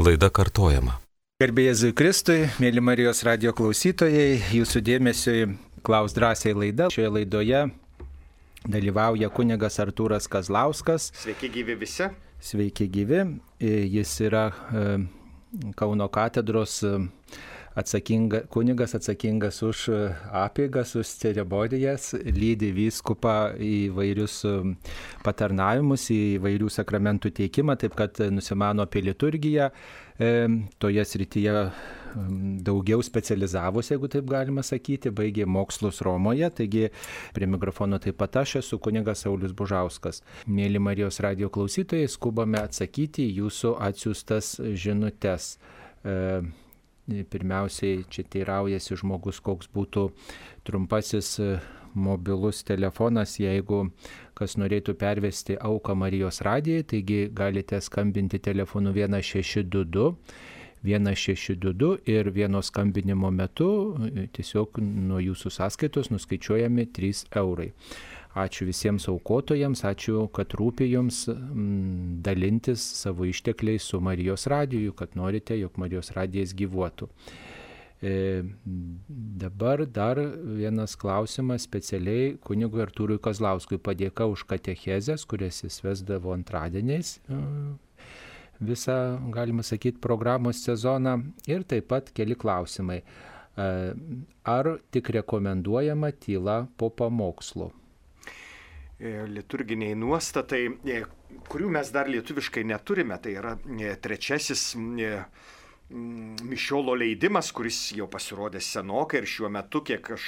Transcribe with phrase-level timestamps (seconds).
[0.00, 0.94] Laida kartojama.
[1.42, 5.42] Gerbėjai Jėzui Kristui, mėly Marijos radio klausytojai, jūsų dėmesiui
[5.84, 6.86] klaus drąsiai laida.
[6.94, 7.60] Šioje laidoje
[8.64, 11.10] dalyvauja kunigas Artūras Kazlauskas.
[11.20, 12.08] Sveiki gyvi visi.
[12.40, 13.26] Sveiki gyvi.
[13.60, 14.86] Jis yra e,
[15.76, 16.96] Kauno katedros e,
[17.74, 20.00] atsakinga, kunigas atsakingas už e,
[20.42, 24.56] apėgas, už ceremonijas, lydi vyskupą į vairius e,
[25.24, 29.70] patarnavimus, į vairių sakramentų teikimą, taip kad nusimano apie liturgiją,
[30.18, 30.32] e,
[30.82, 31.54] toje srityje
[32.66, 36.88] daugiau specializavosi, jeigu taip galima sakyti, baigė mokslus Romoje, taigi
[37.36, 40.24] prie mikrofono taip pat aš esu kunigas Saulis Bužauskas.
[40.50, 45.52] Mėly Marijos radio klausytojai, skubame atsakyti jūsų atsiųstas žinutės.
[47.08, 50.10] Pirmiausiai čia teiraujasi žmogus, koks būtų
[50.66, 51.48] trumpasis e,
[51.94, 53.88] mobilus telefonas, jeigu
[54.38, 60.14] kas norėtų pervesti auką Marijos radijai, taigi galite skambinti telefonu 1622.
[60.82, 63.68] 1622 ir vieno skambinimo metu
[64.00, 67.68] e, tiesiog nuo jūsų sąskaitos nuskaičiuojami 3 eurai.
[68.30, 75.16] Ačiū visiems aukotojams, ačiū, kad rūpi jums mm, dalintis savo ištekliais su Marijos radiju, kad
[75.18, 77.08] norite, jog Marijos radijas gyvuotų.
[78.00, 78.42] E,
[79.42, 80.20] dabar dar
[80.56, 87.40] vienas klausimas specialiai kunigui Artūrui Kazlauskui padėka už katechezės, kurias jis vesdavo antradieniais e,
[88.60, 88.96] visą,
[89.34, 91.18] galima sakyti, programos sezoną
[91.50, 93.02] ir taip pat keli klausimai.
[93.02, 93.68] E,
[94.54, 97.72] ar tik rekomenduojama tyla po pamokslo?
[99.00, 100.98] E, liturginiai nuostatai, e,
[101.48, 103.16] kurių mes dar lietuviškai neturime.
[103.24, 104.74] Tai yra e, trečiasis
[105.90, 110.26] mišiolo leidimas, kuris jau pasirodė senokai ir šiuo metu, kiek aš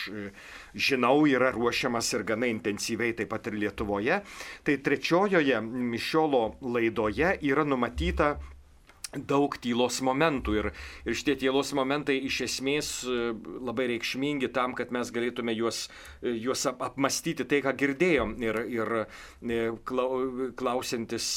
[0.74, 4.22] žinau, yra ruošiamas ir gana intensyviai taip pat ir Lietuvoje.
[4.64, 5.60] Tai trečiojoje
[5.92, 8.32] mišiolo laidoje yra numatyta
[9.12, 10.68] daug tylos momentų ir,
[11.04, 15.84] ir šitie tylos momentai iš esmės e, labai reikšmingi tam, kad mes galėtume juos,
[16.22, 19.60] e, juos apmastyti tai, ką girdėjom ir, ir e,
[20.56, 21.28] klausintis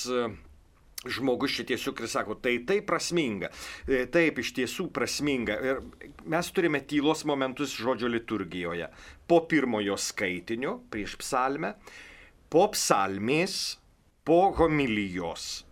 [1.06, 3.52] žmogus šitiesiuk ir sako, tai tai prasminga,
[3.86, 5.60] taip iš tiesų prasminga.
[5.62, 5.84] Ir
[6.32, 8.88] mes turime tylos momentus žodžio liturgijoje.
[9.30, 11.76] Po pirmojo skaitinio prieš psalmę,
[12.50, 13.76] po psalmės,
[14.26, 15.65] po homilijos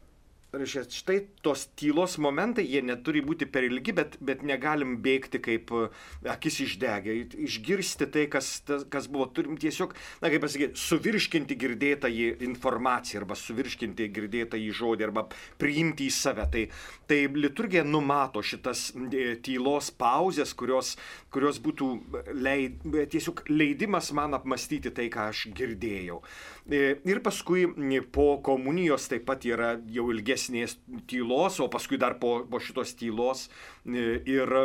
[0.54, 5.74] reiškia, štai tos tylos momentai, jie neturi būti per ilgi, bet, bet negalim bėgti kaip
[5.74, 5.86] e,
[6.30, 7.16] akis išdegę,
[7.48, 13.24] išgirsti tai, kas, tas, kas buvo, turim tiesiog, na kaip pasakyti, suvirškinti girdėtą į informaciją
[13.24, 15.26] arba suvirškinti girdėtą į žodį arba
[15.62, 16.48] priimti į save.
[16.54, 16.66] Tai,
[17.14, 20.96] tai liturgija numato šitas e, tylos pauzes, kurios,
[21.34, 21.90] kurios būtų
[22.34, 22.80] leid,
[23.14, 26.22] tiesiog leidimas man apmastyti tai, ką aš girdėjau.
[26.66, 27.68] E, ir paskui
[28.16, 30.80] po komunijos taip pat yra jau ilgesnės
[31.10, 33.46] tylos, o paskui dar po, po šitos tylos
[33.86, 34.58] e, ir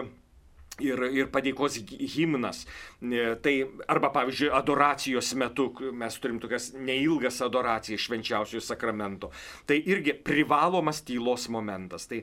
[0.84, 1.80] ir, ir padėkos
[2.14, 2.64] himnas.
[3.02, 3.54] E, tai
[3.90, 9.32] arba, pavyzdžiui, adoracijos metu mes turim tokias neilgas adoracijas švenčiausiojo sakramento.
[9.66, 12.08] Tai irgi privalomas tylos momentas.
[12.10, 12.22] Tai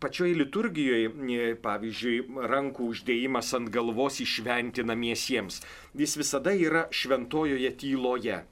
[0.00, 2.20] pačioje liturgijoje, pavyzdžiui,
[2.50, 5.60] rankų uždėjimas ant galvos išventinamiesiems,
[5.98, 8.42] jis visada yra šventojoje tyloje.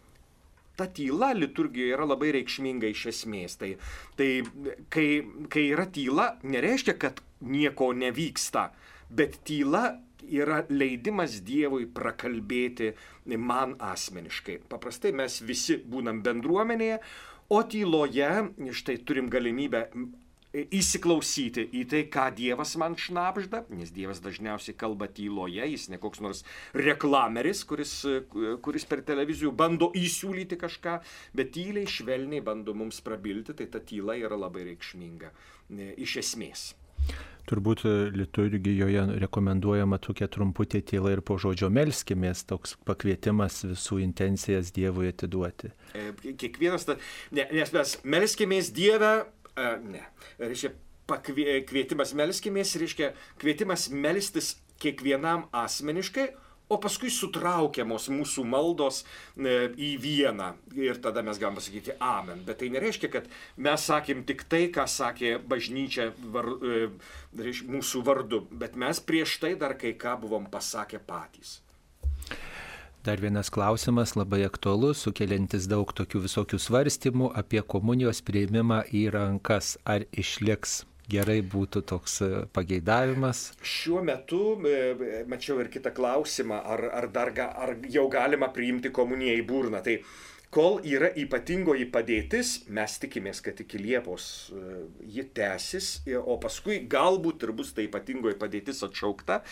[0.76, 3.56] Ta tyla liturgijoje yra labai reikšminga iš esmės.
[3.60, 3.70] Tai,
[4.19, 4.31] tai
[4.92, 5.06] kai,
[5.53, 8.70] kai yra tyla, nereiškia, kad nieko nevyksta,
[9.09, 9.87] bet tyla
[10.26, 12.92] yra leidimas Dievui prakalbėti
[13.38, 14.60] man asmeniškai.
[14.70, 17.00] Paprastai mes visi būnam bendruomenėje,
[17.48, 18.31] o tyloje
[18.75, 19.87] štai turim galimybę
[20.65, 26.22] įsiklausyti į tai, ką Dievas man šnapžda, nes Dievas dažniausiai kalba tyloje, jis ne koks
[26.25, 26.43] nors
[26.77, 27.99] reklameris, kuris,
[28.65, 30.99] kuris per televizijų bando įsiūlyti kažką,
[31.37, 35.33] bet tyliai, švelniai bando mums prabilti, tai ta tyla yra labai reikšminga
[35.97, 36.73] iš esmės.
[37.47, 45.12] Turbūt liturgijoje rekomenduojama tokia trumputė tyla ir po žodžio melskimės, toks pakvietimas visų intencijas Dievui
[45.12, 45.71] atiduoti.
[45.94, 46.88] E, kiekvienas,
[47.31, 49.12] ne, nes mes melskimės Dievę,
[49.56, 50.03] ne.
[50.43, 50.72] Reiškia,
[51.06, 56.26] kvietimas melskimės, reiškia, kvietimas melstis kiekvienam asmeniškai,
[56.67, 62.43] o paskui sutraukiamos mūsų maldos e, į vieną ir tada mes galime pasakyti amen.
[62.47, 63.29] Bet tai nereiškia, kad
[63.62, 66.88] mes sakėm tik tai, ką sakė bažnyčia var, e,
[67.70, 71.61] mūsų vardu, bet mes prieš tai dar kai ką buvom pasakę patys.
[73.06, 79.76] Dar vienas klausimas labai aktualus, sukeliantis daug tokių visokių svarstymų apie komunijos prieimimą į rankas.
[79.87, 83.44] Ar išliks gerai būtų toks e, pageidavimas?
[83.62, 89.38] Šiuo metu e, mačiau ir kitą klausimą, ar, ar, dar, ar jau galima priimti komuniją
[89.38, 89.85] į burną.
[89.87, 90.00] Tai
[90.56, 94.26] kol yra ypatingoji padėtis, mes tikimės, kad iki Liepos
[94.56, 94.61] e,
[95.12, 99.43] ji tęsis, o paskui galbūt ir bus ta ypatingoji padėtis atšaukta.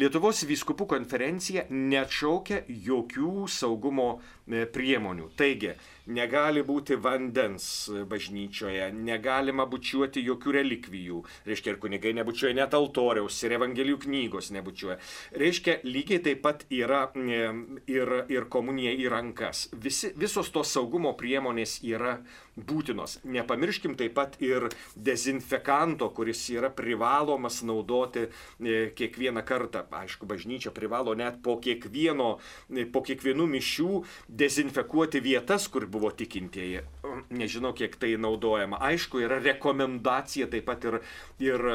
[0.00, 5.28] Lietuvos vyskupų konferencija neatšaukia jokių saugumo e, priemonių.
[5.36, 5.74] Taigi,
[6.06, 11.20] negali būti vandens bažnyčioje, negalima bučiuoti jokių relikvijų.
[11.48, 14.98] Reiškia, ir kunigai nebučiuoja net altoriaus, ir evangelijų knygos nebučiuoja.
[15.40, 19.68] Reiškia, lygiai taip pat yra ir, ir komunija į rankas.
[19.72, 22.18] Visi, visos tos saugumo priemonės yra
[22.54, 23.18] būtinos.
[23.26, 29.84] Nepamirškim taip pat ir dezinfekanto, kuris yra privalomas naudoti e, kiekvieną kartą.
[29.94, 32.36] Aišku, bažnyčia privalo net po, kiekvieno,
[32.94, 33.90] po kiekvienų mišių
[34.28, 36.84] dezinfekuoti vietas, kur buvo tikintieji.
[37.34, 38.80] Nežinau, kiek tai naudojama.
[38.90, 40.98] Aišku, yra rekomendacija taip pat ir,
[41.42, 41.68] ir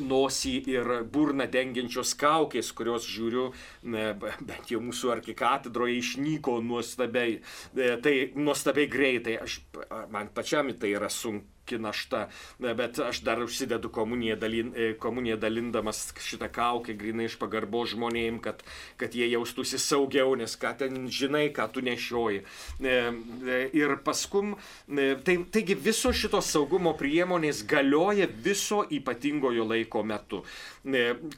[0.00, 3.48] nosį ir burną dengiančios kaukės, kurios žiūriu,
[3.84, 7.40] bent jau mūsų arkikatedroje išnyko nuostabiai,
[7.76, 9.60] e, tai nuostabiai greitai, aš,
[10.10, 12.28] man pačiam tai yra sunku našta,
[12.58, 18.40] bet aš dar užsidedu komuniją, dalin, e, komuniją dalindamas šitą kaukę grinai iš pagarbo žmonėm,
[18.44, 18.62] kad,
[19.00, 22.42] kad jie jaustųsi saugiau, nes ką ten žinai, ką tu nešioji.
[22.44, 22.94] E,
[23.48, 24.54] e, ir paskum,
[25.24, 30.44] tai, taigi visos šitos saugumo priemonės galioja viso ypatingojo laiko metu.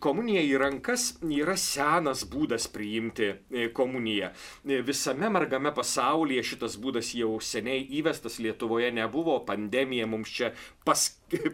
[0.02, 3.30] Komunija į rankas yra senas būdas priimti
[3.76, 4.32] komuniją.
[4.86, 10.52] Visame margame pasaulyje šitas būdas jau seniai įvestas, Lietuvoje nebuvo, pandemija mums čia
[10.86, 11.02] pas,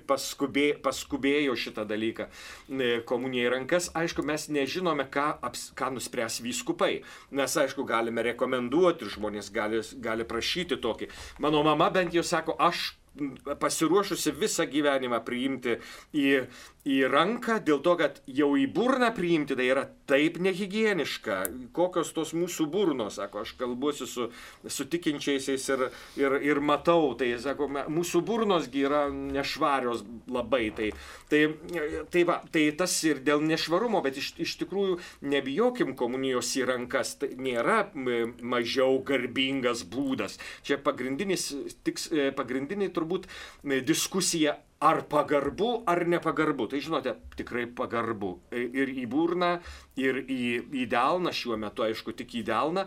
[0.07, 3.91] paskubė, paskubėjo šitą dalyką e, komuniją į rankas.
[3.99, 7.03] Aišku, mes nežinome, ką, aps, ką nuspręs vyskupai.
[7.35, 11.11] Mes, aišku, galime rekomenduoti, žmonės gali, gali prašyti tokį.
[11.43, 12.93] Mano mama bent jau sako, aš
[13.61, 15.77] pasiruošusi visą gyvenimą priimti
[16.17, 16.47] į,
[16.89, 21.37] į ranką, dėl to, kad jau į burną priimti tai yra taip nehigieniška.
[21.77, 24.29] Kokios tos mūsų burnos, sako, aš kalbuosi su,
[24.67, 25.85] su tikinčiaisiais ir,
[26.19, 30.03] ir, ir matau, tai, sako, mūsų burnosgi yra nešvarios
[30.33, 30.65] labai.
[30.75, 30.91] Tai,
[31.31, 31.45] tai,
[32.11, 34.99] tai, va, tai tas ir dėl nešvarumo, bet iš, iš tikrųjų
[35.31, 40.41] nebijokim komunijos į rankas, tai nėra mažiau garbingas būdas.
[40.67, 41.51] Čia pagrindinis,
[41.87, 46.67] tiks, pagrindiniai turbūt turbūt e, diskusija ar pagarbu, ar nepagarbu.
[46.71, 48.33] Tai žinote, tikrai pagarbu.
[48.51, 49.53] E, ir į burną,
[50.01, 50.43] ir į,
[50.83, 52.87] į delną, šiuo metu aišku tik į delną.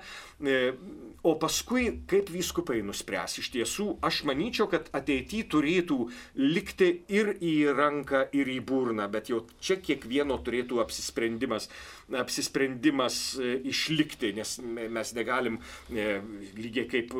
[1.25, 3.39] E, o paskui, kaip vyskupai nuspręs.
[3.41, 5.99] Iš tiesų, aš manyčiau, kad ateityje turėtų
[6.37, 11.69] likti ir į ranką, ir į burną, bet jau čia kiekvieno turėtų apsisprendimas,
[12.13, 15.57] apsisprendimas e, išlikti, nes mes negalim
[15.89, 17.13] lygiai kaip,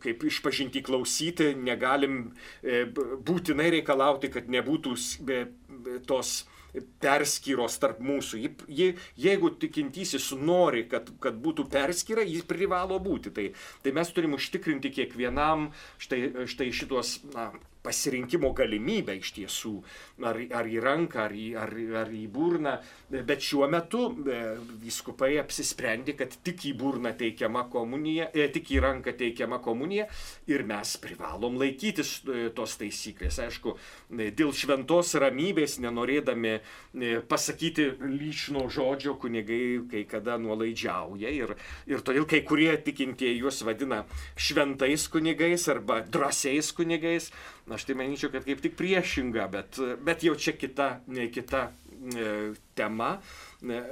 [0.00, 2.30] kaip išpažinti klausyti, negalim
[2.62, 4.94] būtinai reikalauti reikalauti, kad nebūtų
[6.06, 6.44] tos
[7.02, 8.40] perskyros tarp mūsų.
[8.44, 8.88] Ji, ji,
[9.20, 13.34] jeigu tikintysis nori, kad, kad būtų perskyra, jis privalo būti.
[13.34, 13.48] Tai,
[13.84, 15.70] tai mes turim užtikrinti kiekvienam
[16.02, 17.50] štai, štai šitos na,
[17.82, 19.72] pasirinkimo galimybę iš tiesų,
[20.28, 21.72] ar, ar į ranką, ar į, ar,
[22.02, 22.74] ar į burną,
[23.10, 24.40] bet šiuo metu e,
[24.82, 30.06] viskupai apsisprendė, kad tik į burną teikiama komunija, e, tik į ranką teikiama komunija
[30.50, 33.40] ir mes privalom laikytis e, tos taisyklės.
[33.46, 33.76] Aišku,
[34.10, 36.58] dėl šventos ramybės, nenorėdami
[37.30, 41.54] pasakyti lyšno žodžio, kunigai kai kada nuolaidžiauja ir,
[41.88, 44.04] ir todėl kai kurie tikintieji juos vadina
[44.36, 47.30] šventais kunigais arba drąsiais kunigais.
[47.70, 50.88] Aš tai manyčiau, kad kaip tik priešinga, bet, bet jau čia kita,
[51.34, 52.32] kita e,
[52.74, 53.12] tema.
[53.62, 53.82] E,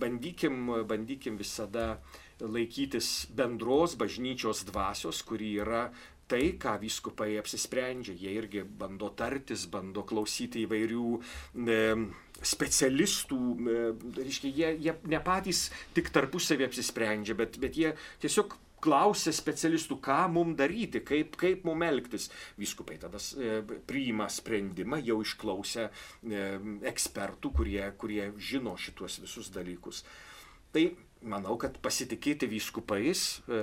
[0.00, 1.94] bandykim, bandykim visada
[2.42, 5.86] laikytis bendros bažnyčios dvasios, kuri yra
[6.28, 8.16] tai, ką vyskupai apsisprendžia.
[8.16, 11.80] Jie irgi bando tartis, bando klausyti įvairių e,
[12.44, 13.86] specialistų, e,
[14.20, 15.66] reiškia, jie, jie ne patys
[15.96, 21.88] tik tarpusavį apsisprendžia, bet, bet jie tiesiog klausia specialistų, ką mums daryti, kaip, kaip mums
[21.88, 22.28] elgtis.
[22.60, 23.56] Vyskupai tada e,
[23.88, 26.44] priima sprendimą, jau išklausę e,
[26.92, 30.04] ekspertų, kurie, kurie žino šituos visus dalykus.
[30.74, 30.88] Tai
[31.28, 33.62] manau, kad pasitikėti vyskupais e,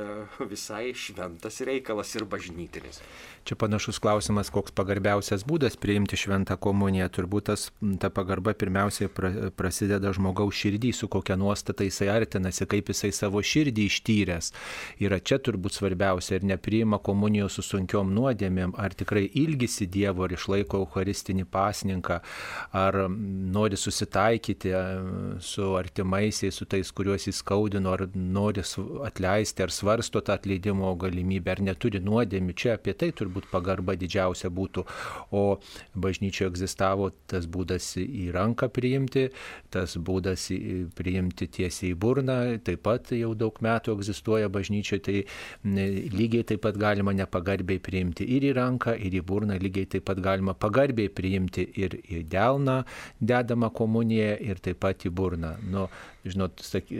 [0.49, 3.01] visai šventas reikalas ir bažnytinis.
[3.41, 7.07] Čia panašus klausimas, koks pagarbiausias būdas priimti šventą komuniją.
[7.09, 7.69] Turbūt tas,
[8.01, 13.41] ta pagarba pirmiausiai pra, prasideda žmogaus širdį, su kokia nuostata jisai artinasi, kaip jisai savo
[13.41, 14.51] širdį ištyręs.
[15.01, 20.37] Yra čia turbūt svarbiausia ir nepriima komunijos su sunkiom nuodėmėm, ar tikrai ilgisi Dievo ir
[20.37, 22.19] išlaiko Eucharistinį pasninką,
[22.77, 24.83] ar nori susitaikyti e,
[25.41, 28.61] su artimaisiais, su tais, kuriuos jis įskaudino, ar nori
[29.05, 32.53] atleisti, ar svarsto tą atleidimo galimybę, ar neturi nuodėmių.
[32.55, 34.85] Čia apie tai turbūt pagarba didžiausia būtų.
[35.31, 35.59] O
[35.95, 39.29] bažnyčioje egzistavo tas būdas į ranką priimti,
[39.69, 40.49] tas būdas
[40.95, 45.17] priimti tiesiai į burną, taip pat jau daug metų egzistuoja bažnyčioje, tai
[46.11, 50.21] lygiai taip pat galima nepagarbiai priimti ir į ranką, ir į burną, lygiai taip pat
[50.23, 52.81] galima pagarbiai priimti ir į delną
[53.19, 55.55] dedamą komuniją, ir taip pat į burną.
[55.71, 55.87] Nu,
[56.27, 56.97] žinot, saky,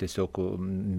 [0.00, 0.40] tiesiog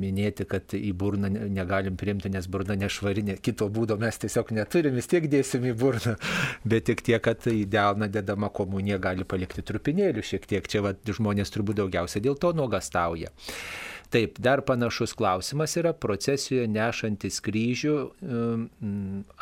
[0.02, 5.10] minėti, kad į burną negalim priimti, nes burna nešvarinė, kito būdo mes tiesiog neturim, vis
[5.12, 6.18] tiek dėsim į burną,
[6.70, 10.96] bet tik tiek, kad į delną dedama komunija gali palikti trupinėlių šiek tiek, čia va,
[11.06, 13.34] žmonės turbūt daugiausia dėl to nuogastauja.
[14.12, 17.94] Taip, dar panašus klausimas yra procesijoje nešantis kryžių,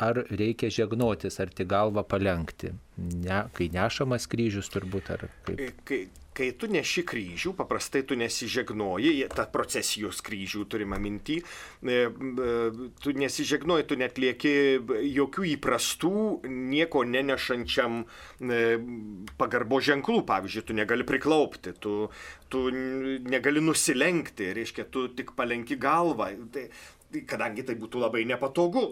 [0.06, 2.70] ar reikia žegnotis, ar tik galvą palenkti.
[2.98, 5.62] Ne, kai nešamas kryžius turbūt, ar kaip.
[5.88, 6.00] Kai,
[6.36, 12.52] kai tu neši kryžių, paprastai tu nesižegnoji, tą procesijos kryžių turime minti, e, e,
[13.02, 14.54] tu nesižegnoji, tu net lieki
[15.10, 16.12] jokių įprastų,
[16.50, 18.62] nieko nenešančiam e,
[19.40, 21.96] pagarbo ženklų, pavyzdžiui, tu negali priklaupti, tu,
[22.52, 26.32] tu negali nusilenkti, reiškia, tu tik palenki galvą.
[26.54, 26.68] Tai,
[27.28, 28.84] kadangi tai būtų labai nepatogu.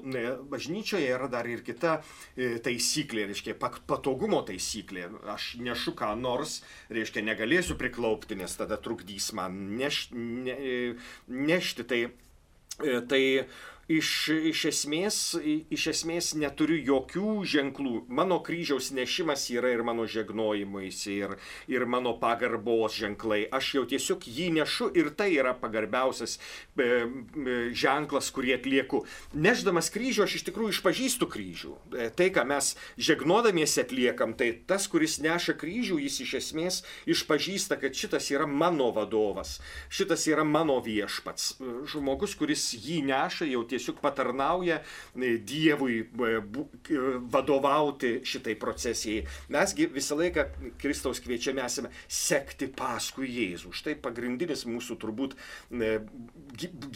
[0.50, 1.98] Bažnyčioje yra dar ir kita
[2.34, 5.08] e, taisyklė, reiškia, patogumo taisyklė.
[5.34, 6.60] Aš nešu ką nors,
[6.92, 10.58] reiškia, negalėsiu priklaupti, nes tada trukdys man neš, ne,
[11.28, 11.88] nešti.
[11.88, 12.00] Tai,
[12.82, 13.22] e, tai
[13.88, 14.10] iš,
[14.52, 15.18] iš, esmės,
[15.72, 18.04] iš esmės neturiu jokių ženklų.
[18.12, 21.36] Mano kryžiaus nešimas yra ir mano žegnojimais, ir,
[21.72, 23.46] ir mano pagarbos ženklai.
[23.54, 29.02] Aš jau tiesiog jį nešu ir tai yra pagarbiausias e, e, ženklas, kurį atlieku.
[29.32, 31.74] Neždamas kryžių aš iš tikrųjų išpažįstu kryžių.
[31.96, 37.80] E, tai, ką mes žegnodamiesi atliekam, tai tas, kuris neša kryžių, jis iš esmės išpažįsta,
[37.80, 41.56] kad šitas yra mano vadovas, šitas yra mano viešpats.
[41.88, 46.98] Žmogus, kuris jį neša, jau tiesiog tiesiog patarnauja e, Dievui e, e,
[47.30, 49.24] vadovauti šitai procesijai.
[49.54, 50.46] Mesgi visą laiką
[50.80, 53.72] Kristaus kviečiame esame sekti paskui Jėzų.
[53.76, 55.36] Štai pagrindinis mūsų turbūt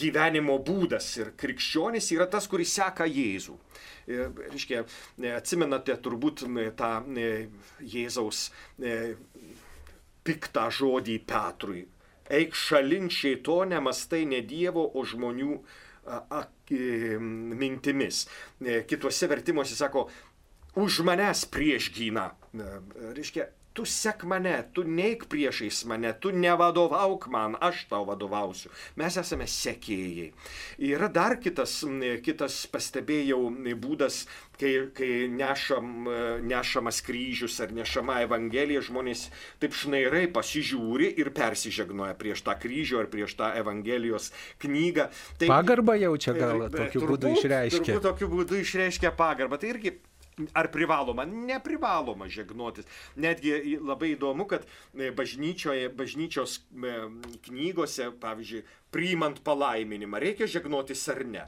[0.02, 3.56] gyvenimo būdas ir krikščionis yra tas, kuris seka Jėzų.
[4.02, 4.82] Reiškia,
[5.36, 6.44] atsimenate turbūt
[6.78, 6.92] tą
[7.94, 8.48] Jėzaus
[10.26, 11.84] piktą žodį Petrui.
[12.32, 15.58] Eik šalin šeitonę, mastai ne Dievo, o žmonių
[16.72, 18.26] mintimis.
[18.60, 20.06] E, kituose vertimuose sako,
[20.80, 22.30] už manęs prieš gyną.
[22.54, 22.70] E,
[23.16, 28.72] reiškia, tu sek mane, tu neik priešais mane, tu nevadovauk man, aš tau vadovausiu.
[29.00, 30.30] Mes esame sekėjai.
[30.92, 31.80] Yra dar kitas,
[32.24, 33.40] kitas pastebėjau,
[33.80, 34.22] būdas,
[34.60, 36.06] kai, kai nešam,
[36.46, 39.26] nešamas kryžius ar nešama evangelija, žmonės
[39.62, 44.30] taip šnairai pasižiūri ir persižegnoja prieš tą kryžių ar prieš tą evangelijos
[44.62, 45.08] knygą.
[45.40, 47.84] Tai, pagarbą jaučia gal tokiu turbūt, būdu išreiškia.
[47.88, 49.60] Turbūt tokiu būdu išreiškia pagarbą.
[49.62, 49.96] Tai irgi
[50.56, 51.26] Ar privaloma?
[51.28, 52.88] Neprivaloma žegnotis.
[53.20, 56.62] Netgi labai įdomu, kad e, bažnyčioje, bažnyčios
[57.48, 58.62] knygose, pavyzdžiui,
[58.92, 61.44] priimant palaiminimą, reikia žegnotis ar ne.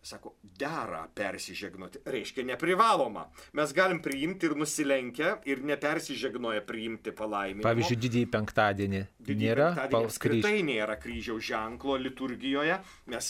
[0.00, 2.00] Sako, dera persižegnoti.
[2.08, 3.26] Reiškia, neprivaloma.
[3.58, 7.66] Mes galim priimti ir nusilenkę ir nepersižegnoję priimti palaiminimą.
[7.66, 9.02] Pavyzdžiui, didįjį penktadienį.
[9.20, 12.78] Didįjį nėra penktadienį apskritai nėra kryžiaus ženklo liturgijoje.
[13.12, 13.28] Mes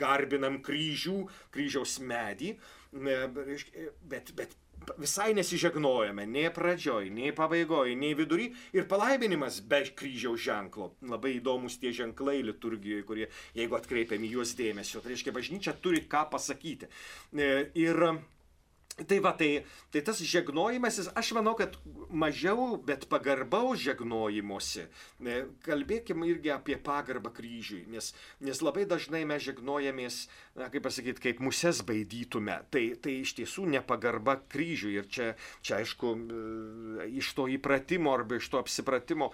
[0.00, 1.20] garbinam kryžių,
[1.54, 2.56] kryžiaus medį
[2.94, 4.56] bet, bet
[4.98, 10.92] visai nesižegnojame, nei pradžioj, nei pabaigoj, nei vidury ir palaiminimas be kryžiaus ženklo.
[11.08, 16.04] Labai įdomus tie ženklai liturgijoje, kurie, jeigu atkreipiam į juos dėmesio, tai reiškia, bažnyčia turi
[16.10, 16.90] ką pasakyti.
[17.32, 18.00] E, ir
[18.94, 21.74] Tai va, tai, tai tas žegnojimasis, aš manau, kad
[22.14, 24.84] mažiau, bet pagarbaus žegnojimuose.
[25.66, 30.20] Kalbėkime irgi apie pagarbą kryžiui, nes, nes labai dažnai mes žegnojamės,
[30.54, 32.60] na, kaip pasakyti, kaip muses baidytume.
[32.70, 34.94] Tai, tai iš tiesų nepagarba kryžiui.
[35.02, 36.14] Ir čia, čia aišku,
[37.18, 39.32] iš to įpratimo arba iš to apsipratimo,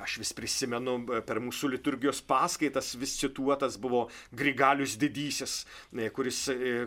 [0.00, 5.66] aš vis prisimenu, per mūsų liturgijos paskaitas vis cituotas buvo Grigalius didysis,
[6.16, 6.46] kuris,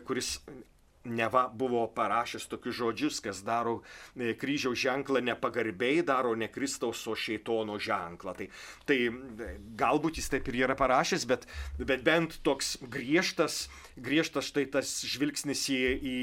[0.09, 0.39] kuris
[1.05, 3.79] neva buvo parašęs tokius žodžius, kas daro
[4.15, 8.35] e, kryžiaus ženklą nepagarbiai, daro ne Kristaus, o šeitono ženklą.
[8.37, 8.47] Tai,
[8.89, 11.47] tai e, galbūt jis taip ir yra parašęs, bet,
[11.79, 16.17] bet bent toks griežtas, griežtas štai tas žvilgsnis į, į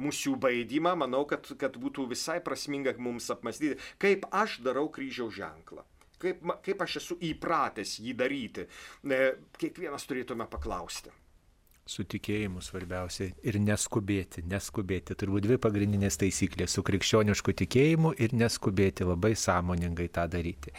[0.00, 5.86] mūsų baidymą, manau, kad, kad būtų visai prasminga mums apmastyti, kaip aš darau kryžiaus ženklą.
[6.20, 8.66] Kaip, kaip aš esu įpratęs jį daryti,
[9.08, 9.20] e,
[9.56, 11.12] kiekvienas turėtume paklausti
[11.86, 15.16] su tikėjimu svarbiausia ir neskubėti, neskubėti.
[15.18, 20.72] Turbūt dvi pagrindinės taisyklės- su krikščionišku tikėjimu ir neskubėti labai sąmoningai tą daryti.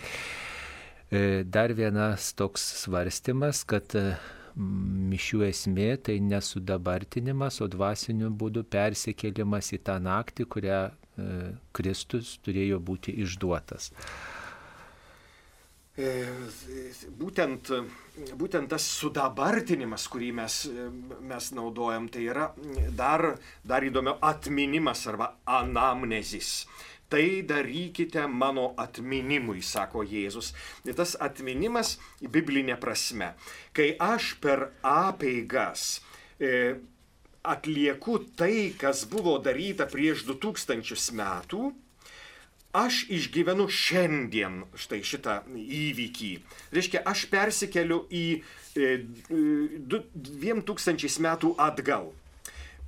[1.52, 3.92] Dar vienas toks svarstymas, kad
[4.56, 10.92] mišių esmė tai nesudabartinimas, o dvasiniu būdu persikėlimas į tą naktį, kurią
[11.76, 13.92] Kristus turėjo būti išduotas.
[16.00, 16.12] E,
[17.20, 17.68] būtent,
[18.40, 20.62] būtent tas sudabartinimas, kurį mes,
[21.28, 22.48] mes naudojam, tai yra
[22.96, 23.34] dar,
[23.68, 26.62] dar įdomiau atminimas arba anamnezis.
[27.12, 30.54] Tai darykite mano atminimui, sako Jėzus.
[30.88, 33.34] Ir tas atminimas biblinė prasme.
[33.76, 36.00] Kai aš per apeigas
[36.40, 36.80] e,
[37.44, 41.66] atlieku tai, kas buvo daryta prieš 2000 metų,
[42.74, 46.32] aš išgyvenu šiandien štai šitą įvykį.
[46.76, 48.26] Reiškia, aš persikeliu į
[48.76, 48.96] e,
[49.32, 52.12] 2000 metų atgal.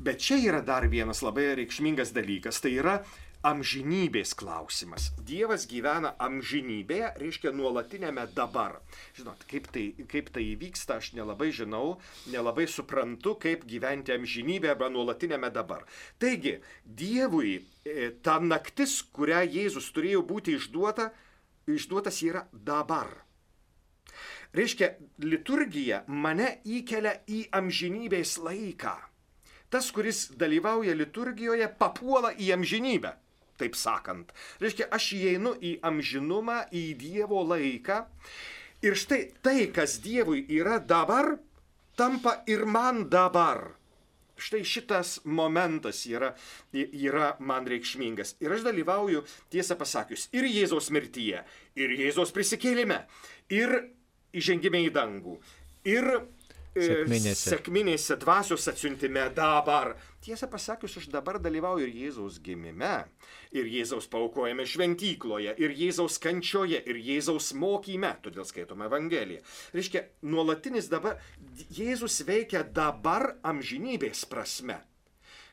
[0.04, 2.60] Bet čia yra dar vienas labai reikšmingas dalykas.
[2.64, 2.96] Tai yra
[3.44, 5.10] amžinybės klausimas.
[5.28, 8.78] Dievas gyvena amžinybėje, reiškia nuolatinėme dabar.
[9.18, 11.98] Žinot, kaip tai, kaip tai įvyksta, aš nelabai žinau,
[12.32, 15.84] nelabai suprantu, kaip gyventi amžinybėje arba nuolatinėme dabar.
[16.24, 21.10] Taigi, Dievui e, ta naktis, kurią Jėzus turėjo būti išduota,
[21.68, 23.12] išduotas yra dabar.
[24.56, 24.94] Reiškia,
[25.26, 28.94] liturgija mane įkelia į amžinybės laiką.
[29.74, 33.16] Tas, kuris dalyvauja liturgijoje, papuola į amžinybę
[33.60, 34.34] taip sakant.
[34.62, 38.04] Reiškia, aš įeinu į amžinumą, į Dievo laiką.
[38.84, 41.38] Ir štai tai, kas Dievui yra dabar,
[41.96, 43.72] tampa ir man dabar.
[44.44, 46.34] Štai šitas momentas yra,
[46.74, 48.36] yra man reikšmingas.
[48.44, 49.22] Ir aš dalyvauju,
[49.54, 51.44] tiesą pasakius, ir Jėzaus mirtyje,
[51.80, 53.04] ir Jėzaus prisikėlime,
[53.54, 53.78] ir
[54.34, 55.38] įžengime į dangų,
[55.88, 56.10] ir
[56.74, 57.52] Sekminėse.
[57.52, 59.94] Sekminėse dvasios atsiuntime dabar.
[60.24, 62.94] Tiesą pasakius, aš dabar dalyvauju ir Jėzaus gimime,
[63.52, 69.44] ir Jėzaus paukojame šventykloje, ir Jėzaus kančioje, ir Jėzaus mokyme, todėl skaitome Evangeliją.
[69.76, 71.20] Reiškia, nuolatinis dabar,
[71.76, 74.80] Jėzus veikia dabar amžinybės prasme.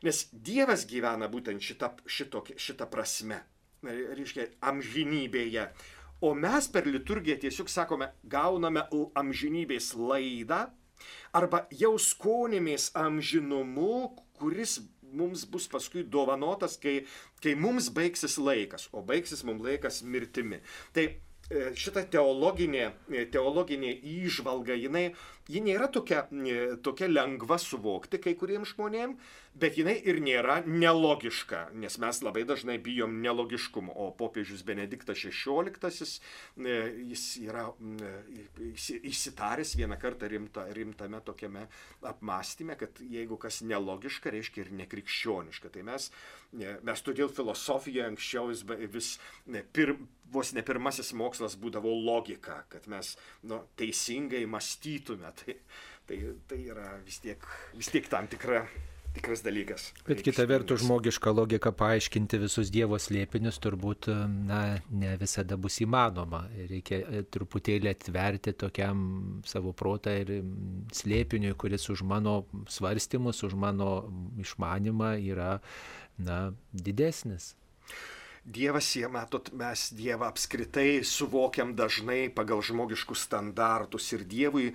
[0.06, 3.42] Nes Dievas gyvena būtent šitą, šito, šitą prasme.
[3.82, 5.66] Reiškia, amžinybėje.
[6.22, 8.86] O mes per liturgiją tiesiog sakome, gauname
[9.18, 10.68] amžinybės laidą
[11.34, 14.78] arba jau skonimės amžinumu, kuris
[15.12, 17.00] mums bus paskui dovanotas, kai,
[17.42, 20.60] kai mums baigsis laikas, o baigsis mums laikas mirtimi.
[20.94, 21.06] Tai
[21.50, 25.10] šita teologinė, e, teologinė įžvalga, jinai,
[25.50, 29.18] ji nėra tokia, e, tokia lengva suvokti kai kuriems žmonėms,
[29.58, 36.20] bet jinai ir nėra nelogiška, nes mes labai dažnai bijom nelogiškumo, o popiežius Benediktas XVI,
[37.10, 37.66] jis yra
[39.10, 41.66] įsitaręs vieną kartą rimta, rimtame tokiame
[42.06, 45.74] apmąstyme, kad jeigu kas nelogiška, reiškia ir nekrikščioniška.
[45.74, 46.12] Tai mes,
[46.54, 48.62] mes todėl filosofijoje anksčiau vis,
[48.94, 49.12] vis
[49.74, 49.96] pir,
[50.32, 55.34] vos ne pirmasis mokslas būdavo logika, kad mes nu, teisingai mąstytume.
[55.40, 56.16] Tai, tai,
[56.50, 57.44] tai yra vis tiek,
[57.78, 58.64] vis tiek tam tikra
[59.14, 59.90] tikras dalykas.
[60.06, 66.44] Bet kita vertus, žmogiška logika paaiškinti visus Dievo slėpinius turbūt na, ne visada bus įmanoma.
[66.70, 69.02] Reikia e, truputėlį atverti tokiam
[69.48, 70.34] savo protą ir
[70.94, 73.90] slėpiniui, kuris už mano svarstymus, už mano
[74.40, 75.56] išmanimą yra
[76.18, 77.54] na, didesnis.
[78.44, 84.70] Dievas, jie matot, mes Dievą apskritai suvokiam dažnai pagal žmogiškus standartus ir Dievui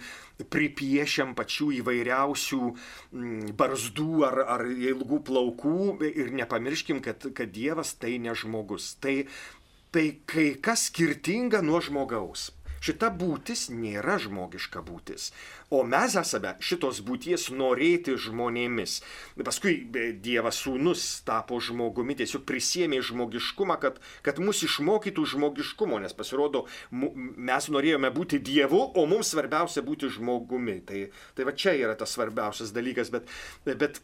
[0.54, 5.80] pripiešiam pačių įvairiausių mm, barzdų ar, ar ilgų plaukų
[6.12, 8.94] ir nepamirškim, kad, kad Dievas tai ne žmogus.
[9.02, 9.18] Tai,
[9.90, 12.52] tai kai kas skirtinga nuo žmogaus.
[12.86, 15.32] Šita būtis nėra žmogiška būtis,
[15.74, 19.00] o mes esame šitos būties norėti žmonėmis.
[19.48, 19.78] Paskui
[20.22, 27.72] Dievas sūnus tapo žmogumi, tiesiog prisėmė žmogiškumą, kad, kad mus išmokytų žmogiškumo, nes pasirodo, mes
[27.74, 30.78] norėjome būti Dievu, o mums svarbiausia būti žmogumi.
[30.86, 33.34] Tai, tai va čia yra tas svarbiausias dalykas, bet,
[33.66, 34.02] bet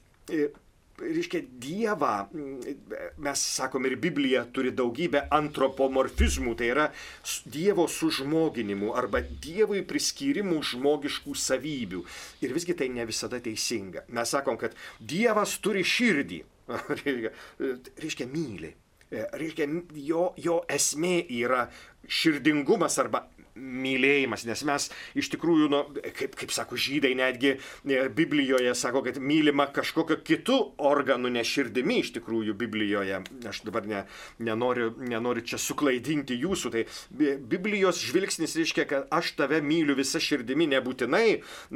[1.02, 2.14] reiškia, Dievą,
[3.22, 6.88] mes sakom ir Biblija turi daugybę antropomorfizmų, tai yra
[7.52, 12.04] Dievo sužmoginimų arba Dievui priskyrimų žmogiškų savybių.
[12.46, 14.06] Ir visgi tai ne visada teisinga.
[14.16, 16.42] Mes sakom, kad Dievas turi širdį,
[18.04, 18.74] reiškia, myli.
[19.12, 19.68] Reiškia,
[20.08, 21.66] jo, jo esmė yra
[22.08, 24.88] širdingumas arba mylėjimas, nes mes
[25.18, 25.82] iš tikrųjų, nu,
[26.18, 32.02] kaip, kaip sako žydai, netgi e, Biblijoje sako, kad mylima kažkokio kitų organų, ne širdimi
[32.02, 33.22] iš tikrųjų Biblijoje.
[33.50, 34.04] Aš dabar ne,
[34.44, 36.74] nenoriu, nenoriu čia suklaidinti jūsų.
[36.76, 36.86] Tai
[37.52, 41.26] Biblijos žvilgsnis reiškia, kad aš tave myliu visą širdimi, nebūtinai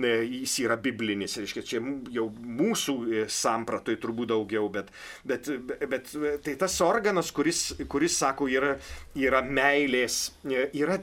[0.01, 1.37] ne, jis yra biblinis.
[1.41, 1.83] Reiškia, čia
[2.15, 4.91] jau mūsų e, sampratoj turbūt daugiau, bet,
[5.27, 5.49] bet,
[5.91, 6.11] bet
[6.45, 8.75] tai tas organas, kuris, kuris sako, yra,
[9.19, 10.99] yra meilės, e, yra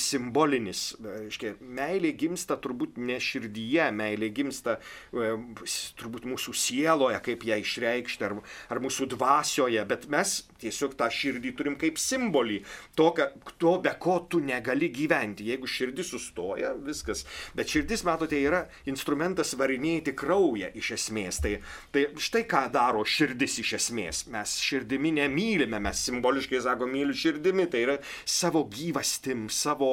[0.00, 0.84] simbolinis.
[1.04, 4.78] Reiškia, meilė gimsta turbūt ne širdyje, meilė gimsta
[5.12, 8.38] turbūt mūsų sieloje, kaip ją išreikšti, ar,
[8.72, 12.60] ar mūsų dvasioje, bet mes tiesiog tą širdį turim kaip simbolį
[12.98, 13.28] to, ka,
[13.60, 15.48] to be ko tu negali gyventi.
[15.50, 17.24] Jeigu širdis sustoja, viskas.
[17.56, 21.40] Bet širdis, matote, yra instrumentas varinėti kraują iš esmės.
[21.44, 21.56] Tai,
[21.94, 24.24] tai štai ką daro širdis iš esmės.
[24.32, 27.68] Mes širdimi nemylime, mes simboliškai sakom myliu širdimi.
[27.70, 29.83] Tai yra savo gyvastim, savo,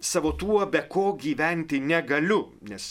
[0.00, 2.42] savo tuo, be ko gyventi negaliu.
[2.70, 2.88] Nes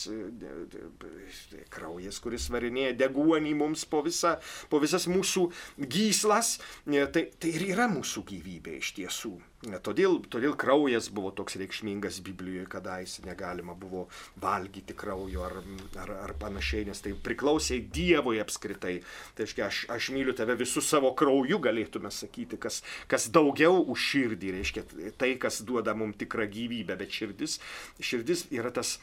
[1.51, 4.37] tai kraujas, kuris varinėja deguonį mums po, visa,
[4.69, 5.47] po visas mūsų
[5.89, 9.35] gyslas, tai, tai ir yra mūsų gyvybė iš tiesų.
[9.59, 14.05] Todėl, todėl kraujas buvo toks reikšmingas Biblijoje, kadaise negalima buvo
[14.39, 15.57] valgyti kraujo ar,
[15.99, 18.93] ar, ar panašiai, nes tai priklausė Dievui apskritai.
[19.35, 22.79] Tai reiškia, aš, aš myliu tave visų savo krauju, galėtume sakyti, kas,
[23.11, 24.85] kas daugiau už širdį, reiškia
[25.19, 27.59] tai, kas duoda mums tikrą gyvybę, bet širdis,
[27.99, 28.95] širdis yra tas,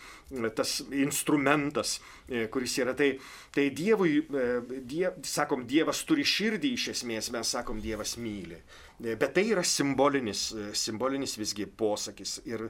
[0.56, 1.98] tas instrumentas,
[2.30, 3.12] e, kuris yra tai,
[3.52, 8.64] tai Dievui, e, diev, sakom, Dievas turi širdį iš esmės, mes sakom, Dievas myli.
[8.96, 12.38] Bet tai yra simbolinis, simbolinis visgi posakis.
[12.48, 12.62] Ir,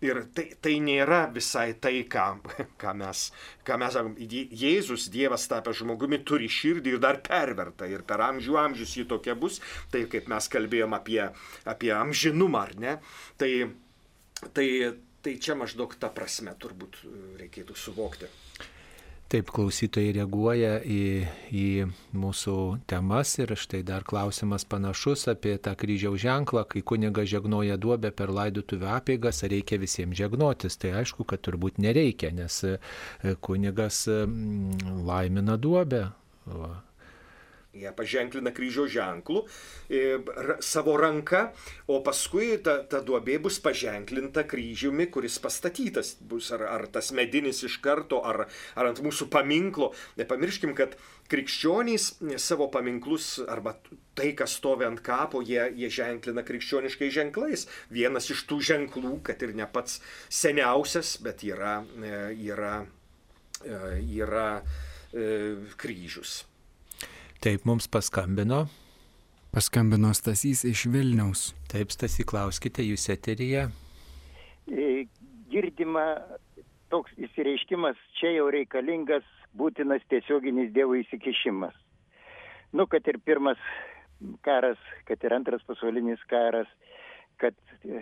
[0.00, 2.24] ir tai, tai nėra visai tai, ką,
[2.80, 3.26] ką mes,
[3.68, 4.14] ką mes sakom.
[4.64, 7.88] Jėzus, Dievas tapęs žmogumi, turi širdį ir dar perverta.
[7.90, 9.60] Ir per amžių amžius jį tokia bus.
[9.92, 11.20] Tai kaip mes kalbėjom apie,
[11.68, 12.96] apie amžinumą, ar ne?
[13.40, 13.52] Tai,
[14.56, 14.68] tai,
[15.20, 17.02] tai čia maždaug ta prasme turbūt
[17.42, 18.32] reikėtų suvokti.
[19.32, 21.68] Taip, klausytojai reaguoja į, į
[22.20, 22.56] mūsų
[22.90, 28.30] temas ir štai dar klausimas panašus apie tą kryžiaus ženklą, kai kuniga žegnoja duobę per
[28.34, 30.76] laidotuvių apėgas, ar reikia visiems žegnotis.
[30.78, 32.76] Tai aišku, kad turbūt nereikia, nes e,
[33.40, 36.10] kunigas laimina duobę.
[36.44, 36.74] Va
[37.74, 39.42] Jie paženklina kryžiaus ženklų
[39.90, 40.18] e,
[40.62, 41.48] savo ranka,
[41.90, 47.64] o paskui ta, ta duobė bus paženklinta kryžiumi, kuris pastatytas bus, ar, ar tas medinis
[47.66, 48.44] iš karto, ar,
[48.78, 49.90] ar ant mūsų paminklo.
[50.20, 50.94] Nepamirškim, kad
[51.32, 52.08] krikščionys
[52.42, 53.74] savo paminklus arba
[54.14, 57.66] tai, kas stovi ant kapo, jie, jie ženklina krikščioniškai ženklais.
[57.90, 59.98] Vienas iš tų ženklų, kad ir ne pats
[60.30, 62.80] seniausias, bet yra, e, yra,
[63.66, 63.78] e,
[64.22, 64.82] yra, yra
[65.78, 66.42] kryžius.
[67.44, 68.62] Taip, mums paskambino.
[69.52, 71.50] Paskambino Stasys iš Vilniaus.
[71.68, 73.66] Taip, Stasy, klauskite, jūs eteryje.
[74.64, 74.86] E,
[75.52, 76.06] girdima
[76.88, 79.28] toks įsireiškimas, čia jau reikalingas
[79.60, 81.76] būtinas tiesioginis Dievo įsikišimas.
[82.72, 83.60] Nu, kad ir pirmas
[84.48, 86.72] karas, kad ir antras pasaulinis karas,
[87.44, 88.00] kad e,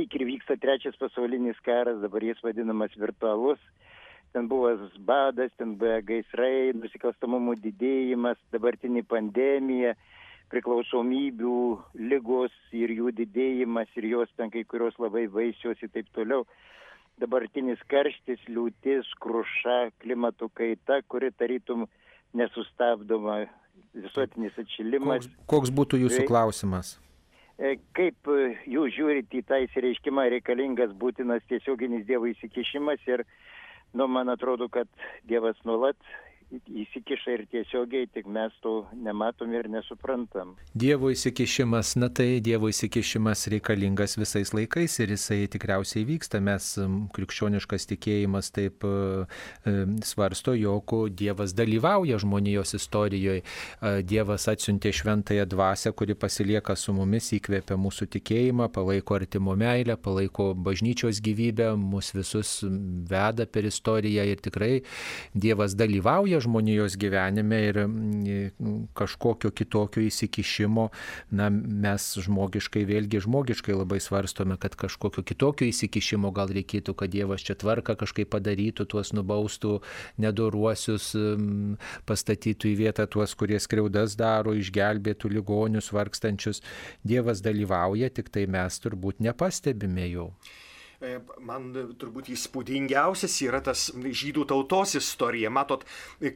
[0.00, 3.60] lyg ir vyksta trečias pasaulinis karas, dabar jis vadinamas virtualus
[4.34, 4.74] ten buvo
[5.06, 9.94] badas, ten buvo gaisrai, nusikalstamumo didėjimas, dabartinė pandemija,
[10.52, 11.58] priklausomybių
[12.10, 16.44] lygos ir jų didėjimas ir jos ten kai kurios labai baisios ir taip toliau.
[17.22, 21.86] Dabartinis karštis, liūtis, kruša, klimato kaita, kuri tarytum
[22.34, 23.44] nesustabdoma,
[23.94, 25.28] visuotinis atšilimas.
[25.30, 26.96] Koks, koks būtų jūsų klausimas?
[27.54, 33.22] E, kaip e, jūs žiūrite į tą įsireiškimą reikalingas būtinas tiesioginis Dievo įsikišimas ir
[33.94, 34.88] nu man atrodo kad
[35.22, 35.96] dievas nuolat
[36.52, 40.54] įsikiša ir tiesiogiai, tik mes to nematom ir nesuprantam.
[40.74, 46.40] Dievo įsikišimas, na tai Dievo įsikišimas reikalingas visais laikais ir jisai tikriausiai vyksta.
[46.44, 46.68] Mes
[47.16, 49.74] krikščioniškas tikėjimas taip e,
[50.06, 53.44] svarsto, jog Dievas dalyvauja žmonijos istorijoje.
[54.04, 60.52] Dievas atsiuntė šventąją dvasę, kuri pasilieka su mumis, įkvėpia mūsų tikėjimą, palaiko artimo meilę, palaiko
[60.54, 62.60] bažnyčios gyvybę, mus visus
[63.10, 64.74] veda per istoriją ir tikrai
[65.34, 70.88] Dievas dalyvauja žmonijos gyvenime ir mm, kažkokio kitokio įsikišimo,
[71.36, 77.44] na, mes žmogiškai, vėlgi žmogiškai labai svarstome, kad kažkokio kitokio įsikišimo gal reikėtų, kad Dievas
[77.46, 79.78] čia tvarką kažkaip padarytų, tuos nubaustų
[80.22, 86.62] nedoruosius, mm, pastatytų į vietą tuos, kurie skriaudas daro, išgelbėtų ligonius, vargstančius.
[87.04, 90.30] Dievas dalyvauja, tik tai mes turbūt nepastebime jo.
[91.44, 95.50] Man turbūt įspūdingiausias yra tas žydų tautos istorija.
[95.52, 95.84] Matot,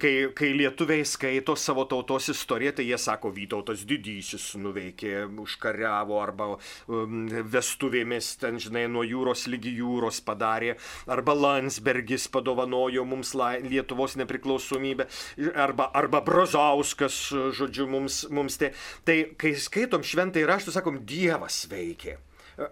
[0.00, 6.50] kai, kai lietuviai skaito savo tautos istoriją, tai jie sako, Vytautas didysis nuveikė, užkariavo arba
[6.54, 10.74] um, vestuvėmis ten, žinai, nuo jūros lygi jūros padarė,
[11.08, 15.08] arba Landsbergis padovanojo mums Lietuvos nepriklausomybę,
[15.54, 17.20] arba, arba Brozauskas,
[17.56, 18.72] žodžiu, mums, mums tai.
[19.06, 22.18] Tai kai skaitom šventai raštų, sakom, Dievas veikė.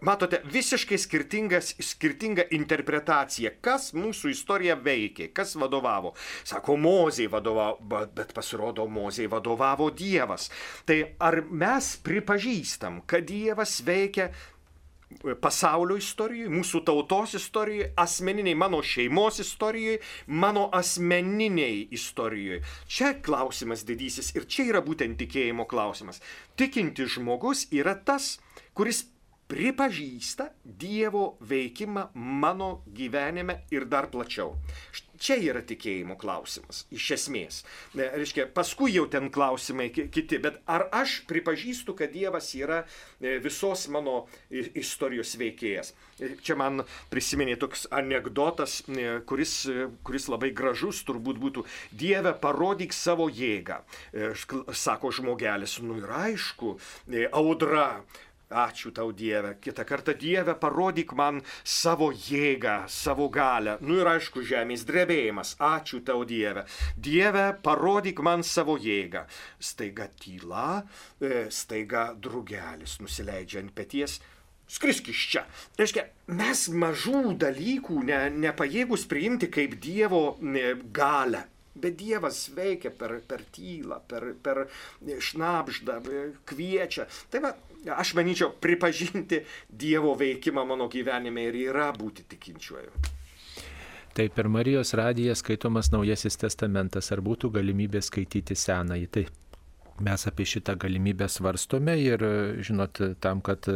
[0.00, 6.10] Matote, visiškai skirtinga interpretacija, kas mūsų istoriją veikė, kas vadovavo.
[6.44, 10.50] Sako, Mozijai vadovavo, bet pasirodo, Mozijai vadovavo Dievas.
[10.88, 14.32] Tai ar mes pripažįstam, kad Dievas veikia
[15.40, 22.64] pasaulio istorijoje, mūsų tautos istorijoje, asmeniniai mano šeimos istorijoje, mano asmeniniai istorijoje.
[22.90, 26.18] Čia klausimas didysis ir čia yra būtent tikėjimo klausimas.
[26.58, 28.40] Tikinti žmogus yra tas,
[28.74, 29.06] kuris
[29.50, 34.56] pripažįsta Dievo veikimą mano gyvenime ir dar plačiau.
[35.16, 37.62] Čia yra tikėjimo klausimas, iš esmės.
[37.96, 43.86] Reiškia, paskui jau ten klausimai kiti, bet ar aš pripažįstu, kad Dievas yra e, visos
[43.92, 45.94] mano istorijos veikėjas.
[46.44, 51.64] Čia man prisiminė toks anegdotas, e, kuris, e, kuris labai gražus turbūt būtų.
[51.96, 53.80] Dieve, parodyk savo jėgą,
[54.76, 55.78] sako žmogelis.
[55.80, 56.76] Nu ir aišku,
[57.32, 57.88] audra,
[58.46, 59.56] Ačiū tau Dieve.
[59.60, 63.74] Kitą kartą Dieve parodyk man savo jėgą, savo galę.
[63.80, 65.56] Nu ir aišku, žemės drebėjimas.
[65.58, 66.62] Ačiū tau Dieve.
[66.96, 69.24] Dieve, parodyk man savo jėgą.
[69.58, 70.84] Staiga tyla,
[71.18, 74.20] e, staiga drugelis nusileidžia ant pėties.
[74.68, 75.42] Skrisk iš čia.
[75.74, 76.06] Tai reiškia,
[76.38, 81.48] mes mažų dalykų ne, nepajėgus priimti kaip Dievo e, galę.
[81.76, 84.62] Bet Dievas veikia per, per tylą, per, per
[85.02, 85.98] šnapždą,
[86.48, 87.04] kviečia.
[87.28, 87.50] Tai va,
[87.94, 93.14] aš manyčiau, pripažinti Dievo veikimą mano gyvenime ir yra būti tikinčiuoju.
[94.16, 99.10] Tai per Marijos radiją skaitomas Naujasis testamentas, ar būtų galimybė skaityti Senąjį?
[99.12, 99.24] Tai
[100.06, 102.24] mes apie šitą galimybę svarstome ir,
[102.64, 103.68] žinot, tam, kad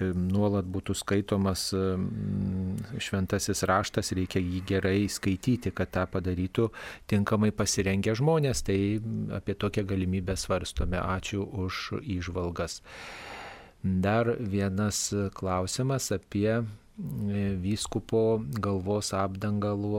[0.00, 1.66] nuolat būtų skaitomas
[2.96, 6.70] šventasis raštas, reikia jį gerai skaityti, kad tą padarytų
[7.12, 8.64] tinkamai pasirengę žmonės.
[8.64, 8.78] Tai
[9.36, 11.00] apie tokią galimybę svarstome.
[11.00, 12.80] Ačiū už įžvalgas.
[13.84, 16.62] Dar vienas klausimas apie e,
[17.60, 19.98] vyskupo galvos apdangalų,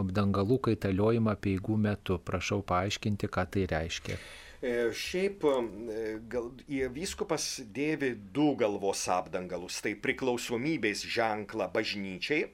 [0.00, 2.16] apdangalų kaitaliojimą peigų metu.
[2.16, 4.16] Prašau paaiškinti, ką tai reiškia.
[4.64, 6.48] E, šiaip e, gal,
[6.96, 9.82] vyskupas dėvi du galvos apdangalus.
[9.84, 12.46] Tai priklausomybės ženklą bažnyčiai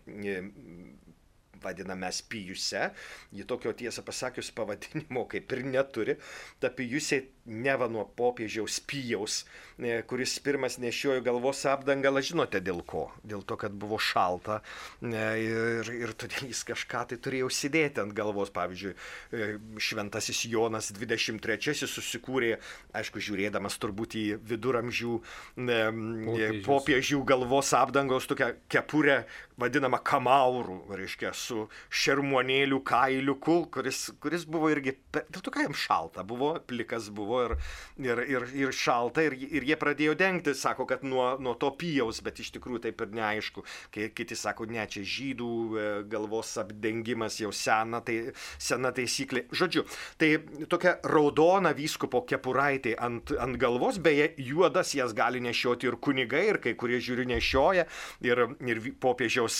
[1.62, 2.90] vadiname spijuse,
[3.32, 6.18] ji tokio tiesą pasakius pavadinimo kaip ir neturi,
[6.60, 9.44] ta pijusė neva nuo popiežiaus pijaus,
[9.78, 13.06] e, kuris pirmas nešiojo galvos apdangalą, žinote dėl ko?
[13.26, 14.60] Dėl to, kad buvo šalta
[15.00, 18.52] e, ir, ir todėl jis kažką tai turėjo užsidėti ant galvos.
[18.56, 18.94] Pavyzdžiui,
[19.36, 19.48] e,
[19.82, 22.56] šventasis Jonas 23 susikūrė,
[22.96, 25.16] aišku, žiūrėdamas turbūt į viduramžių
[25.56, 26.62] popiežius.
[26.66, 29.24] popiežių galvos apdangos tokią kepurę,
[29.60, 36.24] vadinamą kamaurų, reiškia, su šermuonėlių kailiuku, kuris, kuris buvo irgi, dėl to, kad jam šalta
[36.28, 37.56] buvo, plikas buvo buvo ir,
[37.98, 42.22] ir, ir, ir šalta, ir, ir jie pradėjo dengti, sako, kad nuo, nuo to pijaus,
[42.24, 43.64] bet iš tikrųjų taip ir neaišku.
[43.94, 49.46] Kai kiti sako, ne, čia žydų e, galvos apdengimas jau sena, tai sena taisyklė.
[49.56, 49.84] Žodžiu,
[50.20, 50.32] tai
[50.70, 56.60] tokia raudona vyskupo kepuraitė ant, ant galvos, beje, juodas jas gali nešioti ir kunigai, ir
[56.62, 57.86] kai kurie žiūri nešioja,
[58.26, 59.58] ir, ir popiežiaus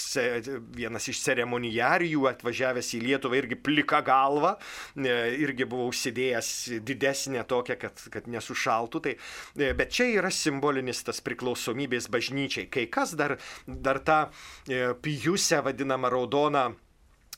[0.77, 4.57] vienas iš ceremonijarijų atvažiavęs į Lietuvą irgi plika galva,
[4.97, 6.53] e, irgi buvo užsidėjęs
[6.87, 9.03] didesnę tokią kad, kad nesušaltų.
[9.03, 9.15] Tai,
[9.59, 12.69] e, bet čia yra simbolinis tas priklausomybės bažnyčiai.
[12.71, 14.27] Kai kas dar, dar tą
[14.69, 16.75] e, pijusę vadinamą raudoną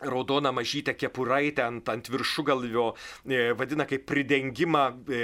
[0.00, 2.92] raudoną mažytę kepuraitę ant, ant viršugalvio
[3.26, 5.22] e, vadina kaip pridengimą e,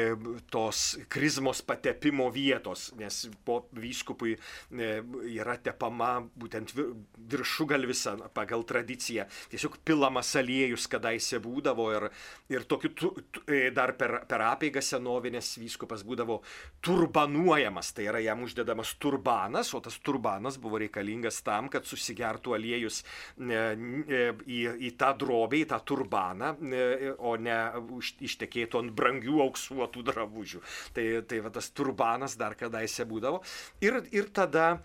[0.50, 4.90] tos krizmos patepimo vietos, nes po vyskupui e,
[5.34, 6.74] yra tepama būtent
[7.30, 9.26] viršugalvis pagal tradiciją.
[9.52, 12.08] Tiesiog pilamas aliejus kadaise būdavo ir,
[12.52, 16.40] ir tokiu tu, tu, e, dar per, per apėgą senovinės vyskupas būdavo
[16.84, 23.02] turbanuojamas, tai yra jam uždedamas turbanas, o tas turbanas buvo reikalingas tam, kad susigertų aliejus
[23.04, 27.58] e, e, į į, tą drobę, į tą turbaną, e, o ne
[28.24, 30.62] ištekėtų ant brangių auksuotų drabužių.
[30.96, 33.42] Tai, tai va, tas turbanas dar kadaise būdavo.
[33.84, 34.78] Ir, ir, tada,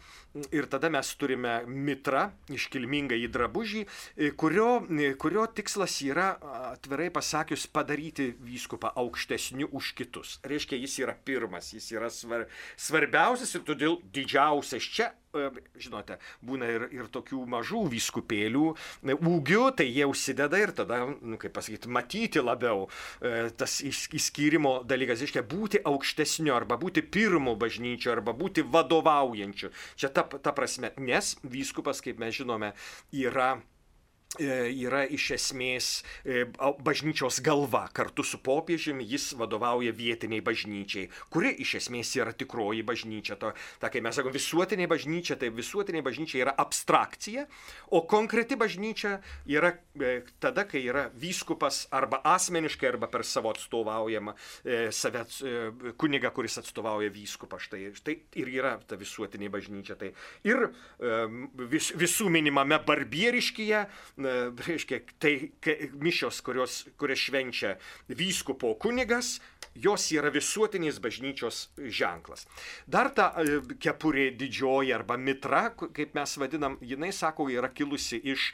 [0.51, 6.29] ir tada mes turime mitrą, iškilmingą į drabužį, e, kurio, e, kurio tikslas yra,
[6.73, 10.37] atvirai pasakius, padaryti vyskupą aukštesniu už kitus.
[10.43, 16.65] Reiškia, jis yra pirmas, jis yra svar, svarbiausias ir todėl didžiausias čia E, žinote, būna
[16.73, 21.91] ir, ir tokių mažų vyskupėlių e, ūgių, tai jie užsideda ir tada, nu, kaip pasakyti,
[21.93, 22.87] matyti labiau
[23.59, 29.69] tas įskyrimo dalykas, reiškia būti aukštesniu arba būti pirmu bažnyčiu arba būti vadovaujančiu.
[29.99, 32.73] Čia ta, ta prasme, nes vyskupas, kaip mes žinome,
[33.15, 33.55] yra
[34.37, 35.85] yra iš esmės
[36.21, 36.43] e,
[36.85, 37.87] bažnyčios galva.
[37.89, 43.39] Kartu su popiežiumi jis vadovauja vietiniai bažnyčiai, kuri iš esmės yra tikroji bažnyčia.
[43.41, 47.47] To, ta, kai mes sakome visuotinė bažnyčia, tai visuotinė bažnyčia yra abstrakcija,
[47.89, 49.15] o konkreti bažnyčia
[49.49, 54.35] yra e, tada, kai yra vyskupas arba asmeniškai, arba per savo atstovaujamą
[54.93, 55.25] save
[55.97, 57.57] kuniga, kuris atstovauja vyskupą.
[57.57, 59.97] Štai, štai ir yra ta visuotinė bažnyčia.
[59.97, 60.13] Tai
[60.45, 60.67] ir
[61.73, 63.83] vis, visų minimame barbieriškyje,
[64.19, 65.51] reiškia, tai
[65.99, 67.75] mišios, kurios, kurias švenčia
[68.07, 69.37] vyskupo kunigas,
[69.79, 72.47] jos yra visuotinės bažnyčios ženklas.
[72.87, 78.51] Dar ta e, kepurė didžioji arba mitra, kaip mes vadinam, jinai, sako, yra kilusi iš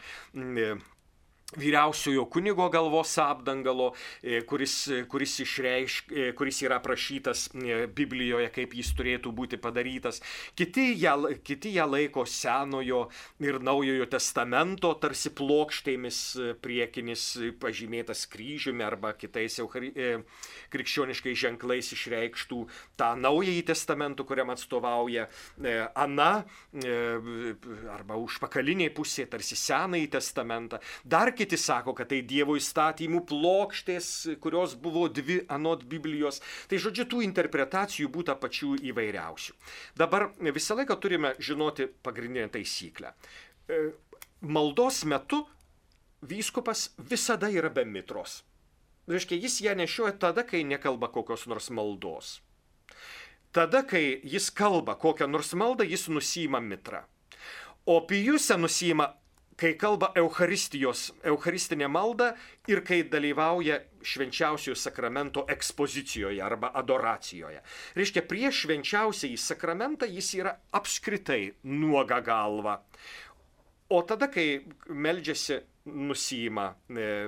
[1.57, 4.75] vyriausiojo kunigo galvos apdangalo, e, kuris,
[5.09, 10.21] kuris, išreišk, e, kuris yra aprašytas e, Biblijoje, kaip jis turėtų būti padarytas.
[10.57, 11.15] Kiti ją,
[11.45, 13.05] kiti ją laiko Senojo
[13.43, 16.21] ir Naujojo testamento tarsi plokštėmis
[16.61, 17.25] priekinis
[17.61, 22.61] pažymėtas kryžiumi arba kitais jau krikščioniškais ženklais išreikštų
[22.99, 25.27] tą Naująjį testamentą, kuriam atstovauja
[25.95, 26.31] Ana
[27.95, 30.79] arba užpakalinė pusė tarsi Senąjį testamentą.
[31.05, 34.07] Dar kiti kiti sako, kad tai Dievo įstatymų plokštės,
[34.41, 36.41] kurios buvo dvi anot Biblijos.
[36.69, 39.53] Tai žodžiu, tų interpretacijų būtų pačių įvairiausių.
[39.95, 43.13] Dabar visą laiką turime žinoti pagrindinę taisyklę.
[43.69, 43.79] E,
[44.41, 45.43] maldos metu
[46.25, 48.41] vyskupas visada yra be mitros.
[49.05, 52.39] Reiškia, jis ją nešioja tada, kai nekalba kokios nors maldos.
[53.53, 57.05] Tada, kai jis kalba kokią nors maldą, jis nusima mitrą.
[57.85, 59.13] O pijuse nusima
[59.59, 62.33] kai kalba Eucharistijos, Eucharistinė malda
[62.67, 67.61] ir kai dalyvauja švenčiausiojo sakramento ekspozicijoje arba adoracijoje.
[67.95, 72.81] Reiškia, prieš švenčiausiąjį sakramentą jis yra apskritai nuoga galva.
[73.93, 77.27] O tada, kai meldžiasi, nusima e,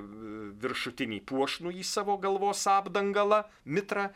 [0.58, 4.08] viršutinį puošnų į savo galvos apdangalą, mitrą,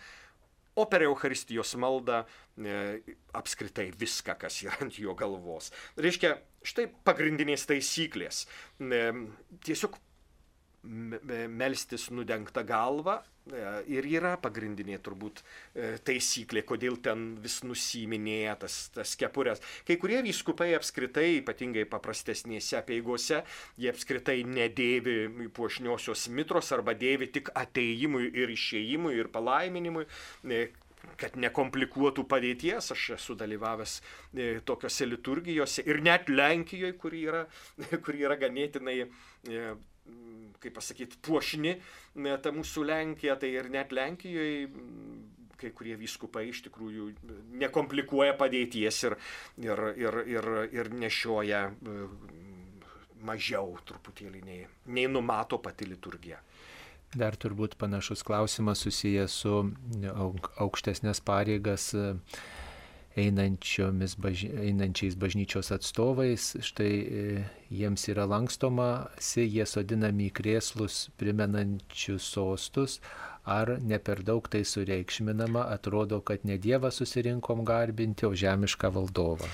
[0.75, 3.01] o per Eucharistijos maldą e,
[3.37, 5.69] apskritai viską, kas yra ant jo galvos.
[6.01, 6.33] Reiškia,
[6.65, 8.45] štai pagrindinės taisyklės.
[8.79, 9.03] E,
[9.65, 9.97] tiesiog
[10.83, 13.59] melstis nudengta galva e,
[13.93, 19.61] ir yra pagrindinė turbūt e, taisyklė, kodėl ten vis nusiminėja tas, tas kepurės.
[19.85, 23.43] Kai kurie vyskupai apskritai, ypatingai paprastesnėse apieigose,
[23.77, 30.07] jie apskritai nedėvi puošniosios mitros arba dėvi tik ateimui ir išėjimui ir palaiminimui
[31.21, 33.99] kad nekomplikuotų padėties, aš esu dalyvavęs
[34.65, 37.45] tokiuose liturgijose ir net Lenkijoje, kur yra,
[38.03, 38.99] kur yra ganėtinai
[40.61, 41.75] kaip pasakyti, puošni
[42.41, 44.69] ta mūsų Lenkija, tai ir net Lenkijoje
[45.61, 47.07] kai kurie vyskupai iš tikrųjų
[47.61, 49.17] nekomplikuoja padėties ir,
[49.61, 51.97] ir, ir, ir, ir nešioja e,
[53.27, 54.63] mažiau truputėlį nei,
[54.95, 56.41] nei numato pati liturgija.
[57.11, 59.55] Dar turbūt panašus klausimas susijęs su
[60.63, 61.89] aukštesnės pareigas
[64.15, 64.45] baž...
[64.47, 73.01] einančiais bažnyčios atstovais, štai e, jiems yra lankstomasi, jie sodinami į krėslus primenančius sostus,
[73.45, 79.49] ar ne per daug tai sureikšminama, atrodo, kad ne Dievą susirinkom garbinti, o žemišką valdovą?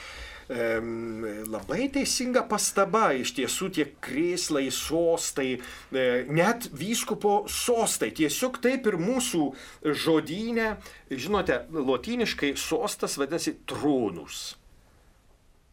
[0.47, 5.57] Labai teisinga pastaba, iš tiesų tie krėslai, sostai,
[5.91, 9.43] e, net vyskupo sostai, tiesiog taip ir mūsų
[9.83, 10.69] žodynė,
[11.11, 14.55] žinote, lotyniškai sostas vadinasi tronus.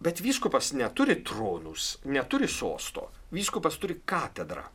[0.03, 4.66] Bet vyskupas neturi tronus, neturi sosto, vyskupas turi katedrą.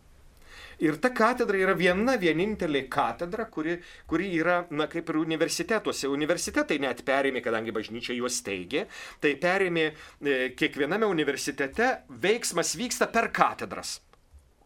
[0.79, 3.75] Ir ta katedra yra viena vienintelė katedra, kuri,
[4.07, 6.07] kuri yra, na, kaip ir universitetuose.
[6.07, 8.85] Universitetai net perėmė, kadangi bažnyčia juos teigė,
[9.19, 11.89] tai perėmė e, kiekviename universitete
[12.23, 13.97] veiksmas vyksta per katedras.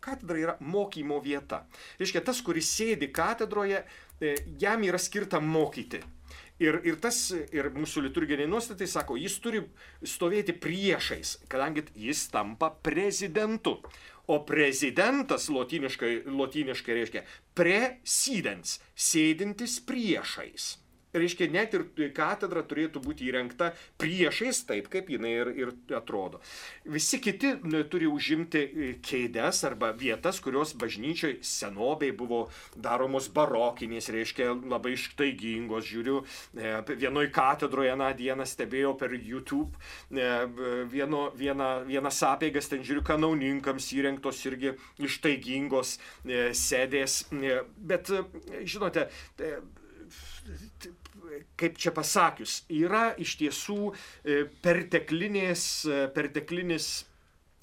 [0.03, 1.63] Katedra yra mokymo vieta.
[1.97, 3.81] Reiškia, tas, kuris sėdi katedroje,
[4.21, 6.03] e, jam yra skirta mokyti.
[6.61, 9.63] Ir, ir tas, ir mūsų liturginiai nuostatai sako, jis turi
[10.05, 13.79] stovėti priešais, kadangi jis tampa prezidentu.
[14.29, 17.25] O prezidentas lotyniškai, lotyniškai reiškia
[17.57, 20.69] presidens, sėdintis priešais
[21.13, 23.71] reiškia, net ir katedra turėtų būti įrengta
[24.01, 26.41] priešais taip, kaip jinai ir, ir atrodo.
[26.89, 27.53] Visi kiti
[27.91, 35.85] turi užimti e, kėdes arba vietas, kurios bažnyčiai senobiai buvo daromos barokinės, reiškia, labai ištaigingos.
[35.93, 36.21] Žiūriu,
[36.57, 36.73] e,
[37.03, 39.77] vienoj katedroje na dieną stebėjau per YouTube
[40.09, 40.29] e,
[40.89, 44.73] vieno, vieną, vienas apėgas, ten žiūriu, kanauninkams įrengtos irgi
[45.03, 45.97] ištaigingos
[46.57, 47.23] sėdės.
[47.77, 48.09] Bet,
[48.67, 49.07] žinote,
[51.59, 56.89] kaip čia pasakius, yra iš tiesų e, perteklinės, e, perteklinis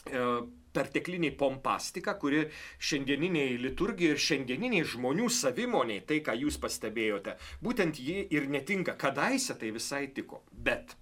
[0.07, 0.25] e,
[0.71, 2.45] pertekliniai pompastika, kuri
[2.79, 8.95] šiandieniniai liturgijai ir šiandieniniai žmonių savimoniai, tai ką jūs pastebėjote, būtent ji ir netinka.
[8.95, 10.45] Kadaise tai visai tiko.
[10.53, 10.95] Bet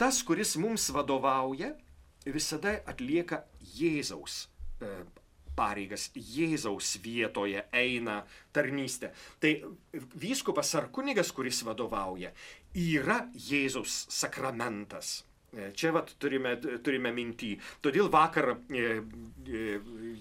[0.00, 1.74] tas, kuris mums vadovauja,
[2.24, 3.44] visada atlieka
[3.76, 4.46] Jėzaus
[5.56, 8.20] pareigas Jėzaus vietoje eina
[8.52, 9.12] tarnystė.
[9.40, 9.54] Tai
[10.20, 12.32] vyskupas ar kunigas, kuris vadovauja,
[12.74, 15.20] yra Jėzaus sakramentas.
[15.50, 17.50] E, čia vat turime, turime mintį.
[17.82, 18.82] Todėl vakar e,
[19.50, 19.62] e,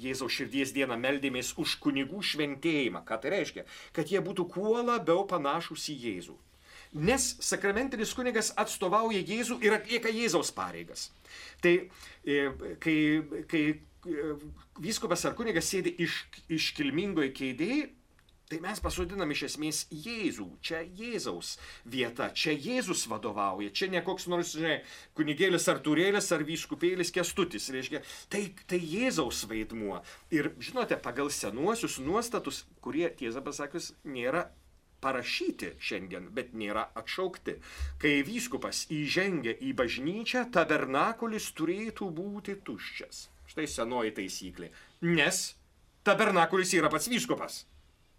[0.01, 3.03] Jėzaus širdies dieną meldėmės už kunigų šventėjimą.
[3.05, 3.65] Ką tai reiškia?
[3.93, 6.37] Kad jie būtų kuo labiau panašus į Jėzų.
[7.05, 11.11] Nes sakramentinis kunigas atstovauja Jėzų ir atlieka Jėzaus pareigas.
[11.61, 11.75] Tai
[12.81, 12.97] kai,
[13.51, 13.63] kai
[14.79, 16.21] vyskupas ar kunigas sėdi iš,
[16.59, 17.87] iškilmingoje kėdėje,
[18.49, 21.51] Tai mes pasodinam iš esmės Jėzų, čia Jėzaus
[21.85, 24.79] vieta, čia Jėzus vadovauja, čia ne koks nors, žinai,
[25.13, 28.01] kunigėlis ar turėlis ar vyskupėlis kestutis, reiškia,
[28.33, 29.99] tai, tai Jėzaus vaidmuo.
[30.33, 34.47] Ir žinote, pagal senuosius nuostatus, kurie, tiesą pasakius, nėra
[35.05, 37.59] parašyti šiandien, bet nėra atšaukti.
[38.01, 43.27] Kai vyskupas įžengia į bažnyčią, tabernakulis turėtų būti tuščias.
[43.59, 44.69] Štai senoji taisyklė.
[45.03, 45.41] Nes
[46.07, 47.65] tabernakulis yra pats vyskupas.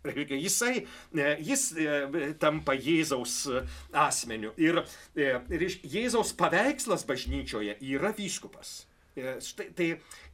[0.04, 3.62] Jisai, e, jis e, tampa Jėzaus e,
[3.92, 4.52] asmeniu.
[4.56, 4.80] Ir,
[5.16, 8.86] ir Jėzaus paveikslas bažnyčioje yra vyskupas.
[9.20, 9.88] Štai, tai,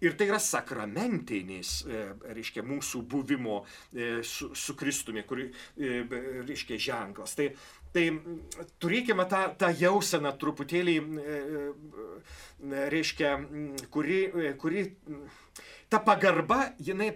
[0.04, 1.70] ir tai yra sakramentinis,
[2.28, 3.56] reiškia, mūsų buvimo
[4.22, 5.48] su, su Kristumi, kuri,
[5.80, 7.34] reiškia, ženklas.
[7.34, 7.48] Tai,
[7.96, 8.06] tai
[8.82, 10.96] turėkime tą, tą jauseną truputėlį,
[12.92, 13.32] reiškia,
[13.94, 14.20] kuri,
[14.60, 14.86] kuri
[15.88, 17.12] ta pagarba, jinai,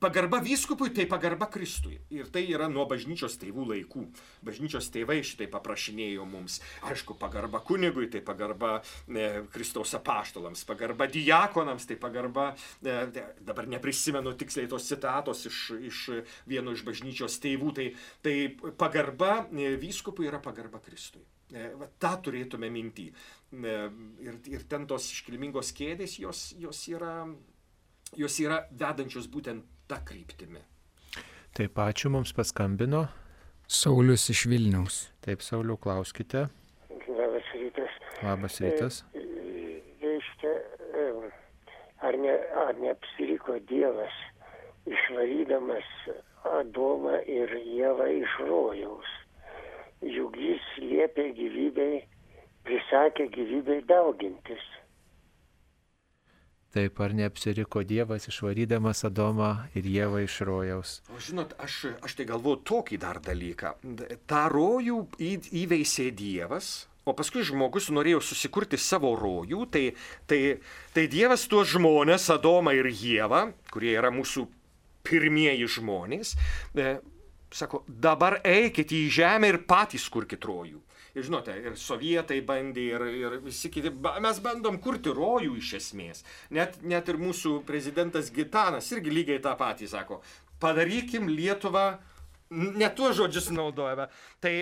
[0.00, 1.98] pagarba vyskupui, tai pagarba Kristui.
[2.14, 4.04] Ir tai yra nuo bažnyčios tėvų laikų.
[4.46, 6.60] Bažnyčios tėvai šitai paprašinėjo mums.
[6.88, 12.50] Aišku, pagarba kunigui, tai pagarba e, Kristaus apaštalams, pagarba diakonams, tai pagarba,
[12.80, 12.96] e,
[13.44, 15.60] dabar neprisimenu tiksliai tos citatos iš,
[15.92, 16.02] iš
[16.48, 17.88] vieno iš bažnyčios tėvų, tai,
[18.24, 18.36] tai
[18.80, 21.26] pagarba e, vyskupui yra pagarba Kristui.
[21.52, 23.10] E, va, tą turėtume mintį.
[23.52, 23.74] E,
[24.24, 27.18] ir, ir ten tos iškilmingos kėdės, jos, jos yra
[28.18, 30.62] jos yra vedančios būtent tą kryptimį.
[31.54, 33.06] Taip, ačiū mums paskambino.
[33.70, 35.08] Saulis iš Vilniaus.
[35.24, 36.48] Taip, Sauliu, klauskite.
[37.08, 37.98] Labas rytas.
[38.22, 39.00] Labas rytas.
[40.02, 40.54] Reiškia,
[42.04, 42.34] ar, ne,
[42.66, 44.18] ar neapsiriko Dievas
[44.90, 45.88] išvarydamas
[46.44, 49.12] Adomą ir Jėvą iš rojaus.
[50.04, 52.02] Juk jis liepė gyvybei,
[52.68, 54.66] prisakė gyvybei daugintis.
[56.74, 60.96] Taip, ar neapsiriko Dievas išvarydamas Adomą ir Jėvą iš rojaus?
[61.14, 63.76] O žinot, aš, aš tai galvoju tokį dar dalyką.
[64.26, 65.30] Ta rojų į,
[65.62, 69.84] įveisė Dievas, o paskui žmogus norėjo susikurti savo rojų, tai,
[70.26, 70.40] tai,
[70.96, 74.48] tai Dievas tuos žmonės, Adomą ir Jėvą, kurie yra mūsų
[75.06, 76.34] pirmieji žmonės,
[76.74, 76.96] e,
[77.54, 80.82] sako, dabar eikite į žemę ir patys kurkit rojų.
[81.14, 83.92] Ir žinote, ir sovietai bandė, ir, ir visi kiti,
[84.22, 86.24] mes bandom kurti rojų iš esmės.
[86.54, 90.18] Net, net ir mūsų prezidentas Gitanas irgi lygiai tą patį sako.
[90.62, 91.86] Padarykim Lietuvą
[92.54, 94.08] ne tuos žodžius naudojame.
[94.42, 94.52] Tai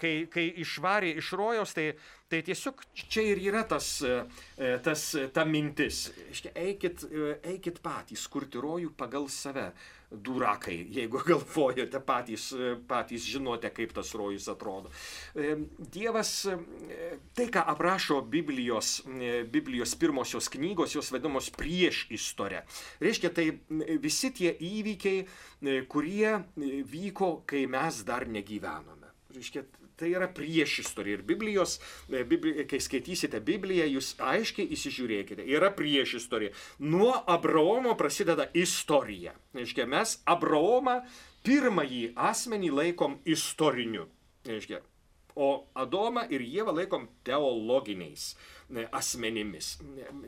[0.00, 1.88] kai, kai išvarė iš rojaus, tai,
[2.30, 6.04] tai tiesiog čia ir yra tas, e, tas ta mintis.
[6.54, 9.70] Eikit, e, eikit patys kurti rojų pagal save
[10.12, 12.50] durakai, jeigu galvojate patys,
[12.88, 14.92] patys žinote, kaip tas rojus atrodo.
[15.34, 15.56] E,
[15.92, 16.58] Dievas, e,
[17.36, 22.64] tai ką aprašo Biblijos, e, Biblijos pirmosios knygos, jos vadinamos prieš istorę.
[23.02, 23.48] Reiškia, tai
[24.02, 25.24] visi tie įvykiai,
[25.90, 26.34] kurie
[26.88, 29.12] vyko, kai mes dar negyvenome.
[29.32, 29.64] Reiškia,
[30.02, 31.20] Tai yra prieš istoriją.
[31.20, 31.76] Ir Biblijos,
[32.10, 35.44] e, Bibli, kai skaitysite Bibliją, jūs aiškiai įsižiūrėkite.
[35.46, 36.50] Yra prieš istoriją.
[36.82, 39.36] Nuo Abraomo prasideda istorija.
[39.54, 40.96] Reiškia, mes Abraomą
[41.46, 44.08] pirmąjį asmenį laikom istoriniu.
[44.48, 44.82] Reiškia,
[45.38, 49.76] o Adomą ir Jėvą laikom teologiniais e, asmenimis.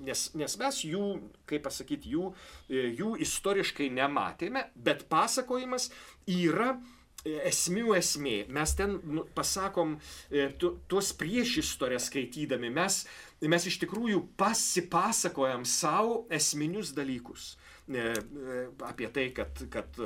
[0.06, 1.08] Nes, nes mes jų,
[1.50, 2.30] kaip pasakyti, jų,
[2.70, 5.90] e, jų istoriškai nematėme, bet pasakojimas
[6.30, 6.76] yra
[7.24, 8.36] esmių esmė.
[8.52, 9.96] Mes ten nu, pasakom
[10.30, 13.04] e, tu, tuos priešistorės skaitydami, mes,
[13.48, 17.54] mes iš tikrųjų pasipasakojam savo esminius dalykus.
[17.84, 19.98] E, e, apie tai, kad, kad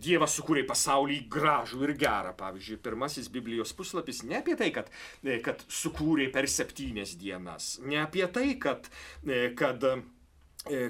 [0.00, 2.34] Dievas sukūrė pasaulį gražų ir gerą.
[2.38, 4.92] Pavyzdžiui, pirmasis Biblijos puslapis ne apie tai, kad,
[5.44, 8.88] kad sukūrė per septynias dienas, ne apie tai, kad,
[9.58, 9.90] kad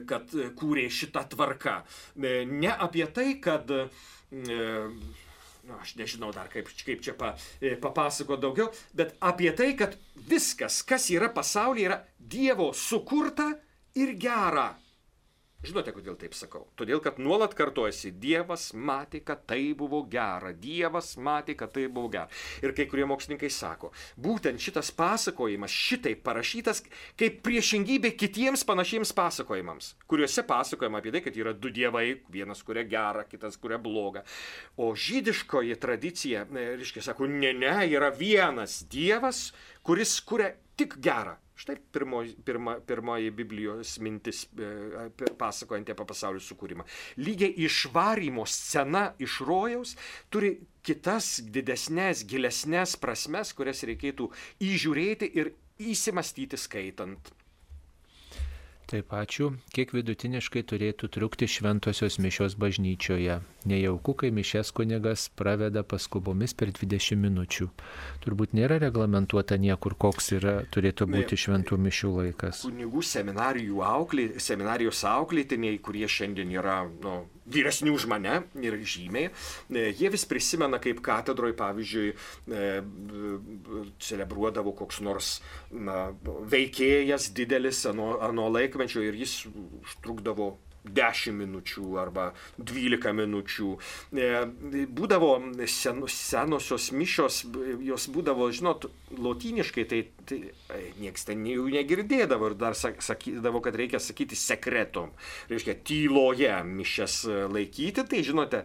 [0.09, 1.74] kad kūrė šitą tvarką.
[2.18, 3.68] Ne apie tai, kad
[5.69, 9.97] nu, aš nežinau dar kaip, kaip čia pa, e, papasako daugiau, bet apie tai, kad
[10.29, 13.51] viskas, kas yra pasaulyje, yra Dievo sukurta
[13.99, 14.71] ir gera.
[15.59, 16.69] Žinote, kodėl taip sakau?
[16.79, 22.13] Todėl, kad nuolat kartojasi, Dievas matė, kad tai buvo gera, Dievas matė, kad tai buvo
[22.13, 22.29] gera.
[22.63, 23.91] Ir kai kurie mokslininkai sako,
[24.23, 26.85] būtent šitas pasakojimas šitai parašytas
[27.19, 32.87] kaip priešingybė kitiems panašiems pasakojimams, kuriuose pasakojama apie tai, kad yra du dievai, vienas kuria
[32.87, 34.23] gerą, kitas kuria blogą.
[34.79, 39.49] O žydiškoji tradicija, e, reiškia, sako, ne, ne, yra vienas Dievas,
[39.83, 41.35] kuris kuria tik gerą.
[41.59, 45.09] Štai pirmoji, pirma, pirmoji Biblijos mintis e,
[45.41, 46.87] pasakojanti apie pasaulio sukūrimą.
[47.19, 49.97] Lygiai išvarymo scena iš rojaus
[50.31, 50.53] turi
[50.87, 54.31] kitas didesnės, gilesnės prasmes, kurias reikėtų
[54.69, 55.51] įžiūrėti ir
[55.83, 57.33] įsimastyti skaitant.
[58.89, 59.51] Taip ačiū.
[59.76, 63.34] Kiek vidutiniškai turėtų trukti šventosios mišios bažnyčioje?
[63.68, 67.68] Nejauku, kai mišes kunigas praveda paskubomis per 20 minučių.
[68.24, 72.62] Turbūt nėra reglamentuota niekur, koks yra, turėtų būti šventų mišių laikas.
[72.64, 77.18] Kunigų seminarijų auklė, seminarijos auklėtiniai, kurie šiandien yra nu,
[77.49, 79.31] vyresni už mane ir žymiai,
[79.73, 82.69] e, jie vis prisimena, kaip katedroje, pavyzdžiui, e,
[84.05, 85.33] celebruodavo koks nors
[85.73, 90.55] na, veikėjas didelis ano, ano laikmečio ir jis užtrukdavo
[90.95, 93.72] 10 minučių arba 12 minučių.
[94.12, 94.28] E,
[95.01, 95.32] būdavo
[95.70, 97.43] sen, senosios mišios,
[97.84, 100.41] jos būdavo, žinot, lotyniškai, tai, tai
[101.01, 105.12] niekas ten jų negirdėdavo ir dar sakydavo, kad reikia sakyti sekretom.
[105.51, 107.22] Reiškia, tyloje mišes
[107.53, 108.64] laikyti, tai žinote,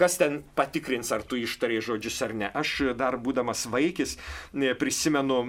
[0.00, 2.48] kas ten patikrins, ar tu ištarė žodžius ar ne.
[2.56, 4.16] Aš dar būdamas vaikis
[4.80, 5.42] prisimenu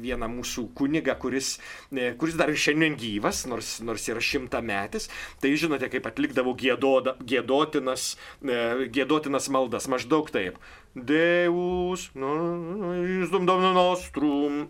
[0.00, 1.52] vieną mūsų kunigą, kuris,
[1.92, 5.10] kuris dar ir šiandien gyvas, nors, nors yra šimtametis.
[5.42, 10.58] Tai žinote, kaip atlikdavo gėdoda, gėdotinas, gėdotinas maldas, maždaug taip.
[10.94, 12.08] Deus,
[13.22, 14.64] išdum domino nostrum.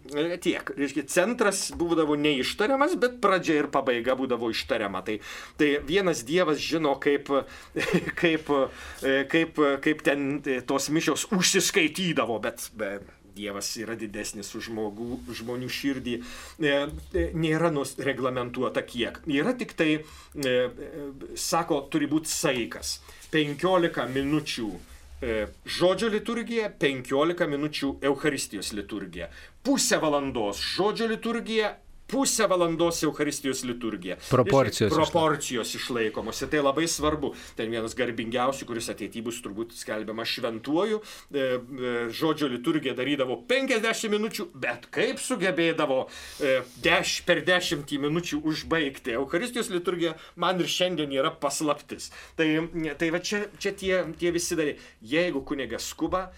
[0.45, 0.73] Tiek.
[0.77, 5.01] Reiškia, centras būdavo neištariamas, bet pradžia ir pabaiga būdavo ištariama.
[5.07, 5.16] Tai,
[5.57, 7.33] tai vienas dievas žino, kaip,
[8.21, 8.53] kaip,
[9.33, 10.29] kaip, kaip ten
[10.68, 12.99] tos mišios užsiskaitydavo, bet be,
[13.31, 16.16] Dievas yra didesnis už žmogų, žmonių širdį.
[16.61, 17.71] Nėra
[18.05, 19.23] reglamentuota kiek.
[19.31, 20.03] Yra tik tai,
[21.39, 22.99] sako, turi būti saikas.
[23.31, 24.89] 15 minučių E,
[25.21, 29.29] žodžio liturgija, 15 minučių Euharistijos liturgija.
[29.62, 31.75] Pusę valandos žodžio liturgija,
[32.11, 34.17] pusę valandos Euharistijos liturgija.
[34.31, 34.95] Proporcijos.
[34.95, 36.43] Proporcijos išlaikomos.
[36.43, 37.33] Ir tai labai svarbu.
[37.59, 44.11] Ten vienas garbingiausių, kuris ateityje bus turbūt skelbiama šventuoju, e, e, žodžio liturgija darydavo 50
[44.13, 46.03] minučių, bet kaip sugebėdavo
[46.85, 49.15] deš, per 10 minučių užbaigti.
[49.21, 52.11] Euharistijos liturgija man ir šiandien yra paslaptis.
[52.39, 52.49] Tai,
[52.99, 54.91] tai va čia, čia tie, tie visi dalykai.
[55.11, 56.29] Jeigu kunigas skuba,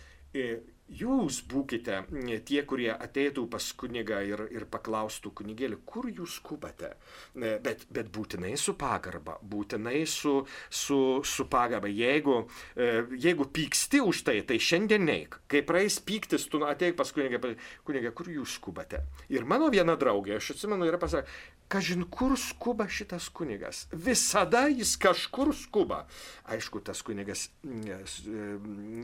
[1.01, 2.03] jūs būkite
[2.47, 6.93] tie, kurie ateitų pas kunigą ir, ir paklaustų kunigėlį, kur jūs skubate.
[7.35, 11.91] Bet, bet būtinai su pagarba, būtinai su, su, su pagarba.
[11.93, 12.43] Jeigu,
[12.77, 12.91] e,
[13.23, 15.41] jeigu pyksti už tai, tai šiandien neik.
[15.51, 17.55] Kai praeis pyktis, tu ateik pas kunigą,
[17.87, 19.05] kunigą, kur jūs skubate.
[19.33, 21.31] Ir mano viena draugė, aš atsimenu, yra pasakė,
[21.73, 23.87] kažin kur skuba šitas kunigas.
[23.93, 26.07] Visada jis kažkur skuba.
[26.53, 27.49] Aišku, tas kunigas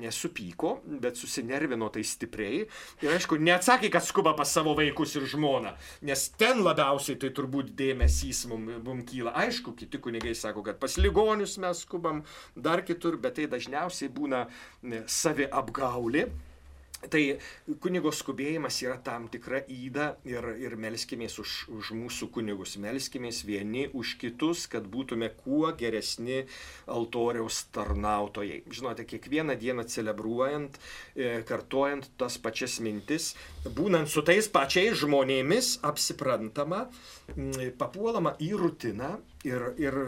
[0.02, 2.66] nesupyko, bet susinervino tai stipriai.
[3.04, 5.72] Ir aišku, neatsakė, kad skuba pas savo vaikus ir žmoną,
[6.08, 9.32] nes ten labiausiai tai turbūt dėmesys mums mum kyla.
[9.46, 12.24] Aišku, kiti kunigai sako, kad pas ligonius mes skubam
[12.56, 14.44] dar kitur, bet tai dažniausiai būna
[15.06, 16.28] savi apgaulė.
[16.98, 17.20] Tai
[17.78, 23.84] kunigo skubėjimas yra tam tikra įda ir, ir melskimės už, už mūsų kunigus, melskimės vieni
[23.94, 26.40] už kitus, kad būtume kuo geresni
[26.90, 28.64] altoriaus tarnautojai.
[28.66, 30.80] Žinote, kiekvieną dieną celebruojant,
[31.14, 33.30] e, kartojant tas pačias mintis,
[33.78, 36.88] būnant su tais pačiais žmonėmis, apsiprantama,
[37.78, 39.14] papuolama į rutiną
[39.46, 40.02] ir, ir,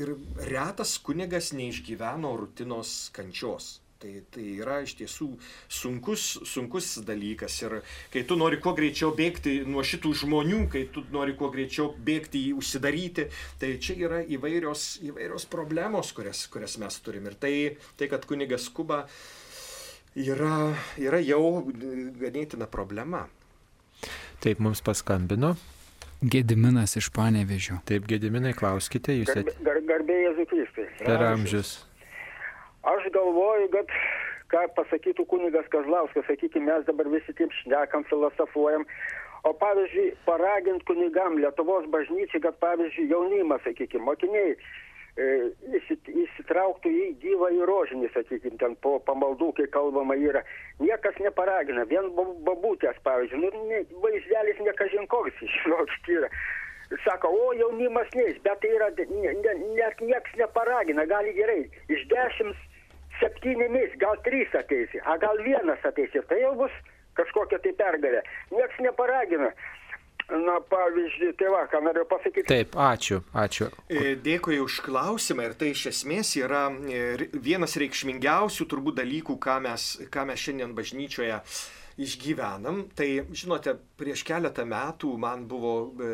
[0.00, 0.16] ir
[0.48, 3.74] retas kunigas neišgyveno rutinos kančios.
[4.00, 5.26] Tai, tai yra iš tiesų
[5.68, 7.58] sunkus, sunkus dalykas.
[7.66, 7.74] Ir
[8.12, 12.46] kai tu nori kuo greičiau bėgti nuo šitų žmonių, kai tu nori kuo greičiau bėgti
[12.48, 13.26] į užsidaryti,
[13.60, 17.28] tai čia yra įvairios, įvairios problemos, kurias, kurias mes turim.
[17.28, 17.52] Ir tai,
[18.00, 19.02] tai kad kunigas skuba,
[20.16, 21.42] yra, yra jau
[22.24, 23.26] ganėtina problema.
[24.40, 25.58] Taip mums paskambino.
[26.20, 27.82] Gediminas iš Panevežio.
[27.88, 29.28] Taip, Gediminai, klauskite, jūs
[29.60, 30.88] gar, garbė Jėzui Kristui.
[31.04, 31.76] Per amžius.
[32.90, 33.90] Aš galvoju, kad
[34.50, 38.86] ką pasakytų kunigas Kazlauskas, sakykime, mes dabar visi taip šnekam, filosofuojam.
[39.46, 45.28] O pavyzdžiui, paragint kunigam Lietuvos bažnyčiai, kad pavyzdžiui jaunimas, sakykime, mokiniai e,
[46.24, 50.42] įsitrauktų į gyvą į rožinį, sakykime, ten po pamaldų, kai kalbama yra.
[50.82, 52.10] Niekas neparagina, vien
[52.48, 56.32] babutės, pavyzdžiui, nu, vaizdelis nekažin koks, žinokit, yra.
[57.06, 62.02] sako, o jaunimas neis, bet tai yra, ne, ne, net nieks neparagina, gali gerai, iš
[62.10, 62.66] dešimt
[63.20, 66.74] septynimis, gal trys ateisi, a gal vienas ateisi, tai jau bus
[67.18, 68.24] kažkokia tai pergalė.
[68.54, 69.52] Niekas neparagina.
[70.30, 72.46] Na, pavyzdžiui, tai va, ką noriu pasakyti.
[72.46, 73.66] Taip, ačiū, ačiū.
[73.90, 79.56] E, dėkui už klausimą ir tai iš esmės yra e, vienas reikšmingiausių turbūt dalykų, ką
[79.66, 81.40] mes, ką mes šiandien bažnyčioje
[82.00, 82.84] išgyvenam.
[82.96, 86.10] Tai, žinote, prieš keletą metų man buvo e,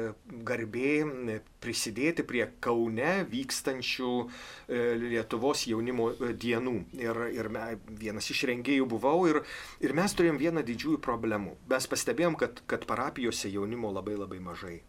[0.47, 4.26] garbė e, prisidėti prie Kaune vykstančių e,
[5.07, 6.76] Lietuvos jaunimo dienų.
[6.99, 7.68] Ir, ir me,
[8.03, 9.43] vienas iš rengėjų buvau ir,
[9.84, 11.57] ir mes turėjom vieną didžiųjų problemų.
[11.70, 14.80] Mes pastebėjom, kad, kad parapijose jaunimo labai labai mažai.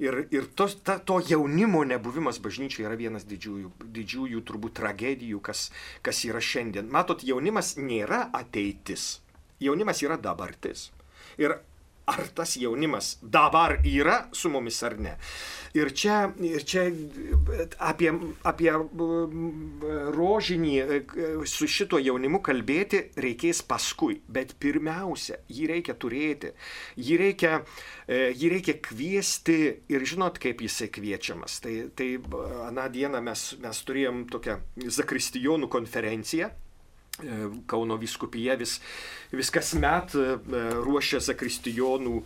[0.00, 5.66] Ir, ir tos, ta, to jaunimo nebuvimas bažnyčioje yra vienas didžiųjų, didžiųjų turbūt tragedijų, kas,
[6.00, 6.88] kas yra šiandien.
[6.88, 9.18] Matot, jaunimas nėra ateitis
[9.60, 10.88] jaunimas yra dabartis.
[11.40, 11.56] Ir
[12.10, 15.14] ar tas jaunimas dabar yra su mumis ar ne.
[15.78, 16.88] Ir čia, ir čia
[17.86, 18.10] apie,
[18.50, 18.72] apie
[20.16, 20.72] rožinį
[21.46, 26.50] su šituo jaunimu kalbėti reikės paskui, bet pirmiausia, jį reikia turėti,
[26.98, 27.60] jį reikia,
[28.08, 29.60] jį reikia kviesti
[29.94, 31.60] ir žinot, kaip jisai kviečiamas.
[31.62, 32.16] Tai, tai
[32.66, 34.58] aną dieną mes, mes turėjom tokią
[34.98, 36.50] Zakristijonų konferenciją
[37.70, 38.78] Kauno viskupija vis,
[39.32, 40.26] vis kasmet e,
[40.84, 42.22] ruošia zakristijonų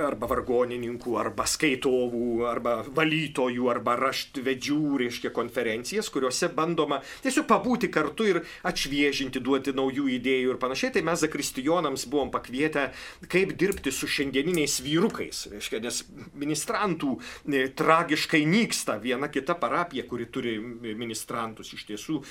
[0.00, 8.28] arba vargonininkų, arba skaitovų, arba valytojų, arba raštvedžių, reiškia, konferencijas, kuriuose bandoma tiesiog pabūti kartu
[8.30, 10.94] ir atšviežinti, duoti naujų idėjų ir panašiai.
[10.96, 12.88] Tai mes zakristijonams buvom pakvietę,
[13.32, 16.02] kaip dirbti su šiandieniniais vyrukais, reiškia, nes
[16.38, 20.56] ministrantų e, tragiškai nyksta viena kita parapija, kuri turi
[20.86, 22.22] ministrantus iš tiesų.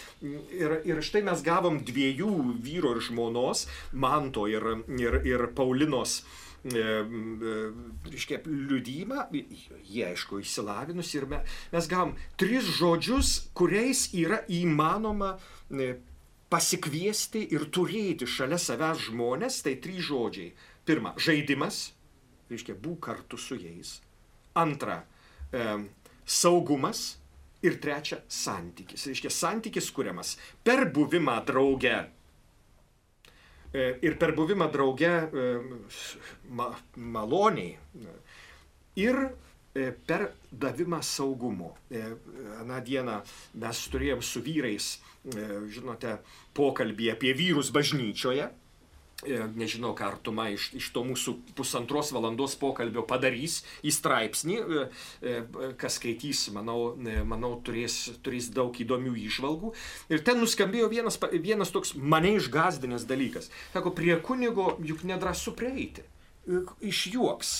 [0.55, 2.33] Ir, ir štai mes gavom dviejų
[2.63, 3.65] vyro ir žmonos,
[3.95, 4.63] Manto ir,
[4.97, 9.27] ir, ir Paulinos E, e, reiškia, liudymą,
[9.85, 15.35] jie aišku išsilavinusi ir mes gavom tris žodžius, kuriais yra įmanoma
[15.69, 15.91] e,
[16.49, 20.55] pasikviesti ir turėti šalia savęs žmonės, tai trys žodžiai.
[20.85, 21.93] Pirma, žaidimas,
[22.49, 23.99] reiškia, būk kartu su jais.
[24.57, 25.03] Antra,
[25.53, 25.69] e,
[26.25, 27.19] saugumas.
[27.65, 29.07] Ir trečia, santykis.
[29.09, 32.14] Reiškia, santykis kuriamas per buvimą drauge E,
[34.01, 35.47] ir per buvimą drauge e,
[36.49, 37.75] ma, maloniai
[39.01, 41.73] ir e, per davimą saugumo.
[42.61, 43.17] Aną dieną
[43.61, 44.93] mes turėjom su vyrais,
[45.75, 46.19] žinote,
[46.55, 48.64] pokalbį apie vyrus bažnyčioje E,
[49.23, 54.87] nežinau, ką Artuma iš, iš to mūsų pusantros valandos pokalbio padarys į straipsnį, e,
[55.21, 55.35] e,
[55.79, 56.95] kas skaitys, manau,
[57.27, 59.71] manau turės, turės daug įdomių išvalgų.
[60.11, 63.49] Ir ten nuskambėjo vienas, vienas toks mane išgazdinęs dalykas.
[63.73, 66.05] Sako, prie kunigo juk nedrasu prieiti
[66.85, 67.51] išjuoks,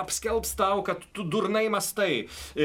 [0.00, 2.24] apskelbs tau, kad tu durnai mastai,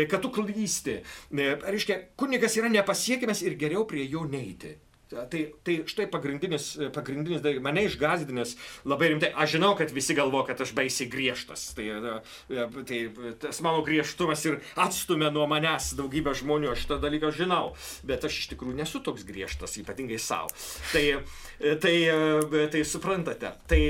[0.10, 1.04] kad tu klysti.
[1.30, 4.74] Reiškia, kunigas yra nepasiekiamas ir geriau prie jo neiti.
[5.08, 9.30] Tai, tai štai pagrindinis, pagrindinis dalykas, mane išgazdinęs labai rimtai.
[9.40, 11.70] Aš žinau, kad visi galvo, kad aš baisiai griežtas.
[11.78, 13.00] Tai, e, tai
[13.40, 17.72] tas mano griežtumas ir atstumė nuo manęs daugybę žmonių, aš tą dalyką žinau.
[18.08, 20.52] Bet aš iš tikrųjų nesu toks griežtas, ypatingai savo.
[20.92, 23.56] Tai, e, tai, e, tai suprantate.
[23.72, 23.82] Tai,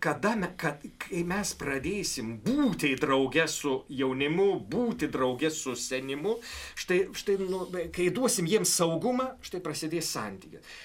[0.00, 6.38] kada me, kad, kai mes pradėsim būti drauge su jaunimu, būti drauge su senimu,
[6.78, 7.64] štai, štai nu,
[7.94, 10.76] kai duosim jiems saugumą, štai prasidės santykis.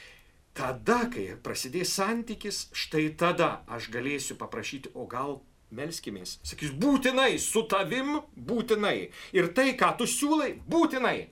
[0.57, 5.39] Tada, kai prasidės santykis, štai tada aš galėsiu paprašyti, o gal
[5.71, 6.39] melskimės.
[6.43, 9.11] Sakys, būtinai, su tavim būtinai.
[9.37, 11.29] Ir tai, ką tu siūlai, būtinai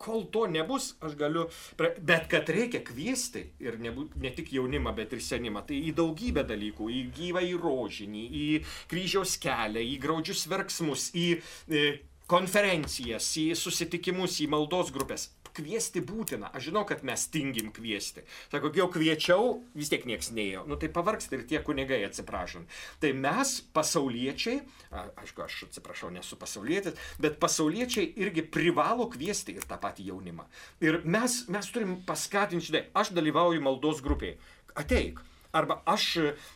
[0.00, 1.46] kol to nebus, aš galiu,
[1.78, 6.46] bet kad reikia kviesti ir nebūt, ne tik jaunimą, bet ir senimą, tai į daugybę
[6.48, 8.46] dalykų, į gyvą į rožinį, į
[8.92, 11.84] kryžiaus kelią, į graudžius verksmus, į e,
[12.30, 16.50] konferencijas, į susitikimus, į maldos grupės kviesti būtina.
[16.56, 18.24] Aš žinau, kad mes tingim kviesti.
[18.52, 20.64] Sako, jau kviečiau, vis tiek nieks neėjo.
[20.70, 22.68] Nu tai pavargsta ir tie kunigai atsiprašant.
[23.02, 24.60] Tai mes, pasauliečiai,
[24.92, 30.46] aišku, aš atsiprašau, nesu pasaulietis, bet pasauliečiai irgi privalo kviesti ir tą patį jaunimą.
[30.84, 34.38] Ir mes, mes turim paskatinti, žinai, aš dalyvauju maldos grupėje.
[34.78, 35.20] Ateik.
[35.50, 36.04] Arba aš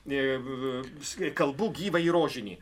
[0.06, 2.52] e, kalbu gyvą į rožinį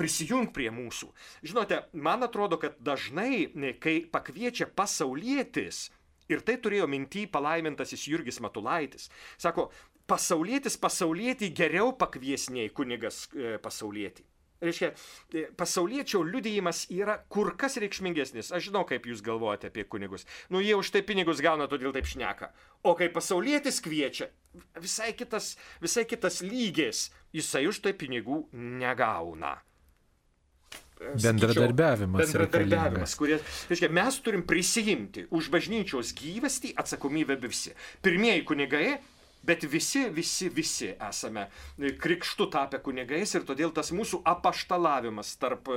[0.00, 1.10] prisijung prie mūsų.
[1.44, 3.50] Žinote, man atrodo, kad dažnai,
[3.82, 5.90] kai pakviečia pasaulietis,
[6.30, 9.68] ir tai turėjo minty palaimintasis Jurgis Matulaitis, sako,
[10.10, 14.26] pasaulietis pasaulietį geriau pakvies nei kunigas e, pasaulietį.
[14.60, 14.90] Reiškia,
[15.32, 18.50] e, pasaulietčio liudijimas yra kur kas reikšmingesnis.
[18.52, 20.26] Aš žinau, kaip jūs galvojate apie kunigus.
[20.52, 22.50] Nu, jie už tai pinigus gauna, todėl taip šneka.
[22.84, 24.28] O kai pasaulietis kviečia,
[24.76, 29.56] visai kitas, visai kitas lygis, jisai už tai pinigų negauna.
[31.00, 32.26] Bendradarbiavimas.
[32.26, 33.38] Bendradarbiavimas, kurie,
[33.70, 37.74] reiškia, mes turim prisijimti už bažnyčios gyvastį atsakomybę visi.
[38.04, 38.98] Pirmieji kunigai
[39.40, 41.46] Bet visi, visi, visi esame
[41.78, 45.70] krikštų tapę kunigais ir todėl tas mūsų apaštalavimas tarp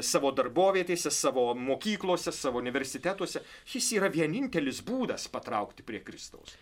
[0.00, 6.56] savo darbovietėse, savo mokyklose, savo universitetuose, jis yra vienintelis būdas patraukti prie Kristaus.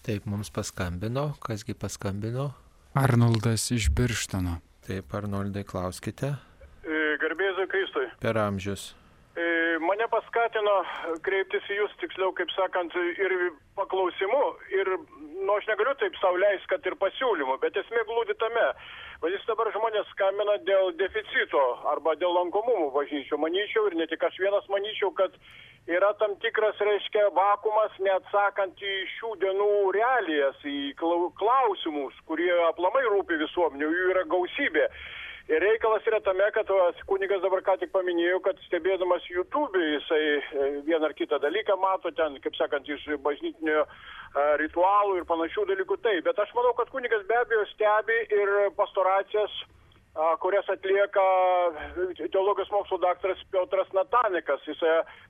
[0.00, 2.48] Taip, mums paskambino, kasgi paskambino?
[2.96, 4.56] Arnoldas iš Birštono.
[4.88, 6.38] Taip, Arnoldai, klauskite.
[8.20, 8.90] Per amžius.
[9.80, 10.74] Mane paskatino
[11.24, 13.32] kreiptis į jūs, tiksliau, kaip sakant, ir
[13.78, 14.40] paklausimu,
[14.76, 14.90] ir,
[15.40, 18.66] nu, aš negaliu taip sauliais, kad ir pasiūlymu, bet esmė glūdi tame.
[19.22, 21.62] Vadinasi, dabar žmonės skambina dėl deficito
[21.92, 23.38] arba dėl lankomumų bažnyčių.
[23.40, 25.34] Manyčiau, ir ne tik aš vienas manyčiau, kad
[25.88, 33.40] yra tam tikras, reiškia, vakumas, neatsakant į šių dienų realijas, į klausimus, kurie aplamai rūpi
[33.46, 34.86] visuomenių, jų yra gausybė.
[35.50, 36.68] Ir reikalas yra tame, kad
[37.10, 42.12] kunigas dabar ką tik paminėjo, kad stebėdamas YouTube jisai e, vieną ar kitą dalyką mato
[42.14, 43.82] ten, kaip sakant, iš bažnytinio
[44.62, 45.98] ritualų ir panašių dalykų.
[46.04, 49.56] Taip, bet aš manau, kad kunigas be abejo stebi ir pastoracijas
[50.14, 51.22] kurias atlieka
[52.32, 54.60] teologijos mokslo daktaras Piotras Natanikas.
[54.66, 54.82] Jis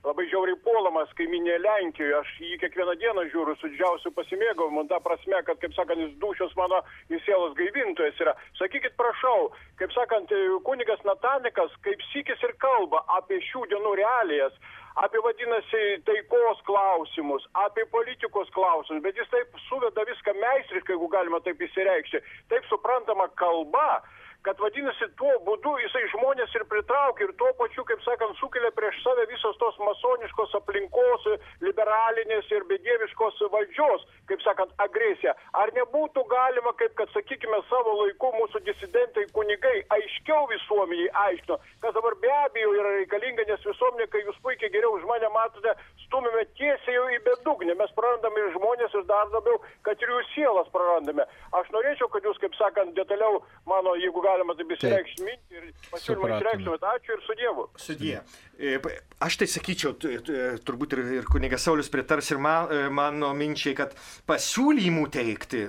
[0.03, 2.15] labai žiauriai puolamas kaiminė Lenkijoje.
[2.17, 4.87] Aš jį kiekvieną dieną žiūriu su didžiausiu pasimėgavimu.
[4.89, 6.81] Ta prasme, kad, kaip sakant, jis dušios mano
[7.13, 8.35] į sielos gaivintojas yra.
[8.57, 10.33] Sakykit, prašau, kaip sakant,
[10.65, 14.57] kunigas Natanikas kaip sykis ir kalba apie šių dienų realijas
[14.99, 21.39] apie vadinasi taikos klausimus, apie politikos klausimus, bet jis taip suveda viską meistriškai, jeigu galima
[21.45, 22.19] taip įsireikšti,
[22.51, 24.01] taip suprantama kalba,
[24.45, 28.97] kad vadinasi tuo būdu jisai žmonės ir pritraukia ir tuo pačiu, kaip sakant, sukelia prieš
[29.03, 31.27] save visos tos masoniškos aplinkos,
[31.61, 35.35] liberalinės ir bedieviškos valdžios, kaip sakant, agresiją.
[35.61, 41.95] Ar nebūtų galima, kaip kad, sakykime, savo laiku mūsų disidentai kunigai aiškiau visuomeniai aiškino, kas
[41.97, 45.75] dabar be abejo yra reikalinga, nes visuomenė, kai jūs puikiai geriau už mane matote,
[46.07, 50.21] stumime tiesiai jau į bedugnę, mes prarandame ir žmonės ir dar labiau, kad ir jų
[50.33, 51.27] sielas prarandame.
[51.61, 55.67] Aš norėčiau, kad jūs, kaip sakant, detaliau mano, jeigu galite, galima taip išreikšti mintį ir
[55.91, 56.85] pasiūlymą išreikštumėt.
[56.95, 57.65] Ačiū ir su Dievu.
[57.81, 58.23] Su Dievu.
[58.61, 58.77] E,
[59.25, 59.95] aš tai sakyčiau,
[60.65, 63.95] turbūt ir, ir kunigas Saulis pritars ir man, e, mano minčiai, kad
[64.29, 65.63] pasiūlymų teikti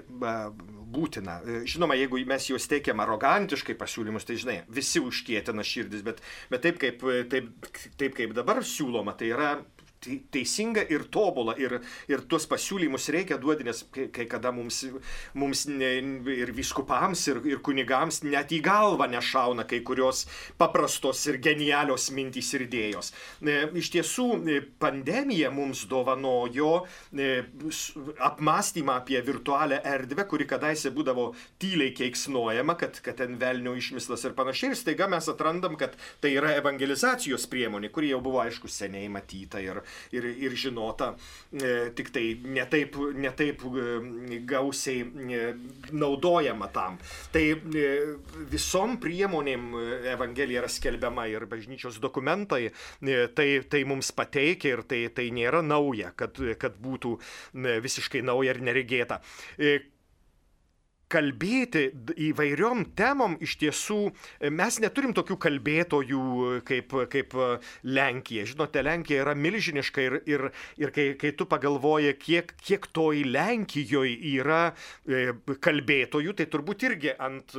[0.92, 1.38] būtina.
[1.42, 6.66] E, žinoma, jeigu mes juos teikiam arogantiškai pasiūlymus, tai žinai, visi užkėtina širdis, bet, bet
[6.66, 7.52] taip, kaip, taip,
[8.00, 9.54] taip kaip dabar siūloma, tai yra
[10.32, 11.78] teisinga ir tobula ir,
[12.10, 14.82] ir tuos pasiūlymus reikia duoti, nes kai, kai kada mums,
[15.38, 15.92] mums ne,
[16.34, 20.24] ir viskupams, ir, ir kunigams net į galvą nešauna kai kurios
[20.60, 23.12] paprastos ir genialios mintys ir idėjos.
[23.42, 26.72] E, iš tiesų, e, pandemija mums dovanojo
[27.12, 27.30] e,
[28.22, 31.30] apmąstymą apie virtualią erdvę, kuri kadaise būdavo
[31.62, 34.72] tyliai keiksnojama, kad, kad ten velnio išmislas ir panašiai.
[34.72, 39.62] Ir staiga mes atrandam, kad tai yra evangelizacijos priemonė, kuri jau buvo aišku seniai matyta
[39.62, 39.82] ir,
[40.12, 41.12] ir, ir žinota,
[41.52, 45.42] e, tik tai netaip, netaip e, gausiai e,
[45.92, 46.98] naudojama tam.
[47.32, 47.44] Tai
[48.52, 49.70] visom priemonėm
[50.12, 52.68] Evangelija yra skelbiama ir bažnyčios dokumentai
[53.36, 57.16] tai, tai mums pateikia ir tai, tai nėra nauja, kad, kad būtų
[57.84, 59.20] visiškai nauja ir neregėta
[61.12, 61.84] kalbėti
[62.30, 63.98] įvairiom temom iš tiesų
[64.54, 66.22] mes neturim tokių kalbėtojų
[66.68, 67.36] kaip, kaip
[67.84, 68.46] Lenkija.
[68.48, 70.46] Žinote, Lenkija yra milžiniška ir, ir,
[70.80, 75.32] ir kai, kai tu pagalvoji, kiek, kiek toj Lenkijoje yra e,
[75.62, 77.56] kalbėtojų, tai turbūt irgi ant,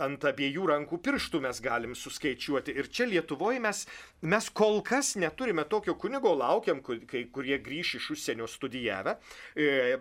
[0.00, 2.76] ant abiejų rankų pirštų mes galim suskaičiuoti.
[2.76, 3.84] Ir čia Lietuvoje mes,
[4.22, 9.16] mes kol kas neturime tokio kunigo, laukiam, kai, kurie grįš iš užsienio studijavę.
[9.56, 9.96] E,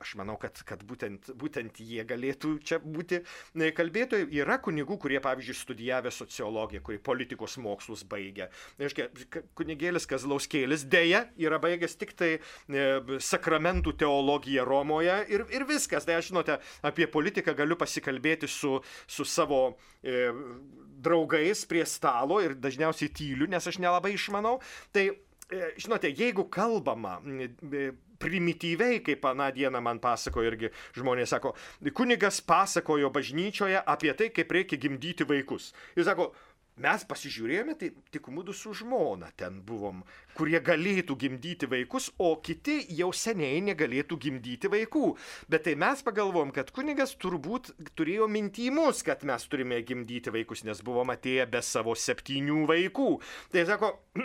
[0.00, 4.28] aš manau, kad, kad būtent, būtent jie galėtų čia būti e, kalbėtojai.
[4.34, 8.50] Yra kunigų, kurie, pavyzdžiui, studijavę sociologiją, kurie politikos mokslus baigė.
[8.80, 9.08] Reiškia,
[9.58, 12.86] kunigėlis Kazlauskėlis dėja yra baigęs tik tai e,
[13.18, 16.06] sakramentų teologiją Romoje ir, ir viskas.
[16.06, 19.64] Tai aš žinote, apie politiką galiu pasikalbėti su, su savo
[21.04, 24.56] draugais prie stalo ir dažniausiai tyliu, nes aš nelabai išmanau.
[24.94, 27.90] Tai, e, žinote, jeigu kalbama e,
[28.24, 31.54] primityviai, kaip aną dieną man pasakojo irgi žmonės, sako,
[31.96, 35.72] kunigas pasakojo bažnyčioje apie tai, kaip reikia gimdyti vaikus.
[35.98, 36.30] Jis sako,
[36.80, 40.02] mes pasižiūrėjome, tai tik mūdu su žmona ten buvom
[40.36, 45.14] kurie galėtų gimdyti vaikus, o kiti jau seniai negalėtų gimdyti vaikų.
[45.50, 50.82] Bet tai mes pagalvom, kad kunigas turbūt turėjo mintimus, kad mes turime gimdyti vaikus, nes
[50.84, 53.08] buvom atėję be savo septynių vaikų.
[53.54, 53.92] Tai sako,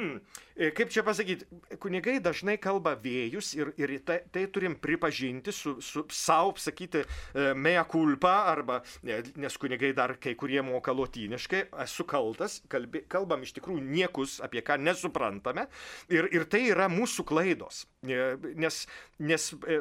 [0.77, 1.47] kaip čia pasakyti,
[1.81, 7.51] kunigai dažnai kalba vėjus ir, ir tai, tai turim pripažinti su, su savo, sakyti, e,
[7.55, 13.53] mea culpa, arba, nes kunigai dar kai kurie moka lotyniškai, esu kaltas, kalbė, kalbam iš
[13.59, 15.67] tikrųjų niekus, apie ką nesuprantame.
[16.07, 17.83] Ir, ir tai yra mūsų klaidos.
[18.07, 18.83] E, nes,
[19.19, 19.79] nes e,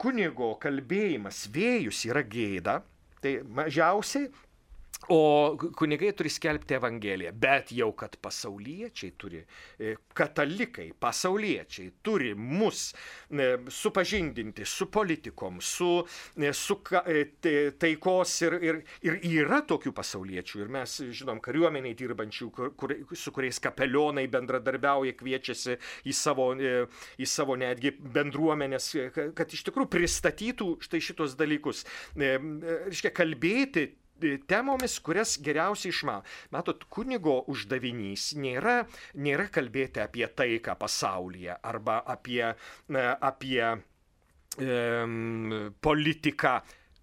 [0.00, 2.80] kunigo kalbėjimas vėjus yra gėda,
[3.22, 4.30] tai mažiausiai
[5.08, 9.40] O kunigai turi skelbti Evangeliją, bet jau kad pasauliečiai turi,
[9.74, 12.92] e, katalikai, pasauliečiai turi mus
[13.28, 16.06] e, supažindinti su politikom, su,
[16.38, 16.76] e, su
[17.82, 20.60] taikos ir, ir, ir yra tokių pasauliečių.
[20.62, 27.58] Ir mes žinom kariuomeniai dirbančių, kur, su kuriais kapelionai bendradarbiauja, kviečiasi į savo, į savo
[27.58, 28.92] netgi bendruomenės,
[29.34, 31.82] kad iš tikrųjų pristatytų štai šitos dalykus.
[32.14, 33.88] Reiškia kalbėti
[34.48, 36.26] temomis, kurias geriausiai išmano.
[36.54, 38.82] Matot, kunigo uždavinys nėra,
[39.14, 42.44] nėra kalbėti apie taiką pasaulyje arba apie,
[43.32, 46.60] apie um, politiką.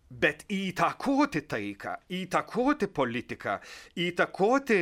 [0.10, 3.60] Bet įtakoti taiką, įtakoti politiką,
[3.94, 4.80] įtakoti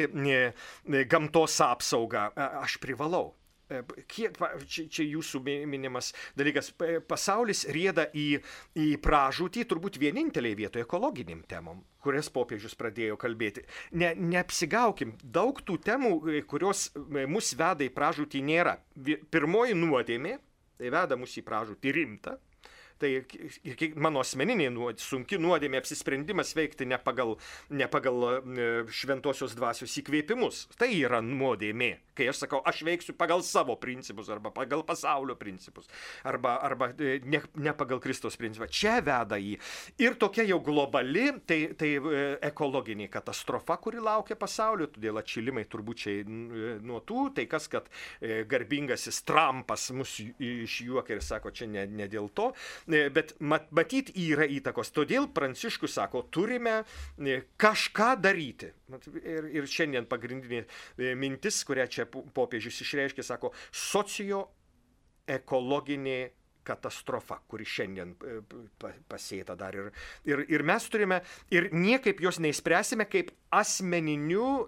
[1.12, 2.30] gamtos apsaugą
[2.64, 3.34] aš privalau.
[3.68, 6.70] Kiek, čia, čia jūsų minimas dalykas,
[7.10, 8.40] pasaulis rieda į,
[8.80, 13.66] į pražūtį turbūt vieninteliai vietoje ekologiniam temom, kurias popiežius pradėjo kalbėti.
[14.00, 18.78] Ne, neapsigaukim, daug tų temų, e, kurios e, mus veda į pražūtį, nėra.
[19.36, 20.38] Pirmoji nuodėmė,
[20.80, 22.38] tai veda mus į pražūtį rimtą,
[23.02, 27.38] Tai ir mano asmeniniai nuodėmė, sunki nuodėmė apsisprendimas veikti ne pagal,
[27.70, 28.42] ne pagal
[28.90, 30.66] šventosios dvasios įkvėpimus.
[30.78, 35.88] Tai yra nuodėmė kai aš sakau, aš veiksiu pagal savo principus arba pagal pasaulio principus
[36.26, 38.68] arba, arba e, ne, ne pagal Kristos principą.
[38.72, 39.56] Čia veda į.
[40.02, 46.04] Ir tokia jau globali, tai, tai e, ekologinė katastrofa, kuri laukia pasaulio, todėl atšilimai turbūt
[46.06, 46.26] čia e,
[46.86, 47.90] nuo tų, tai kas, kad
[48.50, 52.50] garbingasis Trumpas mus išjuokia ir sako, čia ne, ne dėl to,
[52.88, 54.92] bet mat, matyti yra įtakos.
[54.96, 56.84] Todėl Pranciškus sako, turime
[57.60, 58.72] kažką daryti.
[59.24, 60.66] Ir, ir šiandien pagrindinė
[61.20, 66.20] mintis, kurią čia popiežius išreiškė, sako, socioekologinė
[66.68, 68.42] katastrofa, kuri šiandien e,
[69.08, 69.92] pasėta dar ir,
[70.28, 71.22] ir, ir mes turime
[71.54, 74.68] ir niekaip jos neįspręsime kaip asmeniniu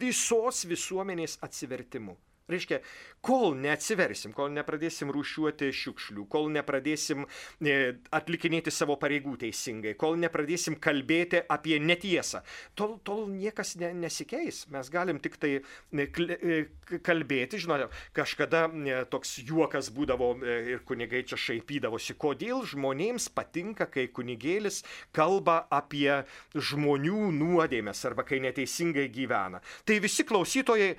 [0.00, 2.16] visos visuomenės atsivertimu.
[2.48, 2.78] Reiškia,
[3.20, 7.26] kol neatsiversim, kol nepradėsim rūšiuoti šiukšlių, kol nepradėsim
[7.60, 7.74] e,
[8.16, 12.40] atlikinėti savo pareigų teisingai, kol nepradėsim kalbėti apie netiesą,
[12.78, 14.62] tol, tol niekas ne, nesikeis.
[14.72, 16.62] Mes galim tik tai e, e,
[17.04, 18.64] kalbėti, žinote, kažkada
[19.12, 20.30] toks juokas būdavo
[20.72, 24.80] ir kunigai čia šaipydavosi, kodėl žmonėms patinka, kai kunigėlis
[25.12, 26.22] kalba apie
[26.56, 29.60] žmonių nuodėmės arba kai neteisingai gyvena.
[29.84, 30.94] Tai visi klausytojai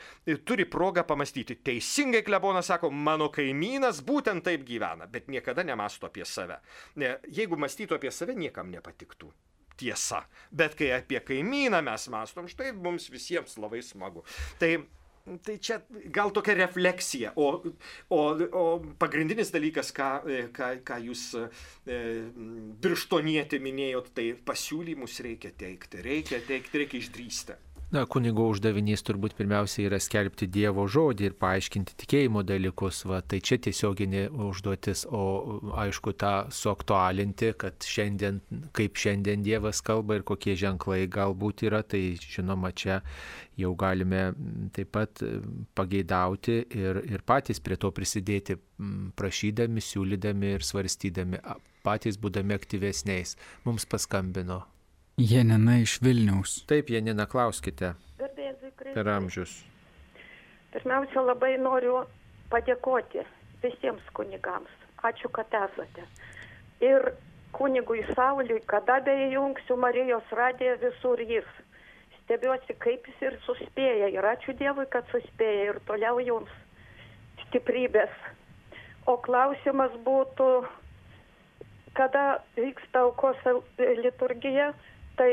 [0.45, 1.63] turi progą pamastyti mąstyti.
[1.63, 6.59] Teisingai klebonas sako, mano kaimynas būtent taip gyvena, bet niekada nemasto apie save.
[6.95, 9.31] Ne, jeigu mąstytų apie save, niekam nepatiktų.
[9.79, 10.25] Tiesa.
[10.51, 14.23] Bet kai apie kaimyną mes mastom, štai mums visiems labai smagu.
[14.59, 14.85] Tai
[15.45, 15.75] Tai čia
[16.09, 17.61] gal tokia refleksija, o,
[18.09, 18.63] o, o
[18.97, 20.07] pagrindinis dalykas, ką,
[20.55, 21.43] ką, ką jūs e,
[22.81, 27.59] birštonietį minėjot, tai pasiūlymus reikia teikti, reikia teikti, reikia išdrysti.
[27.89, 32.99] Na, kunigo uždavinys turbūt pirmiausia yra skelbti Dievo žodį ir paaiškinti tikėjimo dalykus.
[33.09, 35.23] Va, tai čia tiesioginė užduotis, o
[35.73, 38.43] aišku, tą suaktualinti, kad šiandien,
[38.77, 43.01] kaip šiandien Dievas kalba ir kokie ženklai galbūt yra, tai žinoma, čia
[43.57, 44.27] jau galime
[44.77, 45.25] taip pat
[45.73, 48.61] pageidauti ir, ir patys prie to prisidėti,
[49.17, 51.41] prašydami, siūlydami ir svarstydami,
[51.81, 53.33] patys būdami aktyvesniais.
[53.65, 54.67] Mums paskambino
[55.19, 56.63] Janina iš Vilniaus.
[56.65, 57.91] Taip, Janina, klauskite.
[58.93, 59.51] Per amžius.
[60.71, 62.05] Pirmiausia, labai noriu
[62.53, 63.25] padėkoti
[63.59, 64.71] visiems kunigams.
[65.03, 66.05] Ačiū, kad esate.
[66.79, 67.11] Ir
[67.51, 71.49] kunigui Sauliui, kada beįjungsiu Marijos radiją visur jis.
[72.21, 74.07] Stebiuosi, kaip jis ir suspėja.
[74.15, 75.73] Ir ačiū Dievui, kad suspėja.
[75.73, 76.53] Ir toliau jums
[77.49, 78.13] stiprybės.
[79.03, 80.47] O klausimas būtų,
[81.99, 83.43] kada vyksta aukos
[83.99, 84.71] liturgija
[85.19, 85.31] tai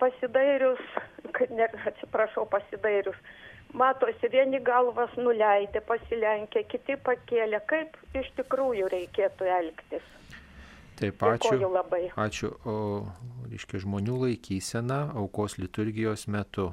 [0.00, 0.82] pasidairius,
[1.52, 3.18] ne, atsiprašau, pasidairius,
[3.76, 10.12] matosi vieni galvas nuleidė, pasilenkė, kiti pakėlė, kaip iš tikrųjų reikėtų elgtis.
[10.96, 11.58] Taip, ačiū.
[11.68, 12.06] labai.
[12.16, 12.54] Ačiū.
[12.64, 12.74] O,
[13.50, 16.70] reiškia, žmonių laikysena aukos liturgijos metu.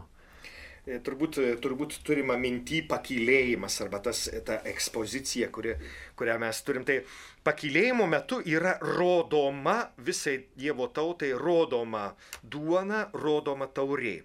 [0.86, 5.76] E, turbūt, e, turbūt turima minty pakilėjimas arba tas, ta ekspozicija, kuri,
[6.20, 6.86] kurią mes turim.
[6.88, 7.00] Tai
[7.46, 12.10] pakilėjimo metu yra rodoma visai Dievo tautai, rodoma
[12.44, 14.22] duona, rodoma taurė.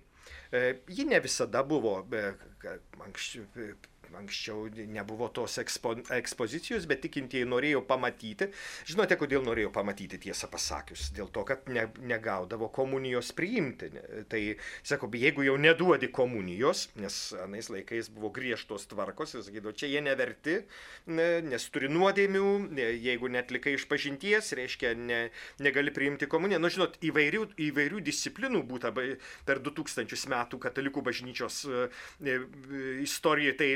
[0.89, 1.99] Ji ne visada buvo,
[3.05, 3.45] anksčiau
[4.19, 8.49] Anksčiau nebuvo tos ekspo, ekspozicijos, bet tikintieji norėjo pamatyti.
[8.89, 11.11] Žinote, kodėl norėjo pamatyti, tiesą pasakius?
[11.17, 13.91] Dėl to, kad ne, negaudavo komunijos priimti.
[14.31, 14.43] Tai,
[14.87, 20.03] sako, jeigu jau neduodi komunijos, nes anais laikais buvo griežtos tvarkos, jis sakydavo, čia jie
[20.05, 20.59] neverti,
[21.09, 22.47] nes turi nuodėmių,
[22.79, 25.21] jeigu netlikai iš pažinties, reiškia, ne,
[25.65, 26.61] negali priimti komuniją.
[26.63, 31.89] Nu, žinot, įvairių, įvairių disciplinų būta per 2000 metų katalikų bažnyčios e,
[32.23, 32.39] e,
[33.05, 33.57] istorijoje.
[33.59, 33.71] Tai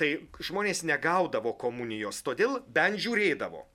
[0.00, 0.12] tai
[0.42, 3.66] žmonės negaudavo komunijos, todėl bent žiūrėdavo.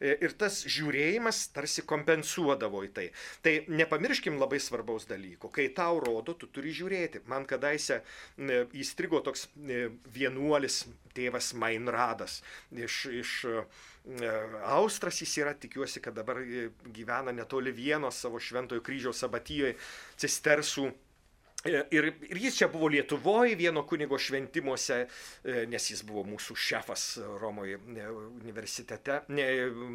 [0.00, 3.06] E, ir tas žiūrėjimas tarsi kompensuodavo į tai.
[3.44, 5.50] Tai nepamirškim labai svarbaus dalyko.
[5.52, 7.24] Kai tau rodo, tu turi žiūrėti.
[7.28, 8.00] Man kadaise
[8.80, 10.86] įstrigo toks e, vienuolis
[11.16, 12.40] tėvas Mainradas
[12.72, 14.32] iš, iš e,
[14.72, 16.40] Austras jis yra, tikiuosi, kad dabar
[16.96, 19.76] gyvena netoli vienos savo šventojo kryžiaus abatijoje,
[20.22, 20.88] cistersų
[21.68, 27.06] Ir, ir jis čia buvo Lietuvoje vieno kunigo šventimuose, e, nes jis buvo mūsų šefas
[27.42, 29.48] Romoje universitete, ne,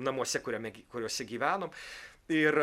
[0.05, 1.74] namuose, kuriame, kuriuose gyvenom.
[2.30, 2.59] Ir,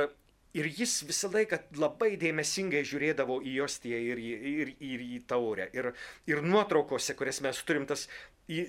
[0.55, 5.67] ir jis visą laiką labai dėmesingai žiūrėdavo į Ostiją ir, ir, ir į taurę.
[5.75, 5.91] Ir,
[6.31, 8.07] ir nuotraukose, kurias mes turim, tas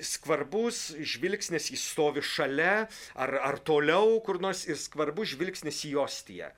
[0.02, 6.50] skvarbus žvilgsnis, jis stovi šalia ar, ar toliau kur nors ir skvarbus žvilgsnis į Ostiją.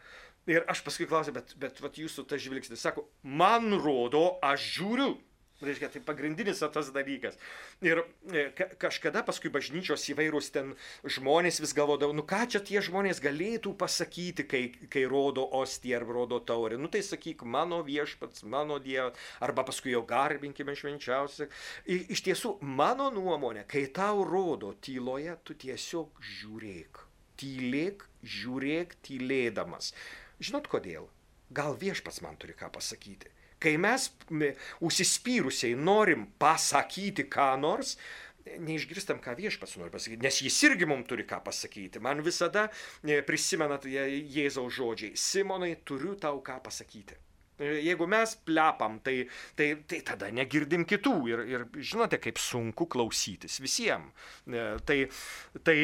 [0.46, 5.16] Ir aš paskui klausiu, bet, bet vat, jūsų tas žvilgsnis, sako, man rodo, aš žiūriu.
[5.64, 7.38] Reiškia, tai pagrindinis tas dalykas.
[7.80, 10.74] Ir e, ka, kažkada paskui bažnyčios įvairūs ten
[11.08, 16.06] žmonės vis galvodavo, nu ką čia tie žmonės galėtų pasakyti, kai, kai rodo ostiją ar
[16.18, 16.76] rodo taurę.
[16.76, 21.48] Nu tai sakyk, mano viešpats, mano dievas, arba paskui jau garbinkime švenčiausią.
[21.88, 27.06] Iš tiesų, mano nuomonė, kai tau rodo tyloje, tu tiesiog žiūrėk.
[27.40, 29.96] Tylėk, žiūrėk tylėdamas.
[30.44, 31.08] Žinot kodėl?
[31.56, 33.32] Gal viešpats man turi ką pasakyti.
[33.62, 34.10] Kai mes
[34.84, 37.96] užsispyrusiai norim pasakyti ką nors,
[38.46, 42.02] neišgirstam, ką viešpats nori pasakyti, nes jis irgi mums turi ką pasakyti.
[42.04, 42.68] Man visada
[43.26, 47.18] prisimenat Jėzaus žodžiai, Simonai, turiu tau ką pasakyti.
[47.60, 49.22] Jeigu mes plepam, tai,
[49.56, 54.12] tai, tai tada negirdim kitų ir, ir žinote, kaip sunku klausytis visiems.
[54.86, 54.98] Tai,
[55.64, 55.78] tai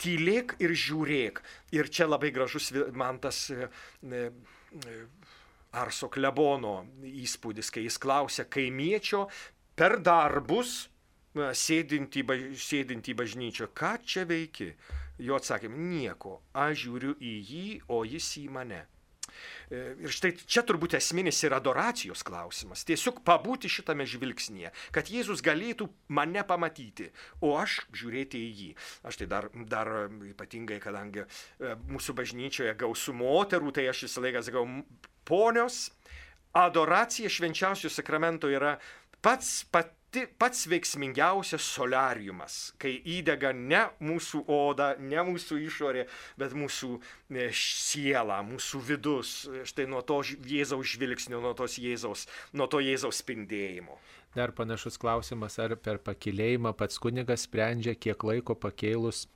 [0.00, 1.42] tylėk ir žiūrėk.
[1.76, 3.68] Ir čia labai gražus man tas e,
[4.08, 4.26] e,
[5.76, 9.26] Arso klebono įspūdis, kai jis klausia kaimiečio
[9.76, 10.86] per darbus
[11.36, 12.24] sėdinti,
[12.56, 14.72] sėdinti į bažnyčią, ką čia veiki?
[15.20, 18.82] Jo atsakėm, nieko, aš žiūriu į jį, o jis į mane.
[19.70, 22.84] E, ir štai čia turbūt esminis yra adoracijos klausimas.
[22.88, 27.10] Tiesiog pabūti šitame žvilgsnėje, kad Jėzus galėtų mane pamatyti,
[27.44, 28.70] o aš žiūrėti į jį.
[29.08, 29.92] Aš tai dar, dar
[30.30, 34.66] ypatingai, kadangi e, mūsų bažnyčioje gausų moterų, tai aš visą laiką sakau,
[35.26, 35.88] ponios,
[36.56, 38.76] adoracija švenčiausių sakramento yra
[39.24, 46.06] pats pat pati, pats veiksmingiausias solariumas, kai įdega ne mūsų oda, ne mūsų išorė,
[46.38, 46.98] bet mūsų
[47.30, 53.98] e, siela, mūsų vidus, štai nuo to Jėzaus žvilgsnio, nuo, Jėzaus, nuo to Jėzaus spindėjimo.
[54.36, 59.26] Dar panašus klausimas, ar per pakilėjimą pats kunigas sprendžia, kiek laiko pakėlus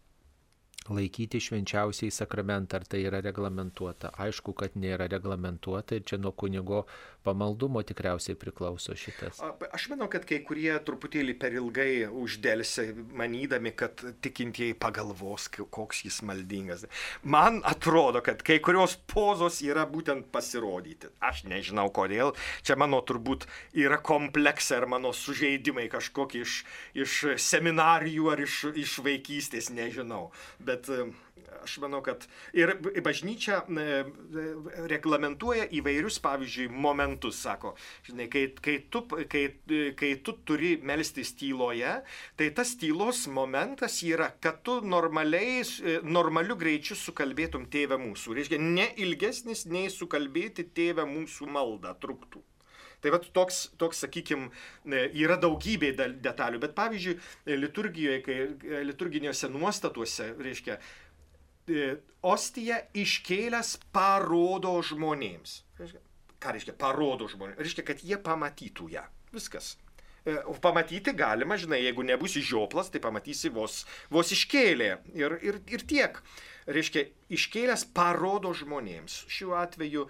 [0.89, 4.14] laikyti švenčiausiai sakramentą, ar tai yra reglamentuota.
[4.20, 6.87] Aišku, kad nėra reglamentuota ir čia nuo kunigo
[7.22, 9.43] pamaldumo tikriausiai priklauso šitas.
[9.70, 12.87] Aš manau, kad kai kurie truputėlį per ilgai uždėlsi,
[13.20, 16.87] manydami, kad tikintieji pagalvos, koks jis maldingas.
[17.22, 21.12] Man atrodo, kad kai kurios pozos yra būtent pasirodyti.
[21.20, 22.33] Aš nežinau kodėl.
[22.64, 23.45] Čia mano turbūt
[23.76, 26.62] yra kompleksai ar mano sužeidimai kažkokie iš,
[26.97, 30.31] iš seminarijų ar iš, iš vaikystės, nežinau.
[30.64, 31.05] Bet bet e,
[31.62, 32.25] aš manau, kad
[32.57, 32.73] ir
[33.05, 33.87] bažnyčia e,
[34.91, 37.75] reglamentuoja įvairius, pavyzdžiui, momentus, sako,
[38.07, 39.45] žinai, kai, kai, tu, kai,
[39.99, 41.97] kai tu turi melstis tyloje,
[42.41, 48.39] tai tas tylos momentas yra, kad tu normaliai, e, normaliu greičiu sukalbėtum tėvę mūsų.
[48.39, 52.45] Reiškia, ne ilgesnis nei sukalbėti tėvę mūsų maldą truktų.
[53.01, 54.51] Tai vat toks, toks sakykime,
[55.17, 57.17] yra daugybė detalių, bet pavyzdžiui,
[57.57, 60.77] liturgijoje, kai e, liturginėse nuostatuose, reiškia,
[61.71, 61.87] e,
[62.29, 65.61] ostija iškėlęs parodo žmonėms.
[66.41, 67.61] Ką reiškia parodo žmonėms?
[67.61, 69.07] Reiškia, kad jie pamatytų ją.
[69.33, 69.79] Viskas.
[70.29, 75.89] E, pamatyti galima, žinai, jeigu nebūsi žioplas, tai pamatysi vos, vos iškėlė ir, ir, ir
[75.89, 76.21] tiek.
[76.69, 79.23] Reiškia, iškėlęs parodo žmonėms.
[79.33, 80.05] Šiuo atveju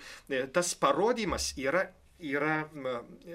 [0.53, 1.87] tas parodimas yra
[2.23, 2.63] yra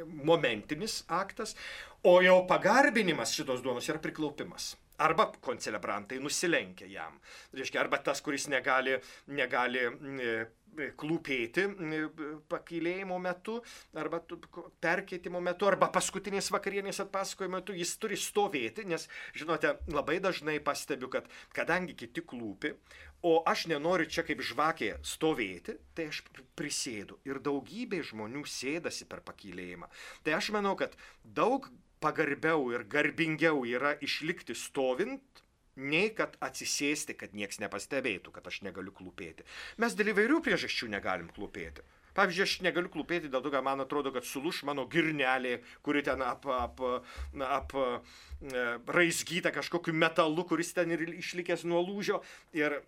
[0.06, 1.56] momentinis aktas,
[2.04, 4.76] o jau pagarbinimas šitos duonos yra priklaupimas.
[5.04, 7.18] Arba koncelebrantai nusilenkia jam.
[7.54, 8.96] Reiškia, arba tas, kuris negali,
[9.28, 9.82] negali
[11.00, 11.66] klūpėti
[12.52, 13.58] pakilėjimo metu,
[13.98, 14.22] arba
[14.84, 19.08] perkeitimo metu, arba paskutinės vakarienės atpasakojimo metu, jis turi stovėti, nes,
[19.38, 22.76] žinote, labai dažnai pastebiu, kad kadangi kiti klūpi,
[23.26, 26.22] o aš nenoriu čia kaip žvakė stovėti, tai aš
[26.58, 27.18] prisėdu.
[27.26, 29.90] Ir daugybė žmonių sėdasi per pakilėjimą.
[30.26, 31.72] Tai aš manau, kad daug
[32.04, 35.45] pagarbiau ir garbingiau yra išlikti stovint,
[35.76, 39.46] nei kad atsisėsti, kad nieks nepastebėtų, kad aš negaliu klūpėti.
[39.82, 41.86] Mes dėl įvairių priežasčių negalim klūpėti.
[42.16, 46.24] Pavyzdžiui, aš negaliu klūpėti dėl to, kad man atrodo, kad suluš mano girnelė, kuri ten
[46.24, 46.80] ap, ap,
[47.44, 48.66] ap, e,
[48.98, 52.22] raizgyta kažkokiu metalu, kuris ten ir išlikęs nuo lūžio.
[52.56, 52.80] Ir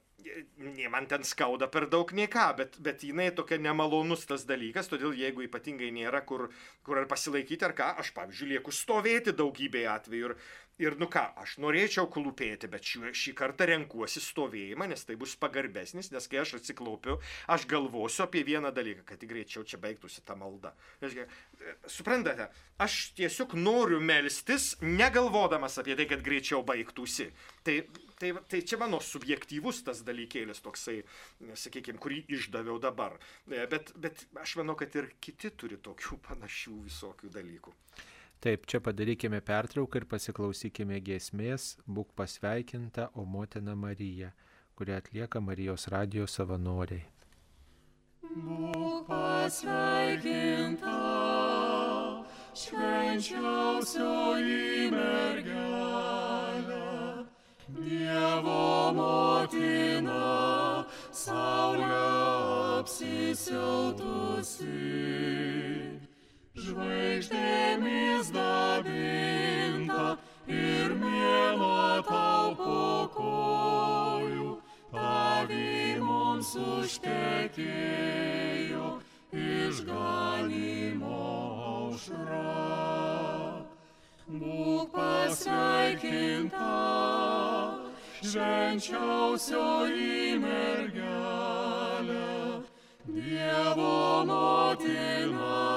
[0.58, 4.90] nei man ten skauda per daug nei ką, bet, bet jinai tokia nemalonus tas dalykas,
[4.92, 6.48] todėl jeigu ypatingai nėra kur,
[6.84, 10.36] kur ar pasilaikyti ar ką, aš, pavyzdžiui, lieku stovėti daugybėje atveju ir,
[10.78, 15.32] Ir nu ką, aš norėčiau klūpėti, bet šį, šį kartą renkuosi stovėjimą, nes tai bus
[15.42, 17.16] pagarbesnis, nes kai aš atsiklaupiu,
[17.50, 20.76] aš galvosiu apie vieną dalyką, kad tik greičiau čia baigtųsi ta malda.
[21.02, 21.26] Reiškia,
[21.90, 22.46] suprantate,
[22.86, 27.32] aš tiesiog noriu melstis, negalvodamas apie tai, kad greičiau baigtųsi.
[27.66, 27.80] Tai,
[28.22, 31.00] tai, tai čia mano subjektyvus tas dalykėlis toksai,
[31.58, 33.18] sakykime, kurį išdaviau dabar.
[33.50, 37.74] Bet, bet aš manau, kad ir kiti turi tokių panašių visokių dalykų.
[38.38, 44.30] Taip, čia padarykime pertrauką ir pasiklausykime giesmės Būk pasveikinta, o motina Marija,
[44.78, 47.02] kurią atlieka Marijos radijos savanoriai.
[48.22, 50.94] Būk pasveikinta,
[52.62, 56.86] švenčiausioji mergelė,
[57.80, 60.22] Dievo motina,
[61.26, 62.06] saulė
[62.78, 64.70] apsisiautusi
[66.58, 70.18] žvaigždėmis dabinta
[70.50, 74.58] ir mėlo tau po kojų,
[74.94, 78.88] tavi mums užtekėjo
[79.38, 81.22] išganimo
[81.74, 82.54] aušra.
[84.28, 86.74] Būk pasveikinta,
[88.24, 92.26] švenčiausioji mergelė,
[93.08, 95.77] Dievo motina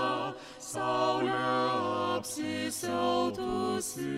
[0.71, 1.35] saulė
[2.17, 4.11] apsisiautusi,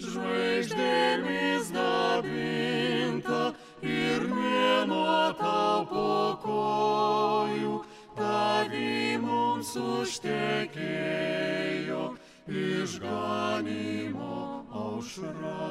[0.00, 3.40] žvaigždėmis dabinta
[3.84, 6.06] ir mėnuo tau po
[6.46, 7.74] kojų,
[8.16, 12.02] tavi mums užtekėjo
[12.64, 14.38] išganimo
[14.84, 15.68] aušra.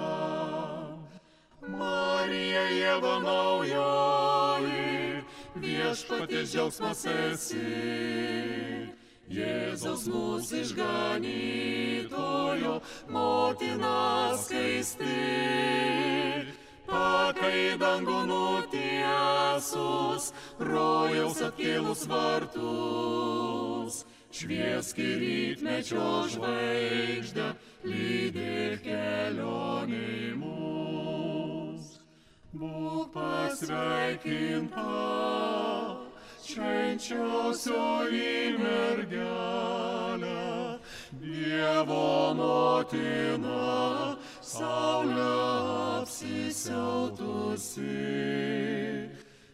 [1.79, 5.23] Marija Jėva naujoji,
[5.65, 8.58] viešpatės džiaugsmas esi.
[9.29, 12.71] Jėzaus mūsų išganytojo,
[13.13, 15.05] motina skaisti.
[16.89, 24.01] Pakai dangų nutiesus, rojaus atkėlus vartus.
[24.33, 27.53] Šviesk rytmečio žvaigždę,
[27.85, 32.01] lydėk kelioniai mus.
[32.57, 34.89] Būk pasveikinta
[36.49, 40.41] švenčiausioji mergelė,
[41.21, 45.27] Dievo motina, saulė
[45.99, 48.09] apsisiautusi.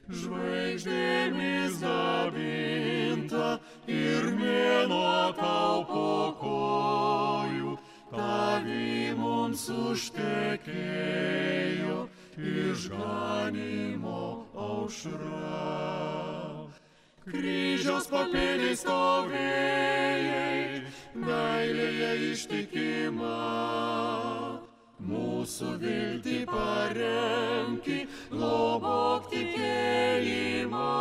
[0.06, 3.48] Žvaigždėmis dabinta
[3.90, 7.72] ir mėnuo tau po kojų,
[8.14, 11.98] tavi mums užtekėjo
[12.54, 14.22] išganimo
[14.70, 16.55] aušra
[17.26, 20.82] kryžiaus papėdės stovėjai,
[21.18, 23.40] meilėje ištikima.
[25.06, 27.98] Mūsų viltį paremki,
[28.32, 30.94] globok tikėjimą.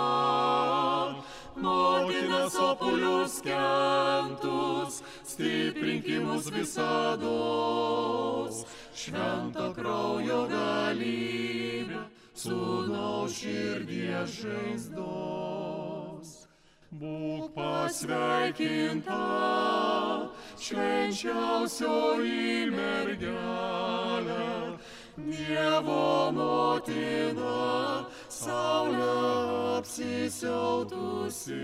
[1.64, 4.98] Motina sopulius kentus,
[5.28, 8.54] stiprinkimus visados,
[8.96, 12.04] švento kraujo galybę,
[12.34, 15.83] sūnaus širdies žaizdos.
[16.94, 19.16] Būk pasveikinta,
[20.62, 24.44] švenčiausioji mergelė,
[25.16, 26.04] Dievo
[26.36, 27.56] motina,
[28.36, 29.08] saulė
[29.78, 31.58] apsisiautusi,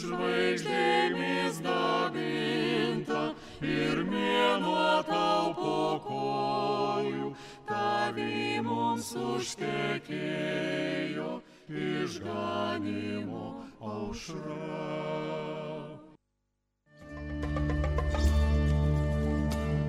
[0.00, 3.22] žvaigždėmis dabinta
[3.62, 5.78] ir mėnuo tau po
[6.08, 7.30] kojų,
[7.70, 11.30] tavi mums užtekėjo
[11.70, 14.36] išganimo aušra.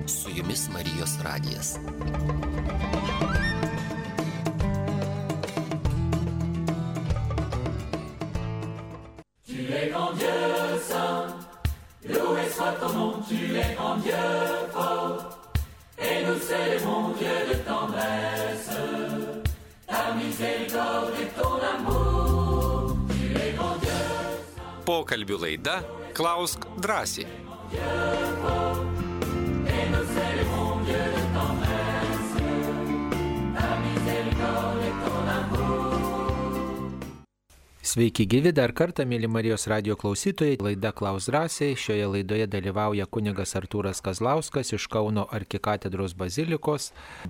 [0.06, 1.78] Su jumis Marijos radijas.
[9.46, 11.34] Tu es grand Dieu saint,
[12.08, 14.14] loué soit ton nom, tu es grand Dieu
[14.72, 15.38] fort,
[15.98, 18.70] et nous célébrons Dieu de tendresse,
[24.86, 25.76] Pokalbių laida
[26.16, 27.26] Klausk drąsiai.
[37.92, 40.54] Sveiki gyvi dar kartą, mėly Marijos radio klausytojai.
[40.64, 41.74] Laida Klaus Drąsiai.
[41.76, 46.86] Šioje laidoje dalyvauja kunigas Artūras Kazlauskas iš Kauno arkikatedros bazilikos,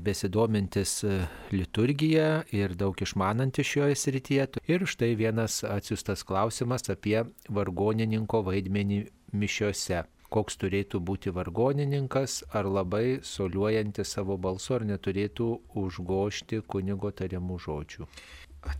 [0.06, 1.16] besidomintis e,
[1.50, 4.46] liturgiją ir daug išmanantis šioje srityje.
[4.70, 9.00] Ir štai vienas atsiustas klausimas apie vargonininko vaidmenį
[9.34, 10.04] mišiose.
[10.30, 15.50] Koks turėtų būti vargonininkas, ar labai soliuojantis savo balsu, ar neturėtų
[15.82, 18.10] užgošti kunigo tariamų žodžių.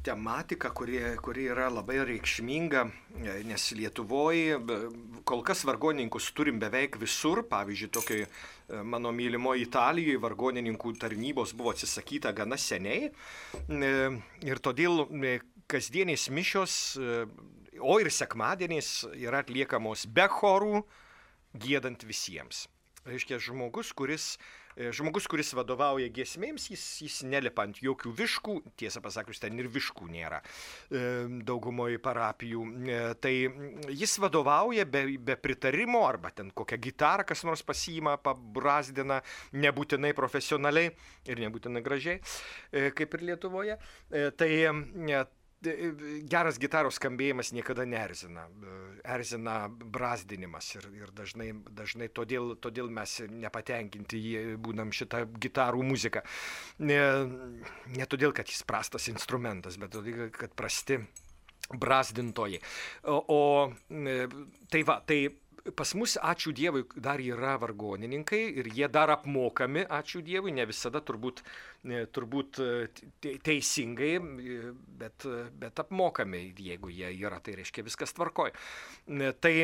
[0.03, 2.83] Tematika, kuri, kuri yra labai reikšminga,
[3.19, 4.59] e, nes Lietuvoje
[5.27, 7.43] kol kas vargoninkus turim beveik visur.
[7.51, 8.27] Pavyzdžiui, tokiai
[8.85, 13.11] mano mylimoje Italijoje vargonininkų tarnybos buvo atsisakyta gana seniai.
[13.69, 13.95] E,
[14.43, 15.39] Ir todėl e,
[15.71, 17.25] kasdienės mišios, e,
[17.81, 20.83] o ir sekmadieniais yra atliekamos be chorų,
[21.59, 22.67] gėdant visiems.
[23.07, 29.03] Reiškia, žmogus, kuris, e, žmogus, kuris vadovauja giesmėms, jis, jis nelipa ant jokių viškų, tiesą
[29.05, 31.03] pasakius, ten ir viškų nėra e,
[31.47, 32.65] daugumoje parapijų.
[32.87, 33.35] E, Tai
[33.93, 39.21] jis vadovauja be, be pritarimo arba ten kokią gitarą kas nors pasiima, pabrazdina,
[39.53, 40.93] nebūtinai profesionaliai
[41.31, 42.21] ir nebūtinai gražiai,
[42.73, 43.79] e, kaip ir Lietuvoje.
[44.11, 45.25] E, Tai e,
[45.63, 48.47] geras gitaros skambėjimas niekada neerzina.
[49.03, 56.23] Erzina brazdinimas ir, ir dažnai, dažnai todėl, todėl mes nepatenkinti jį būnam šitą gitarų muziką.
[56.87, 57.01] Ne,
[57.97, 61.01] ne todėl, kad jis prastas instrumentas, bet todėl, kad prasti
[61.73, 62.61] brazdintojai.
[63.09, 63.41] O, o
[63.91, 64.27] e,
[64.71, 65.25] tai va, tai
[65.71, 71.01] pas mus, ačiū Dievui, dar yra vargonininkai ir jie dar apmokami, ačiū Dievui, ne visada
[71.01, 71.43] turbūt,
[71.87, 72.71] e, turbūt e,
[73.23, 75.27] te- teisingai, e, bet,
[75.63, 78.55] bet apmokami, jeigu jie yra, tai reiškia viskas tvarkoj.
[79.41, 79.55] Tai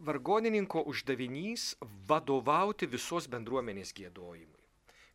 [0.00, 1.74] vargonininko uždavinys
[2.08, 4.54] vadovauti visos bendruomenės gėdojimui.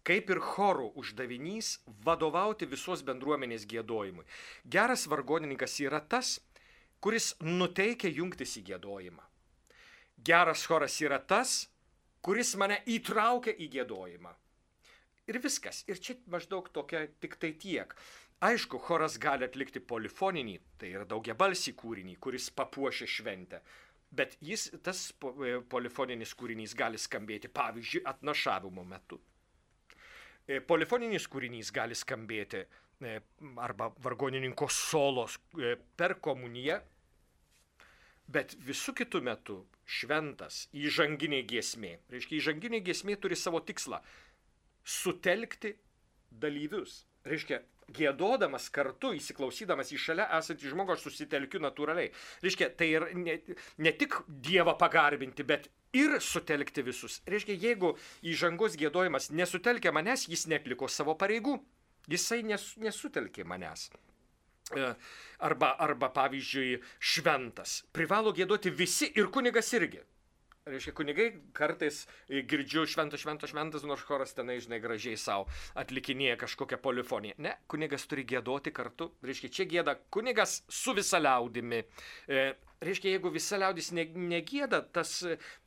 [0.06, 4.28] Kaip ir chorų uždavinys vadovauti visos bendruomenės gėdojimui.
[4.70, 6.38] Geras vargonininkas yra tas,
[7.04, 9.26] kuris nuteikia jungtis į gėdojimą.
[10.24, 11.66] Geras choras yra tas,
[12.24, 14.32] kuris mane įtraukia į gėdojimą.
[15.28, 15.84] Ir viskas.
[15.88, 17.96] Ir čia maždaug tokia tik tai tiek.
[18.44, 23.62] Aišku, choras gali atlikti polifoninį, tai yra daugia balsį kūrinį, kuris papuošia šventę.
[24.14, 29.20] Bet jis, tas e, polifoninis kūrinys gali skambėti, pavyzdžiui, atnašavimo metu.
[30.46, 33.16] E, Polifoninis kūrinys gali skambėti e,
[33.64, 35.40] arba vargonininko solos
[35.98, 36.82] per komuniją,
[38.28, 41.98] bet visų kitų metų šventas įžanginė giesmė.
[42.14, 44.02] Reiškia, įžanginė giesmė turi savo tikslą-
[45.00, 45.76] sutelkti
[46.32, 47.06] dalyvius.
[47.26, 52.12] Reiškia, gėdodamas kartu, įsiklausydamas į šalia esantį žmogų, aš susitelkiu natūraliai.
[52.44, 53.40] Reiškia, tai ir ne,
[53.78, 57.22] ne tik Dievą pagarbinti, bet ir sutelkti visus.
[57.28, 57.94] Reiškia, jeigu
[58.24, 61.60] įžangos gėdojimas nesutelkia manęs, jis netliko savo pareigų.
[62.12, 63.90] Jisai nes, nesutelkė manęs.
[64.78, 64.96] E,
[65.44, 67.82] Arba, arba, pavyzdžiui, šventas.
[67.92, 70.00] Privalo gėduoti visi ir kunigas irgi.
[70.64, 76.38] Reiškia, kunigai kartais e, girdžiu šventas, šventas, šventas, nors choras tenai, žinai, gražiai savo atlikinėja
[76.46, 77.36] kažkokią polifoniją.
[77.44, 79.10] Ne, kunigas turi gėdoti kartu.
[79.28, 81.82] Reiškia, čia gėda kunigas su visa liaudimi.
[82.32, 82.46] E,
[82.86, 85.16] reiškia, jeigu visa liaudis ne, negėda, tas,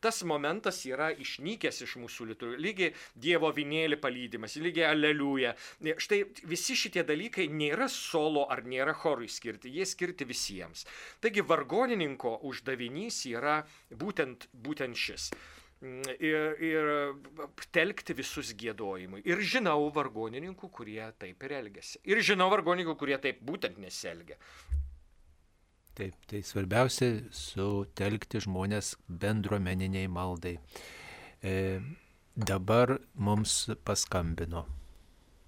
[0.04, 2.62] tas momentas yra išnykęs iš mūsų liturgijos.
[2.66, 2.92] Lygiai
[3.26, 5.54] Dievo vinėlį palydimas, lygiai aleliuja.
[6.02, 10.86] Štai visi šitie dalykai nėra solo ar nėra chorui skirti, jie skirti visiems.
[11.24, 13.60] Taigi vargonininko uždavinys yra
[13.90, 15.30] būtent, būtent šis.
[15.84, 16.86] Mm, Ir, ir
[17.74, 19.20] telkti visus gėdojimui.
[19.28, 22.00] Ir žinau vargonininkų, kurie taip ir elgesi.
[22.08, 24.38] Ir žinau vargonininkų, kurie taip būtent nesielgia.
[25.96, 30.58] Taip, tai svarbiausia sutelkti žmonės bendruomeniniai maldai.
[31.40, 31.54] E,
[32.36, 34.66] dabar mums paskambino.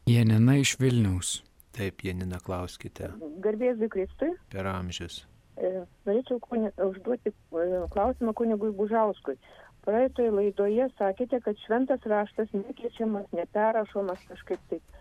[0.09, 1.43] Janina iš Vilniaus.
[1.77, 3.11] Taip, Janina, klauskite
[3.45, 4.31] Garbėsiu Kristui.
[4.49, 5.27] per amžius.
[5.61, 9.37] E, Norėčiau kuni, užduoti e, klausimą kunigui Bužauskui.
[9.85, 14.98] Praeitoje laidoje sakėte, kad šventas raštas nekeičiamas, neperrašomas kažkaip taip.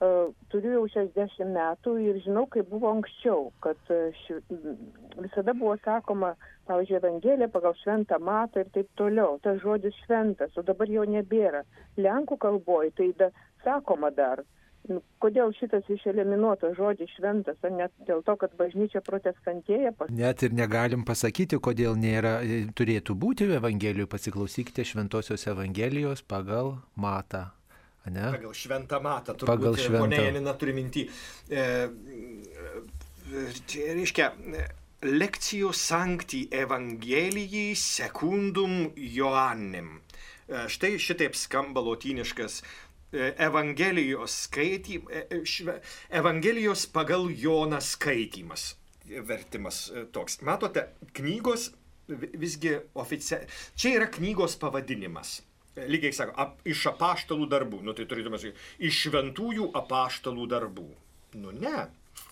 [0.00, 3.80] Turiu jau 60 metų ir žinau, kaip buvo anksčiau, kad
[4.22, 4.38] ši,
[5.18, 6.32] visada buvo sakoma,
[6.70, 9.36] pavyzdžiui, Evangelija pagal šventą matą ir taip toliau.
[9.44, 11.66] Tas žodis šventas, o dabar jo nebėra.
[12.00, 13.30] Lenkų kalboje tai da,
[13.66, 14.44] sakoma dar.
[14.88, 19.92] Nu, kodėl šitas išeliminuotas žodis šventas, ar net dėl to, kad bažnyčia protestantėja?
[19.92, 20.08] Pas...
[20.08, 24.08] Net ir negalim pasakyti, kodėl nėra, e, turėtų būti Evangelijų.
[24.08, 27.50] Pasiklausykite Šventojios Evangelijos pagal matą.
[28.08, 28.30] Ne?
[28.32, 29.50] Pagal šventą matą, turbūt.
[29.52, 30.04] Pagal šventą.
[30.06, 31.04] Pone Janina turi minti.
[31.52, 31.64] E,
[33.68, 34.30] čia reiškia,
[35.04, 39.98] lekcijų sankti Evangelijai sekundum Joannim.
[40.48, 42.62] E, štai šitaip skamba lotyniškas
[43.12, 48.76] E, Evangelijos skaitymas, e, Evangelijos pagal Joną skaitymas,
[49.26, 50.38] vertimas e, toks.
[50.46, 51.72] Matote, knygos
[52.08, 55.40] visgi oficialiai, čia yra knygos pavadinimas.
[55.76, 58.58] Lygiai sako, ap, iš apaštalų darbų, nu tai turėtume sakyti,
[58.90, 60.88] iš šventųjų apaštalų darbų.
[61.40, 61.86] Nu ne,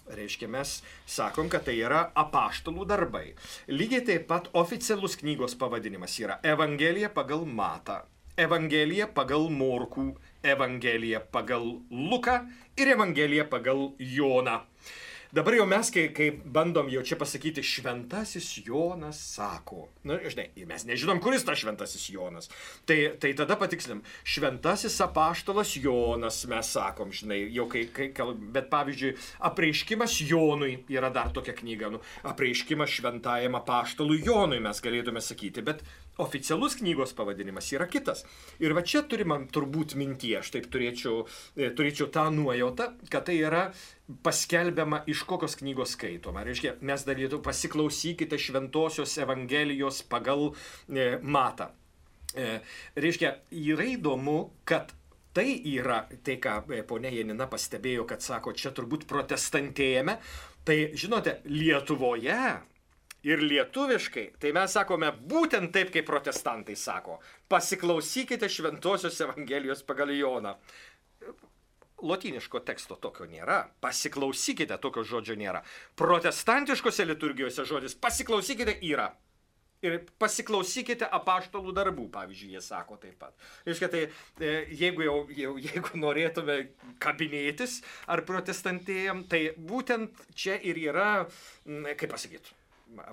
[0.08, 3.26] Reiškia, mes sakom, kad tai yra apaštalų darbai.
[3.68, 8.00] Lygiai taip pat oficialus knygos pavadinimas yra Evangelija pagal Matą,
[8.38, 10.14] Evangelija pagal Morkų,
[10.46, 12.38] Evangelija pagal Luką
[12.80, 14.62] ir Evangelija pagal Joną.
[15.28, 20.46] Dabar jau mes, kai, kai bandom jau čia pasakyti, šventasis Jonas sako, na, nu, žinai,
[20.64, 22.48] mes nežinom, kuris tas šventasis Jonas.
[22.88, 28.08] Tai, tai tada patikslim, šventasis apaštalas Jonas, mes sakom, žinai, jau kai, kai
[28.56, 29.12] bet pavyzdžiui,
[29.50, 35.84] apreiškimas Jonui yra dar tokia knyga, nu, apreiškimas šventajam apaštalui Jonui mes galėtume sakyti, bet
[36.18, 38.24] oficialus knygos pavadinimas yra kitas.
[38.62, 41.24] Ir va čia turime turbūt mintie, aš taip turėčiau,
[41.56, 43.68] e, turėčiau tą nuojautą, kad tai yra
[44.24, 46.44] paskelbiama iš kokios knygos skaitoma.
[46.46, 51.70] Reiškia, mes dalytų pasiklausykite šventosios Evangelijos pagal e, matą.
[52.36, 52.58] E,
[52.96, 54.38] reiškia, yra įdomu,
[54.68, 54.92] kad
[55.36, 60.18] tai yra, tai ką e, ponė Janina pastebėjo, kad sako, čia turbūt protestantėjame.
[60.66, 62.40] Tai žinote, Lietuvoje
[63.28, 67.18] ir lietuviškai, tai mes sakome būtent taip, kaip protestantai sako.
[67.50, 70.54] Pasiklausykite Šventojios Evangelijos pagal Joną.
[71.98, 73.64] Lotiniško teksto tokio nėra.
[73.82, 75.64] Pasiklausykite, tokio žodžio nėra.
[75.98, 79.08] Protestantiškose liturgijose žodis pasiklausykite yra.
[79.82, 83.34] Ir pasiklausykite apaštalų darbų, pavyzdžiui, jie sako taip pat.
[83.62, 84.00] Iškia, tai
[84.42, 86.56] e, jeigu jau, jau jeigu norėtume
[87.02, 87.76] kabinėtis
[88.10, 91.12] ar protestantėjam, tai būtent čia ir yra,
[91.94, 92.57] kaip pasakyti,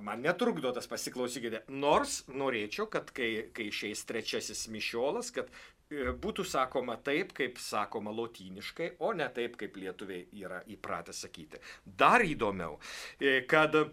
[0.02, 1.64] man netrukdo tas pasiklausykite.
[1.82, 5.50] Nors norėčiau, kad kai, kai išeis trečiasis mišiolas, kad
[5.90, 11.62] e, būtų sakoma taip, kaip sakoma lotyniškai, o ne taip, kaip lietuviai yra įpratę sakyti.
[11.86, 12.80] Dar įdomiau,
[13.20, 13.86] e, kad e,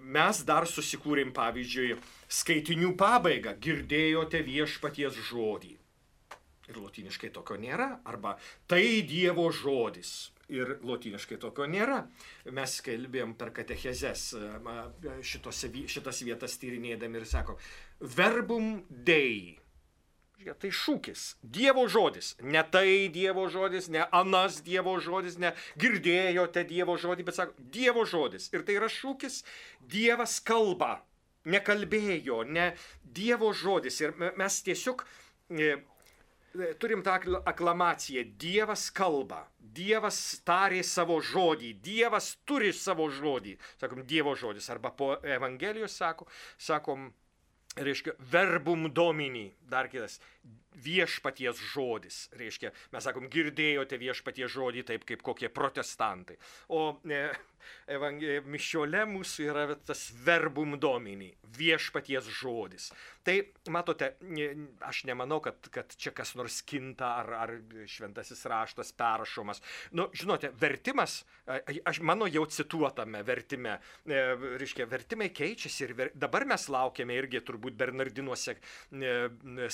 [0.00, 1.94] mes dar susikūrėm, pavyzdžiui,
[2.40, 5.76] skaitinių pabaigą, girdėjote viešpaties žodį.
[6.70, 8.36] Ir lotyniškai tokio nėra, arba
[8.70, 12.02] tai Dievo žodis ir lotyniškai tokio nėra.
[12.56, 14.26] Mes kalbėjom per katechezes
[15.26, 17.58] šitose, šitas vietas tyrinėdami ir sakom,
[18.00, 19.58] verbum dei.
[20.40, 26.96] Tai šūkis, Dievo žodis, ne tai Dievo žodis, ne anas Dievo žodis, ne girdėjote Dievo
[26.96, 28.48] žodį, bet sako Dievo žodis.
[28.54, 29.42] Ir tai yra šūkis,
[29.84, 31.02] Dievas kalba,
[31.44, 32.70] nekalbėjo, ne
[33.04, 34.00] Dievo žodis.
[34.00, 35.74] Ir mes tiesiog e,
[36.78, 38.24] turim tą aklamaciją.
[38.40, 43.56] Dievas kalba, Dievas tarė savo žodį, Dievas turi savo žodį.
[43.80, 44.70] Sakom, Dievo žodis.
[44.72, 46.26] Arba po Evangelijos sako,
[46.58, 47.10] sakom,
[47.78, 50.18] reiškia, verbum domini, dar kitas,
[50.74, 52.24] viešpaties žodis.
[52.38, 56.38] Reiškia, mes sakom, girdėjote viešpaties žodį taip kaip kokie protestantai.
[56.74, 57.28] O e,
[58.46, 62.90] mišiole mūsų yra tas verbum domini, viešpaties žodis.
[63.26, 63.36] Tai
[63.68, 64.14] matote,
[64.86, 67.52] aš nemanau, kad, kad čia kas nors kinta ar, ar
[67.90, 69.60] šventasis raštas perrašomas.
[69.92, 71.20] Nu, žinote, vertimas,
[71.84, 73.76] aš mano jau cituotame vertime,
[74.06, 74.22] e,
[74.60, 78.56] reiškia, vertimai keičiasi ir ver, dabar mes laukiame irgi turbūt Bernardinuose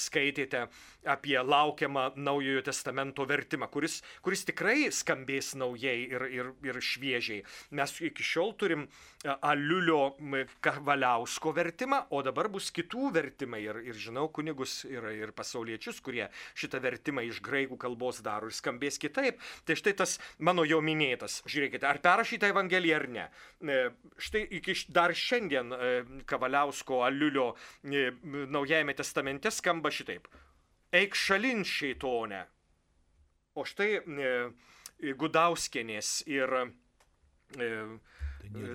[0.06, 0.66] skaitėte
[1.06, 7.44] apie laukiamą Naujojo testamento vertimą, kuris, kuris tikrai skambės naujai ir, ir, ir šviežiai.
[7.76, 8.86] Mes iki šiol turim
[9.26, 10.14] Aliulio
[10.64, 13.62] Kavaliausko vertimą, o dabar bus kitų vertimai.
[13.66, 16.28] Ir, ir žinau kunigus ir, ir pasauliečius, kurie
[16.58, 19.40] šitą vertimą iš graikų kalbos daro ir skambės kitaip.
[19.66, 23.26] Tai štai tas mano jau minėtas, žiūrėkite, ar perrašyta Evangelija ar ne.
[23.60, 23.78] E,
[24.18, 25.92] štai iki dar šiandien e,
[26.28, 27.52] Kavaliausko Aliulio
[27.84, 30.28] e, Naujajame testamente skamba šitaip.
[30.94, 32.44] Eik šalin šeitonę.
[33.56, 34.02] O štai
[35.16, 36.52] Gudauskienės ir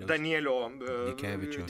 [0.07, 0.57] Danielio
[1.09, 1.67] Dikevičiaus.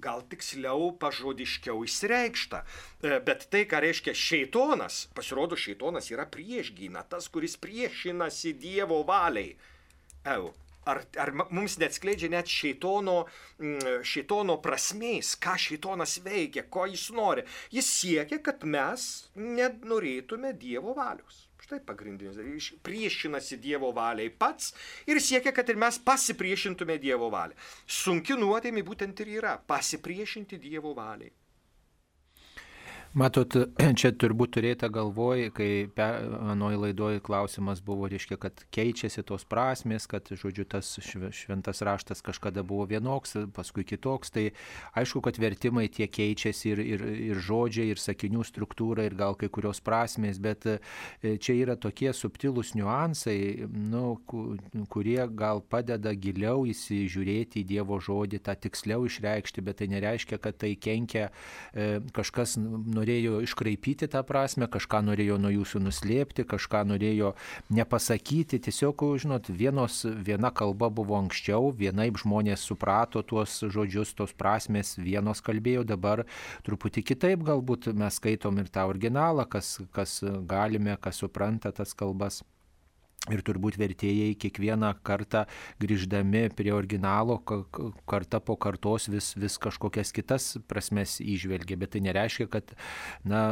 [0.00, 2.62] gal tiksliau pažodiškiau išreikšta.
[3.02, 9.56] E, bet tai, ką reiškia šeitonas, pasirodo, šeitonas yra priešgyna, tas, kuris priešinasi Dievo valiai.
[10.28, 10.52] Eu,
[10.88, 13.18] ar, ar mums neatskleidžia net šeitono,
[14.06, 17.44] šeitono prasmės, ką šeitonas veikia, ko jis nori.
[17.74, 21.44] Jis siekia, kad mes nenorėtume Dievo valios.
[21.68, 22.70] Štai pagrindinis.
[22.86, 24.70] Priešinasi Dievo valiai pats
[25.10, 27.58] ir siekia, kad ir mes pasipriešintume Dievo valiai.
[27.84, 31.34] Sunki nuodėmė būtent ir yra pasipriešinti Dievo valiai.
[33.18, 33.50] Matot,
[33.98, 40.28] čia turbūt turėta galvoj, kai anoji laidoji klausimas buvo, reiškia, kad keičiasi tos prasmės, kad,
[40.30, 44.44] žodžiu, tas šventas raštas kažkada buvo vienoks, paskui kitoks, tai
[44.98, 49.50] aišku, kad vertimai tie keičiasi ir, ir, ir žodžiai, ir sakinių struktūra, ir gal kai
[49.50, 50.78] kurios prasmės, bet e,
[51.42, 54.04] čia yra tokie subtilūs niuansai, nu,
[54.94, 60.62] kurie gal padeda giliau įsižiūrėti į Dievo žodį, tą tiksliau išreikšti, bet tai nereiškia, kad
[60.62, 61.28] tai kenkia
[61.74, 62.54] e, kažkas
[63.08, 67.34] norėjo iškraipyti tą prasme, kažką norėjo nuo jūsų nuslėpti, kažką norėjo
[67.72, 68.60] nepasakyti.
[68.60, 75.40] Tiesiog, žinot, vienos, viena kalba buvo anksčiau, vienaip žmonės suprato tuos žodžius, tos prasmes, vienos
[75.40, 76.26] kalbėjo, dabar
[76.66, 82.42] truputį kitaip galbūt mes skaitom ir tą originalą, kas, kas galime, kas supranta tas kalbas.
[83.26, 85.42] Ir turbūt vertėjai kiekvieną kartą
[85.82, 87.36] grįždami prie originalo,
[88.08, 92.70] kartą po kartos vis, vis kažkokias kitas prasmes išvelgia, bet tai nereiškia, kad
[93.28, 93.42] na,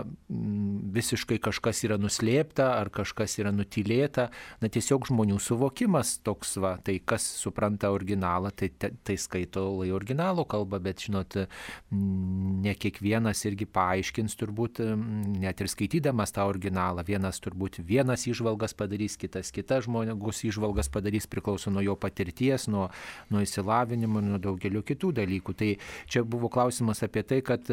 [0.96, 4.28] visiškai kažkas yra nuslėpta ar kažkas yra nutilėta.
[4.62, 9.90] Na tiesiog žmonių suvokimas toks, va, tai kas supranta originalą, tai, tai, tai skaito lai
[9.92, 11.40] originalo kalbą, bet žinot,
[11.90, 14.80] ne kiekvienas irgi paaiškins turbūt,
[15.42, 21.28] net ir skaitydamas tą originalą, vienas turbūt vienas išvalgas padarys, kitas kitas žmogus išvalgas padarys
[21.30, 22.88] priklauso nuo jo patirties, nuo,
[23.32, 25.56] nuo įsilavinimo, nuo daugelio kitų dalykų.
[25.56, 25.70] Tai
[26.10, 27.70] čia buvo klausimas apie tai, kad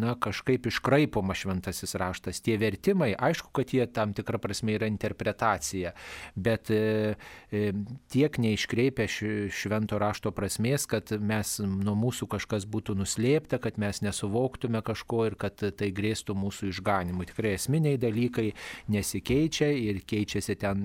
[0.00, 2.42] na, kažkaip iškraipoma šventasis raštas.
[2.44, 5.94] Tie vertimai, aišku, kad jie tam tikrą prasme yra interpretacija,
[6.34, 7.14] bet e,
[7.50, 7.72] e,
[8.12, 9.08] tiek neiškreipia
[9.54, 15.38] švento rašto prasmės, kad mes nuo mūsų kažkas būtų nuslėpta, kad mes nesuvoktume kažko ir
[15.40, 17.28] kad tai grėstų mūsų išganimui.
[17.30, 18.50] Tikrai esminiai dalykai
[18.92, 20.84] nesikeičia ir keičiasi ten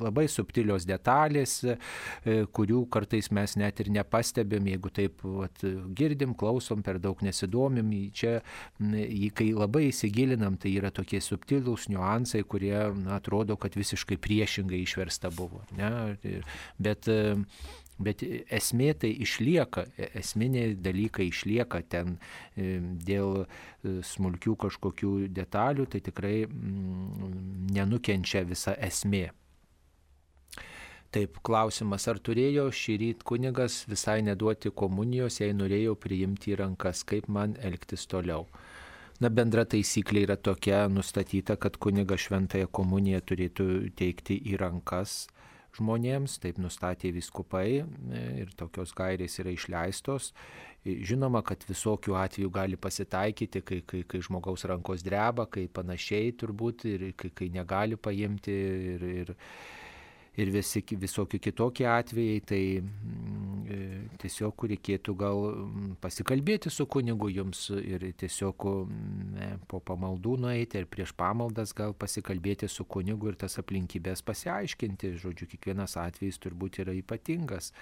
[0.00, 1.76] labai subtilios detalės, e,
[2.56, 5.64] kurių kartais mes net ir nepastebim, jeigu taip vat,
[5.96, 7.94] girdim, klausom, per daug nesidomim.
[8.16, 8.40] Čia,
[9.36, 15.32] kai labai įsigilinam, tai yra tokie subtilūs niuansai, kurie na, atrodo, kad visiškai priešingai išversta
[15.34, 15.64] buvo.
[15.76, 16.16] Ne?
[16.82, 17.10] Bet
[17.96, 18.20] Bet
[18.52, 19.86] esmė tai išlieka,
[20.20, 22.18] esminiai dalykai išlieka ten
[22.52, 22.76] e,
[23.08, 23.46] dėl
[24.04, 26.36] smulkių kažkokių detalių, tai tikrai
[27.72, 29.30] nenukenčia visa esmė.
[31.14, 37.04] Taip, klausimas, ar turėjo šį rytą kunigas visai neduoti komunijos, jei norėjau priimti į rankas,
[37.06, 38.48] kaip man elgtis toliau.
[39.22, 45.22] Na, bendra taisyklė yra tokia nustatyta, kad kunigas šventąją komuniją turėtų teikti į rankas
[45.76, 47.84] žmonėms, taip nustatė viskupai e,
[48.42, 50.32] ir tokios gairės yra išleistos.
[50.86, 56.84] Žinoma, kad visokių atvejų gali pasitaikyti, kai, kai, kai žmogaus rankos dreba, kai panašiai turbūt
[56.92, 58.54] ir kai, kai negali paimti
[58.92, 59.32] ir, ir,
[60.36, 63.78] ir visi, visokie kitokie atvejai, tai mm, e,
[64.20, 70.88] tiesiog reikėtų gal mm, pasikalbėti su kunigu jums ir tiesiog mm, po pamaldų nueiti ir
[70.92, 75.14] prieš pamaldas gal pasikalbėti su kunigu ir tas aplinkybės pasiaiškinti.
[75.22, 77.72] Žodžiu, kiekvienas atvejis turbūt yra ypatingas.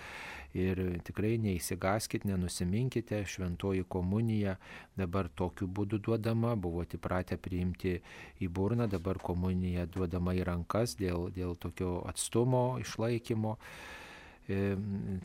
[0.55, 4.55] Ir tikrai neįsigaskit, nenusiminkite, šventoji komunija
[4.95, 7.97] dabar tokiu būdu duodama, buvote įpratę priimti
[8.39, 13.57] į burną, dabar komunija duodama į rankas dėl, dėl tokio atstumo išlaikymo.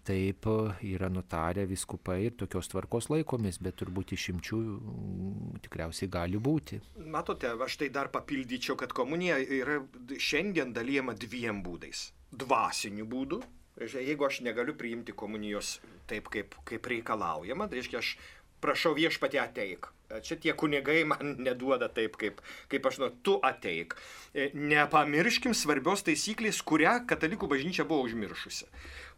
[0.08, 0.46] Taip
[0.88, 6.80] yra nutarę viskupai ir tokios tvarkos laikomis, bet turbūt išimčių mm, tikriausiai gali būti.
[7.04, 9.82] Matote, aš tai dar papildyčiau, kad komunija yra
[10.16, 12.08] šiandien dalyjama dviem būdais.
[12.32, 13.42] Dvasiniu būdu,
[13.80, 15.78] jeigu aš negaliu priimti komunijos
[16.10, 18.16] taip, kaip, kaip reikalaujama, tai reiškia, aš
[18.64, 19.90] prašau viešpatį ateik.
[20.26, 22.42] Čia tie kunigai man neduoda taip, kaip,
[22.72, 23.96] kaip aš žinau, tu ateik.
[24.34, 28.70] E, nepamirškim svarbios taisyklės, kurią katalikų bažnyčia buvo užmiršusi.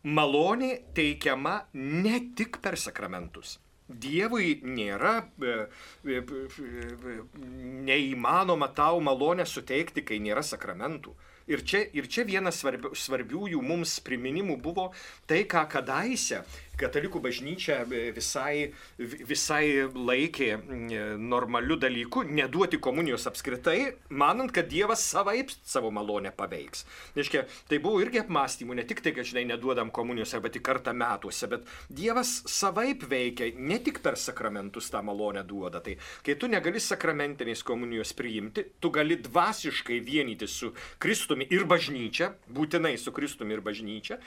[0.03, 3.59] Malonė teikiama ne tik per sakramentus.
[3.91, 5.55] Dievui nėra e,
[6.05, 7.15] e, e,
[7.89, 11.13] neįmanoma tau malonę suteikti, kai nėra sakramentų.
[11.51, 14.89] Ir čia, ir čia vienas svarbių, svarbiųjų mums priminimų buvo
[15.27, 16.45] tai, ką kadaise
[16.79, 17.81] katalikų bažnyčia
[18.15, 20.49] visai, visai laikė
[21.19, 26.85] normaliu dalyku neduoti komunijos apskritai, manant, kad Dievas savaip savo malonę paveiks.
[27.17, 30.93] Reiškia, tai buvo irgi apmąstymų, ne tik tai, kad, žinai, neduodam komunijos arba tik kartą
[30.97, 35.83] metuose, bet Dievas savaip veikia, ne tik per sakramentus tą malonę duoda.
[35.83, 40.71] Tai kai tu negali sakramentinės komunijos priimti, tu gali dvasiškai vienyti su
[41.01, 44.21] Kristumi ir bažnyčia, būtinai su Kristumi ir bažnyčia.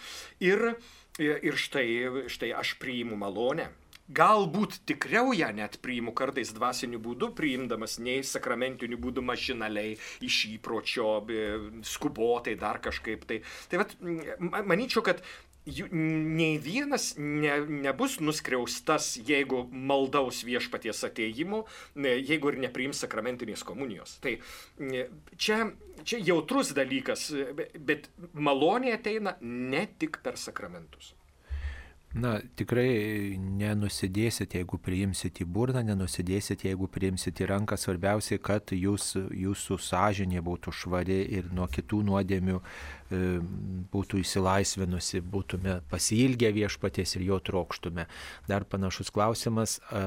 [0.44, 0.74] Ir
[1.22, 3.68] Ir štai, štai aš priimu malonę.
[4.04, 9.94] Galbūt tikriau ją net priimu kartais dvasiniu būdu, priimdamas nei sakramentiniu būdu mašinaliai,
[10.26, 11.06] iš įpročio,
[11.88, 13.38] skubotai, dar kažkaip tai.
[13.70, 13.94] Tai vad,
[14.68, 15.22] manyčiau, kad
[15.66, 21.64] nei vienas ne, nebus nuskriaustas, jeigu maldaus viešpaties ateimu,
[21.96, 24.18] jeigu ir nepriims sakramentinės komunijos.
[24.24, 24.36] Tai
[25.40, 25.60] čia,
[26.04, 27.30] čia jautrus dalykas,
[27.80, 31.14] bet malonė ateina ne tik per sakramentus.
[32.14, 37.74] Na, tikrai nenusidėsit, jeigu priimsit į burną, nenusidėsit, jeigu priimsit į ranką.
[37.80, 43.20] Svarbiausia, kad jūs, jūsų sąžinė būtų švari ir nuo kitų nuodėmių e,
[43.90, 48.06] būtų įsilaisvinusi, būtume pasilgę viešpaties ir jo trokštume.
[48.46, 49.80] Dar panašus klausimas.
[49.90, 50.06] E,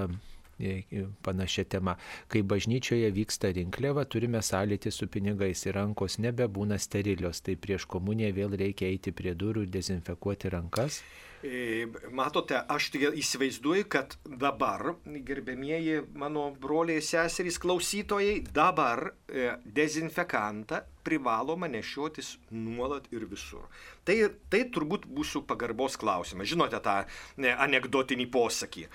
[1.21, 1.99] panašia tema.
[2.31, 8.31] Kai bažnyčioje vyksta rinkliava, turime sąlyti su pinigais ir rankos nebebūna sterilios, tai prieš komuniją
[8.33, 11.03] vėl reikia eiti prie durų ir dezinfekuoti rankas.
[11.45, 21.69] E, matote, aš įsivaizduoju, kad dabar, gerbėmieji mano broliai seserys klausytojai, dabar e, dezinfekantą privaloma
[21.69, 23.69] nešiotis nuolat ir visur.
[24.03, 24.17] Tai,
[24.49, 26.49] tai turbūt būsų pagarbos klausimas.
[26.49, 27.03] Žinote tą
[27.37, 28.87] ne, anegdotinį posakį.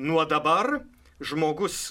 [0.00, 0.80] Nuo dabar
[1.20, 1.90] žmogus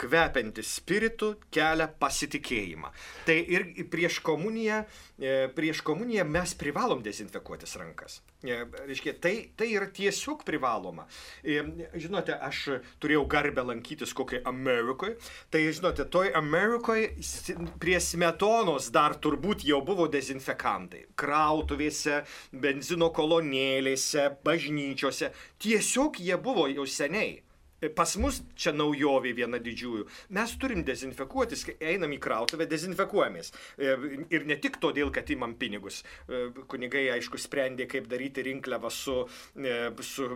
[0.00, 2.90] kvepiantis spiritu kelia pasitikėjimą.
[3.26, 4.82] Tai ir prieš komuniją,
[5.18, 8.20] e, prieš komuniją mes privalom dezinfekuotis rankas.
[8.40, 8.56] E,
[8.88, 11.04] reiškia, tai, tai yra tiesiog privaloma.
[11.44, 11.60] E,
[12.00, 12.62] žinote, aš
[13.02, 15.18] turėjau garbę lankytis kokiai Amerikoje.
[15.52, 17.10] Tai, žinote, toj Amerikoje
[17.82, 21.04] prie smetonos dar turbūt jau buvo dezinfekantai.
[21.20, 22.22] Krautuvėse,
[22.64, 25.34] benzino kolonėlėse, bažnyčiose.
[25.60, 27.42] Tiesiog jie buvo jau seniai.
[27.96, 30.04] Pas mus čia naujovė viena didžiųjų.
[30.36, 33.52] Mes turim dezinfekuotis, kai einam į krautuvę, dezinfekuojamės.
[33.80, 33.94] E,
[34.36, 36.02] ir ne tik todėl, kad imam pinigus.
[36.28, 39.16] E, kunigai, aišku, sprendė, kaip daryti rinkliavą su,
[39.56, 40.28] e, su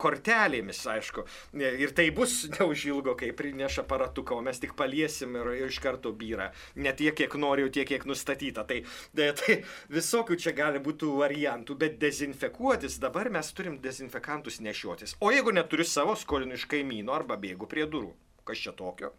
[0.00, 1.26] kortelėmis, aišku.
[1.58, 6.14] Ir tai bus neužilgo, kai prineša aparatuką, o mes tik paliesim ir, ir iš karto
[6.14, 6.52] byra.
[6.78, 8.66] Ne tiek, kiek noriu, tiek, kiek nustatyta.
[8.70, 8.84] Tai,
[9.42, 9.58] tai
[9.90, 15.18] visokių čia gali būti variantų, bet dezinfekuotis dabar mes turim dezinfekantus nešiotis.
[15.18, 18.12] O jeigu neturi savo skolinu iš kaimyno arba bėgu prie durų.
[18.44, 19.12] Kas čia tokio?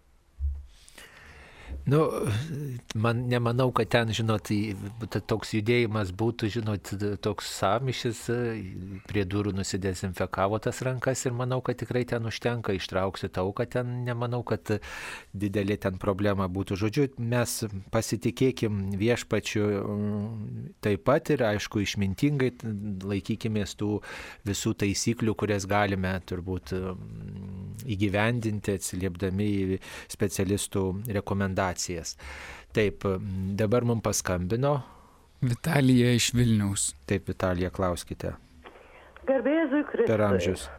[1.85, 2.11] Nu,
[2.95, 4.51] man nemanau, kad ten, žinot,
[5.25, 6.91] toks judėjimas būtų, žinot,
[7.25, 8.19] toks samišis,
[9.09, 14.43] prie durų nusidezinfekavo tas rankas ir manau, kad tikrai ten užtenka ištraukti tauką, ten nemanau,
[14.45, 14.75] kad
[15.33, 16.77] didelė ten problema būtų.
[16.83, 17.57] Žodžiu, mes
[17.93, 19.65] pasitikėkim viešpačiu
[20.85, 22.51] taip pat ir, aišku, išmintingai
[23.09, 24.03] laikykimės tų
[24.45, 26.75] visų taisyklių, kurias galime turbūt
[27.89, 29.81] įgyvendinti, atsiliepdami į
[30.13, 30.85] specialistų
[31.17, 32.18] rekomendacijas rekomendacijas.
[32.73, 33.03] Taip,
[33.56, 34.81] dabar mums paskambino.
[35.41, 36.93] Vitalija iš Vilniaus.
[37.06, 38.35] Taip, Vitalija, klauskite.
[39.26, 40.07] Garbėzui Kristui.
[40.07, 40.69] Per amžius.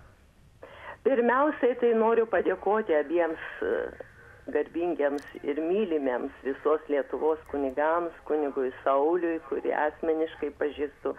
[1.02, 3.70] Pirmiausiai tai noriu padėkoti abiems e,
[4.54, 11.16] garbingiams ir mylimiems visos Lietuvos kunigams, kunigui Sauliui, kurį asmeniškai pažįstu.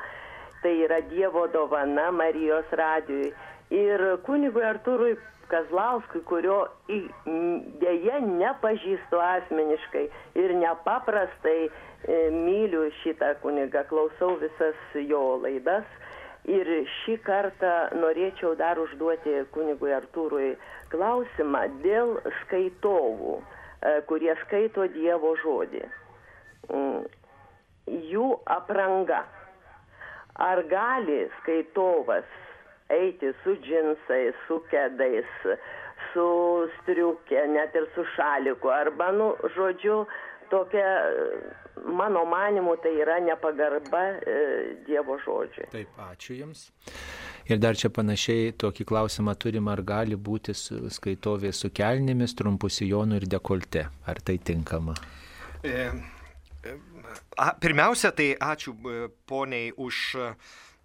[0.64, 3.34] Tai yra Dievo dovana Marijos radijui.
[3.74, 5.16] Ir kunigui Arturui
[5.50, 6.60] Kazlauskui, kurio
[7.82, 10.04] dėje nepažįstu asmeniškai
[10.42, 11.72] ir nepaprastai e,
[12.34, 14.78] myliu šitą kunigą, klausau visas
[15.10, 15.90] jo laidas.
[16.50, 16.68] Ir
[17.00, 20.54] šį kartą norėčiau dar užduoti kunigui Artūrui
[20.92, 25.86] klausimą dėl skaitovų, e, kurie skaito Dievo žodį.
[26.70, 27.06] Mm,
[28.14, 28.30] jų
[28.60, 29.24] apranga.
[30.34, 32.30] Ar gali skaitovas
[32.98, 35.30] eiti su džinsais, su kedais,
[36.14, 36.28] su
[36.80, 38.72] striukė, net ir su šaliku.
[38.74, 40.04] Arba, nu, žodžiu,
[40.52, 40.88] tokia,
[41.86, 44.38] mano manimu, tai yra nepagarba e,
[44.88, 45.70] Dievo žodžiui.
[45.74, 46.68] Taip, ačiū Jums.
[47.50, 53.20] Ir dar čia panašiai tokį klausimą turim, ar gali būti skaitovė su kelnėmis, trumpu sijonu
[53.20, 53.90] ir dekolte.
[54.08, 54.96] Ar tai tinkama?
[55.64, 55.90] E,
[56.64, 56.76] e,
[57.36, 60.00] a, pirmiausia, tai ačiū e, poniai už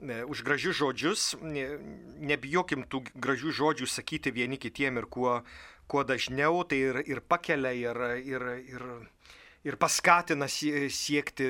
[0.00, 5.42] už gražius žodžius, nebijokim tų gražių žodžių sakyti vieni kitiem ir kuo,
[5.90, 8.84] kuo dažniau, tai ir, ir pakelia, ir, ir, ir,
[9.66, 11.48] ir paskatina siekti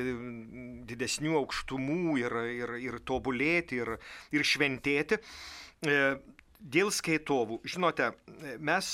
[0.88, 3.98] didesnių aukštumų ir, ir, ir tobulėti ir,
[4.32, 5.20] ir šventėti.
[6.59, 8.09] Dėl skaitovų, žinote,
[8.59, 8.86] mes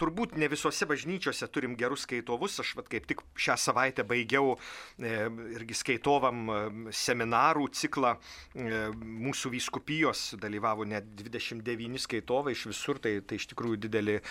[0.00, 2.54] turbūt ne visose bažnyčiose turim gerus skaitovus.
[2.62, 5.10] Aš vat, kaip tik šią savaitę baigiau e,
[5.58, 6.60] irgi skaitovam e,
[6.96, 8.14] seminarų ciklą.
[8.16, 14.22] E, mūsų vyskupijos dalyvavo net 29 skaitovai iš visur, tai, tai iš tikrųjų didelė,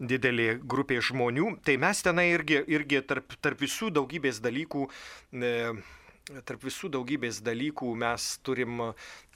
[0.00, 1.58] didelė grupė žmonių.
[1.68, 4.88] Tai mes tenai irgi, irgi tarp, tarp visų daugybės dalykų
[6.44, 8.80] tarp visų daugybės dalykų mes turim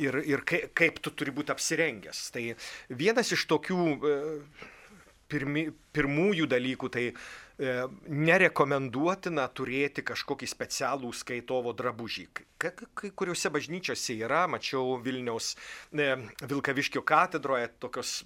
[0.01, 2.23] ir, ir kaip, kaip tu turi būti apsirengęs.
[2.33, 2.45] Tai
[2.89, 4.15] vienas iš tokių e,
[5.29, 5.67] pirmi,
[5.97, 7.75] pirmųjų dalykų tai e,
[8.09, 12.29] nerekomenduotina turėti kažkokį specialų skaitovo drabužį.
[12.59, 12.73] Kai,
[13.13, 15.55] kuriuose bažnyčiose yra, mačiau Vilniaus
[15.93, 16.15] e,
[16.49, 18.23] Vilkaviškio katedroje tokios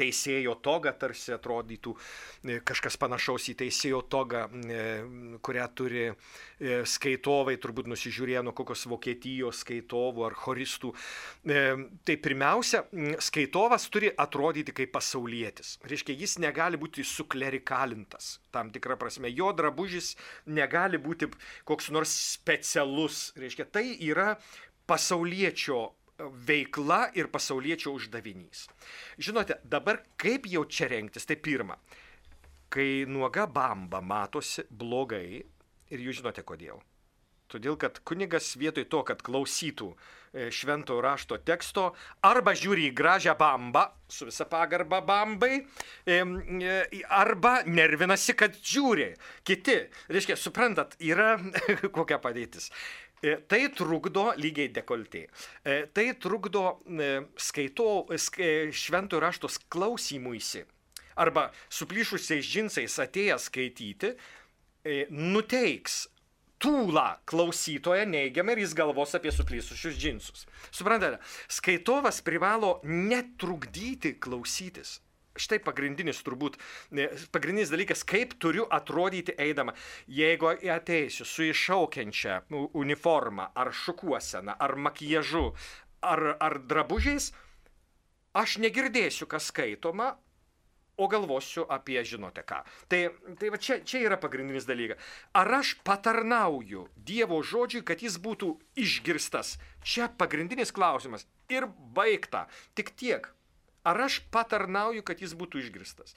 [0.00, 4.84] teisėjo togą, tarsi atrodytų e, kažkas panašaus į teisėjo togą, e,
[5.44, 6.14] kurią turi e,
[6.88, 10.92] skaitovai, turbūt nusižiūrėjo nuo kokios Vokietijos skaitovų ar choristų.
[11.44, 12.82] Tai pirmiausia,
[13.22, 15.76] skaitovas turi atrodyti kaip pasaulietis.
[15.88, 19.30] Reiškia, jis negali būti suklerikalintas tam tikrą prasme.
[19.32, 20.14] Jo drabužis
[20.50, 21.30] negali būti
[21.68, 23.30] koks nors specialus.
[23.38, 24.34] Reiškia, tai yra
[24.90, 25.84] pasaulietčio
[26.46, 28.66] veikla ir pasaulietčio uždavinys.
[29.18, 31.78] Žinote, dabar kaip jau čia rengtis, tai pirma,
[32.70, 35.40] kai nuoga bamba matosi blogai
[35.90, 36.80] ir jūs žinote kodėl.
[37.50, 41.88] Todėl, kad kunigas vietoj to, kad klausytų e, šventojo rašto teksto,
[42.22, 45.58] arba žiūri į gražią bambą, su visa pagarba bambai,
[46.06, 46.20] e,
[47.10, 49.08] arba nervinasi, kad žiūri.
[49.42, 49.80] Kiti,
[50.14, 51.32] reiškia, suprantat, yra
[51.96, 52.70] kokia padėtis.
[53.22, 55.26] E, tai trukdo lygiai dekoltė.
[55.60, 60.64] E, tai trukdo e, skaito šventų raštos klausymuisi.
[61.20, 64.14] Arba suplyšusiais džinsais atėjęs skaityti,
[65.10, 66.06] nuteiks
[66.62, 70.46] tūlą klausytoje neigiamai ir jis galvos apie suplysusius džinsus.
[70.72, 71.18] Suprantate,
[71.52, 74.96] skaitovas privalo netrukdyti klausytis.
[75.38, 76.56] Štai pagrindinis turbūt,
[77.30, 79.76] pagrindinis dalykas, kaip turiu atrodyti eidama.
[80.10, 82.40] Jeigu ateisiu su iššaukiančia
[82.74, 85.52] uniforma, ar šukuosena, ar makijažu,
[86.02, 87.30] ar, ar drabužiais,
[88.34, 90.16] aš negirdėsiu, kas skaitoma,
[91.00, 92.60] o galvosiu apie žinote ką.
[92.90, 93.00] Tai,
[93.40, 95.00] tai va čia, čia yra pagrindinis dalykas.
[95.32, 98.52] Ar aš patarnauju Dievo žodžiui, kad jis būtų
[98.84, 99.56] išgirstas?
[99.80, 101.24] Čia pagrindinis klausimas.
[101.48, 102.46] Ir baigta.
[102.76, 103.30] Tik tiek.
[103.84, 106.16] Ar aš patarnauju, kad jis būtų išgirstas?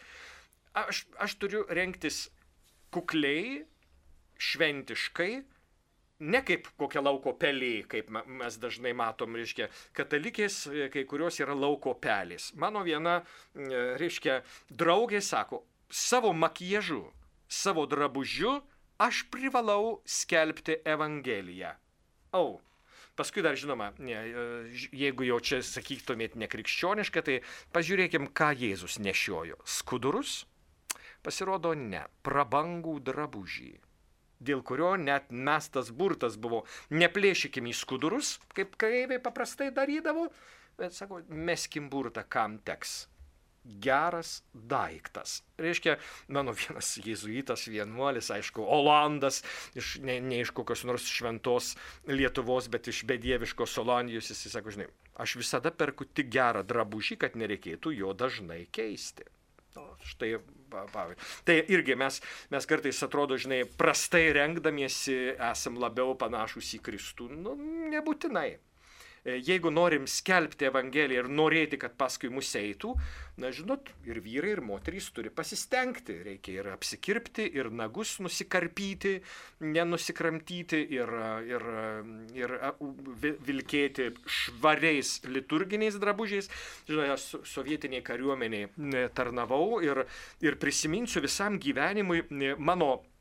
[0.73, 2.27] Aš, aš turiu renktis
[2.93, 3.63] kukliai,
[4.41, 5.31] šventiškai,
[6.23, 10.63] ne kaip kokia lauko pelė, kaip mes dažnai matom, reiškia, katalikės
[10.93, 12.51] kai kurios yra lauko pelės.
[12.59, 13.21] Mano viena,
[14.01, 14.41] reiškia,
[14.71, 17.03] draugė sako, savo makijažu,
[17.47, 18.59] savo drabužiu
[19.03, 21.73] aš privalau skelbti Evangeliją.
[22.33, 22.61] Au,
[23.15, 24.17] Paskui dar žinoma, ne,
[24.89, 27.35] jeigu jau čia sakytumėt nekrikščioniška, tai
[27.75, 29.59] pažiūrėkim, ką Jėzus nešiojo.
[29.69, 30.43] Skudurus?
[31.23, 32.07] Pasirodo, ne.
[32.25, 33.73] Prabangų drabužį
[34.43, 40.27] dėl kurio net mestas burtas buvo, neplėšykim į skudurus, kaip kareiviai paprastai darydavo,
[40.79, 43.05] bet sako, meskim burtą, kam teks
[43.63, 45.41] geras daiktas.
[45.59, 49.41] Reiškia, mano vienas jėzuitas vienuolis, aišku, Olandas,
[49.77, 51.73] iš, ne, ne iš kokios nors šventos
[52.09, 57.39] Lietuvos, bet iš bedieviškos Olandijos, jis sako, žinai, aš visada perku tik gerą drabužį, kad
[57.39, 59.29] nereikėtų jo dažnai keisti.
[59.79, 60.35] O, štai,
[60.69, 61.29] pavyzdžiui.
[61.47, 62.19] Tai irgi mes,
[62.53, 67.31] mes kartais atrodo, žinai, prastai rengdamiesi esam labiau panašus į Kristų.
[67.33, 67.55] Nu,
[67.93, 68.51] nebūtinai.
[69.23, 72.91] E, jeigu norim skelbti Evangeliją ir norėti, kad paskui mus eitų,
[73.39, 76.17] na žinot, ir vyrai, ir moterys turi pasistengti.
[76.25, 79.13] Reikia ir apsikirpti, ir nagus nusikarpyti,
[79.63, 81.13] nenusikramtyti, ir,
[81.47, 81.69] ir,
[82.35, 82.55] ir
[83.47, 86.51] vilkėti švariais liturginiais drabužiais.
[86.89, 90.03] Žinote, aš sovietiniai kariuomeniai tarnavau ir,
[90.43, 92.25] ir prisiminsiu visam gyvenimui
[92.59, 93.12] mano E,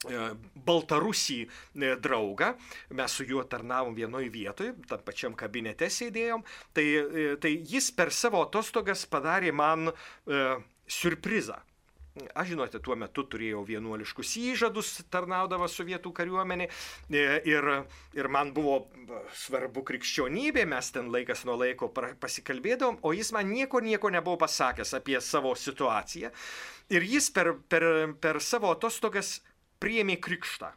[0.00, 2.54] Baltarusį e, draugą,
[2.96, 8.08] mes su juo tarnavom vienoje vietoje, tam pačiam kabinete sėdėjom, tai, e, tai jis per
[8.08, 10.46] savo atostogas padarė man e,
[10.88, 11.58] surprizą.
[12.34, 16.66] Aš žinote, tuo metu turėjau vienuoliškus įžadus, tarnaudavo sovietų kariuomenė
[17.48, 17.68] ir,
[18.18, 18.80] ir man buvo
[19.44, 24.96] svarbu krikščionybė, mes ten laikas nuo laiko pasikalbėdavom, o jis man nieko nieko nebuvo pasakęs
[24.98, 26.32] apie savo situaciją.
[26.90, 27.86] Ir jis per, per,
[28.18, 29.38] per savo atostogas
[29.80, 30.74] priėmė krikštą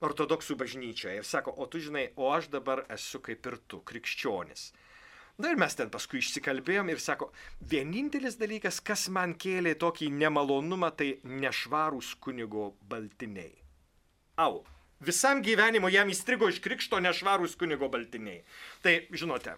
[0.00, 4.70] ortodoksų bažnyčioje ir sako, o tu žinai, o aš dabar esu kaip ir tu, krikščionis.
[5.40, 7.30] Na ir mes ten paskui išsikalbėjom ir sako,
[7.72, 13.54] vienintelis dalykas, kas man kėlė tokį nemalonumą, tai nešvarūs kunigo baltiniai.
[14.40, 14.64] Au.
[15.00, 18.42] Visam gyvenimu jam įstrigo iš krikšto nešvarūs kunigo baltiniai.
[18.84, 19.54] Tai, žinote,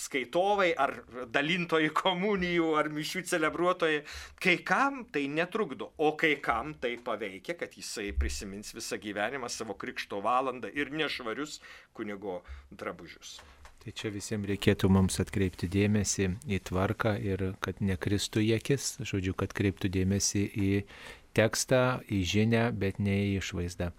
[0.00, 0.94] skaitovai ar
[1.32, 4.02] dalintojai komunijų ar mišių celebruotojai,
[4.40, 9.76] kai kam tai netrukdo, o kai kam tai paveikia, kad jisai prisimins visą gyvenimą savo
[9.76, 11.60] krikšto valandą ir nešvarius
[11.92, 12.40] kunigo
[12.72, 13.40] drabužius.
[13.84, 19.34] Tai čia visiems reikėtų mums atkreipti dėmesį į tvarką ir kad nekristų į akis, žodžiu,
[19.36, 20.70] kad kreiptų dėmesį į
[21.36, 23.90] tekstą, į žinę, bet ne į išvaizdą.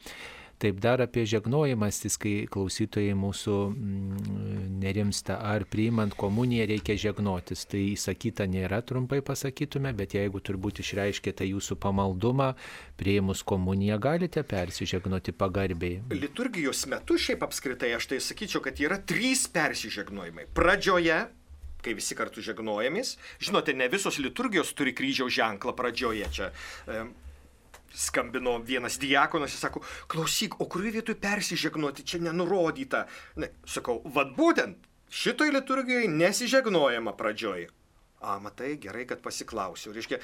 [0.66, 7.68] Taip dar apie žegnojimastis, kai klausytojai mūsų mm, nerimsta, ar priimant komuniją reikia žegnotis.
[7.70, 12.48] Tai įsakyta nėra, trumpai pasakytume, bet jeigu turbūt išreiškite jūsų pamaldumą,
[12.98, 16.00] prieimus komuniją galite persižegnoti pagarbiai.
[16.18, 20.48] Liturgijos metu šiaip apskritai aš tai sakyčiau, kad yra trys persižegnojimai.
[20.58, 21.20] Pradžioje
[21.86, 23.20] kai visi kartu žegnojamės.
[23.38, 26.50] Žinote, ne visos liturgijos turi kryžiaus ženklą pradžioje čia.
[27.96, 29.82] Skambino vienas diakonas ir sako,
[30.12, 33.06] klausyk, o kurioje vietoje persižegnoti, čia nenurodyta.
[33.42, 37.70] Ne, sakau, vad būtent, šitoj liturgijoje nesižegnojama pradžioj.
[38.26, 39.94] A, matai, gerai, kad pasiklausiau.
[39.94, 40.20] Reiškia,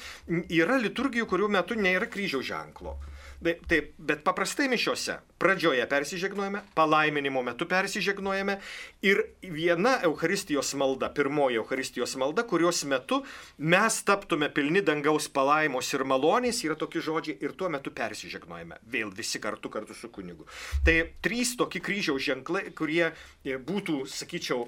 [0.58, 2.96] yra liturgijų, kurių metu nėra kryžiaus ženklo.
[3.42, 8.60] Taip, bet paprastai mišiuose pradžioje persižegnojame, palaiminimo metu persižegnojame
[9.02, 13.24] ir viena Euharistijos malda, pirmoji Euharistijos malda, kurios metu
[13.58, 18.78] mes taptume pilni dangaus palaimos ir malonės, yra tokie žodžiai ir tuo metu persižegnojame.
[18.94, 20.46] Vėl visi kartu kartu su kunigu.
[20.86, 24.68] Tai trys tokie kryžiaus ženklai, kurie e, būtų, sakyčiau,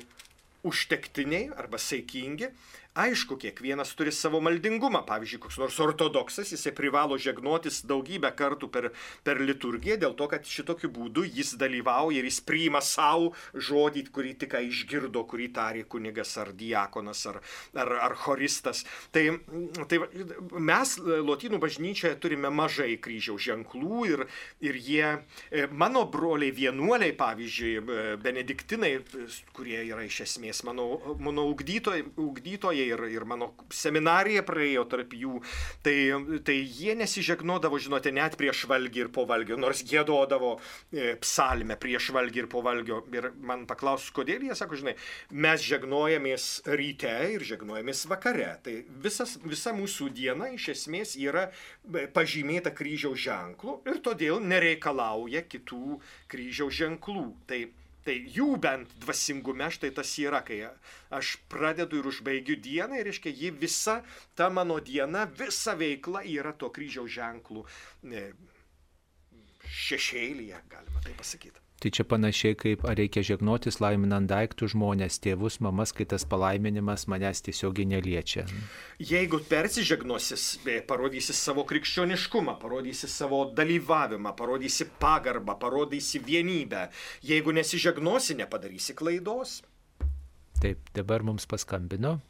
[0.64, 2.50] užtektiniai arba saikingi
[2.94, 5.00] Aišku, kiekvienas turi savo maldingumą.
[5.08, 8.92] Pavyzdžiui, koks nors ortodoksas, jisai privalo žegnotis daugybę kartų per,
[9.26, 14.34] per liturgiją, dėl to, kad šitokiu būdu jis dalyvauja ir jis priima savo žodį, kurį
[14.44, 17.40] tik išgirdo, kurį tarė kunigas ar diakonas ar,
[17.74, 18.84] ar, ar choristas.
[19.10, 19.26] Tai,
[19.90, 20.02] tai
[20.54, 24.26] mes Lotynų bažnyčioje turime mažai kryžiaus ženklų ir,
[24.62, 25.10] ir jie,
[25.50, 28.94] e, mano broliai vienuoliai, pavyzdžiui, e, benediktinai,
[29.58, 35.40] kurie yra iš esmės mano, mano ugdytojai, ugdytojai ir, ir mano seminarija praėjo tarp jų,
[35.86, 35.96] tai,
[36.46, 42.12] tai jie nesižegnodavo, žinote, net prieš valgį ir po valgio, nors gėdodavo e, psalmę prieš
[42.16, 43.02] valgį ir po valgio.
[43.14, 44.96] Ir man paklausus, kodėl jie sako, žinai,
[45.32, 46.50] mes žegnojamės
[46.80, 48.50] ryte ir žegnojamės vakare.
[48.66, 55.46] Tai visas, visa mūsų diena iš esmės yra e, pažymėta kryžiaus ženklu ir todėl nereikalauja
[55.50, 56.00] kitų
[56.32, 57.30] kryžiaus ženklų.
[57.50, 57.62] Tai
[58.04, 60.60] Tai jų bent dvasingume štai tas yra, kai
[61.16, 64.02] aš pradedu ir užbaigiu dieną ir, reiškia, ji visa,
[64.36, 67.64] ta mano diena, visa veikla yra to kryžiaus ženklų
[69.84, 71.63] šešėlyje, galima tai pasakyti.
[71.84, 77.10] Tai čia panašiai kaip ar reikia žegnotis laiminant daiktų žmonės, tėvus, mamas, kai tas palaiminimas
[77.12, 78.46] manęs tiesiogiai neliečia.
[79.04, 80.46] Jeigu persižegnosis,
[80.88, 86.86] parodysi savo krikščioniškumą, parodysi savo dalyvavimą, parodysi pagarbą, parodysi vienybę.
[87.28, 89.60] Jeigu nesižegnosi, nepadarysi klaidos.
[90.64, 92.22] Taip, dabar mums paskambino.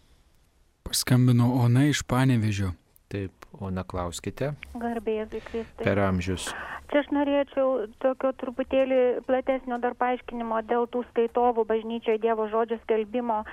[0.89, 2.73] Paskambino Ona iš Panevežio.
[3.13, 4.53] Taip, Ona klauskite.
[4.73, 5.85] Garbėzai Kristai.
[5.85, 6.47] Per amžius.
[6.89, 13.43] Čia aš norėčiau tokio truputėlį platesnio dar paaiškinimo dėl tų skaitovų bažnyčioje Dievo žodžio skelbimo.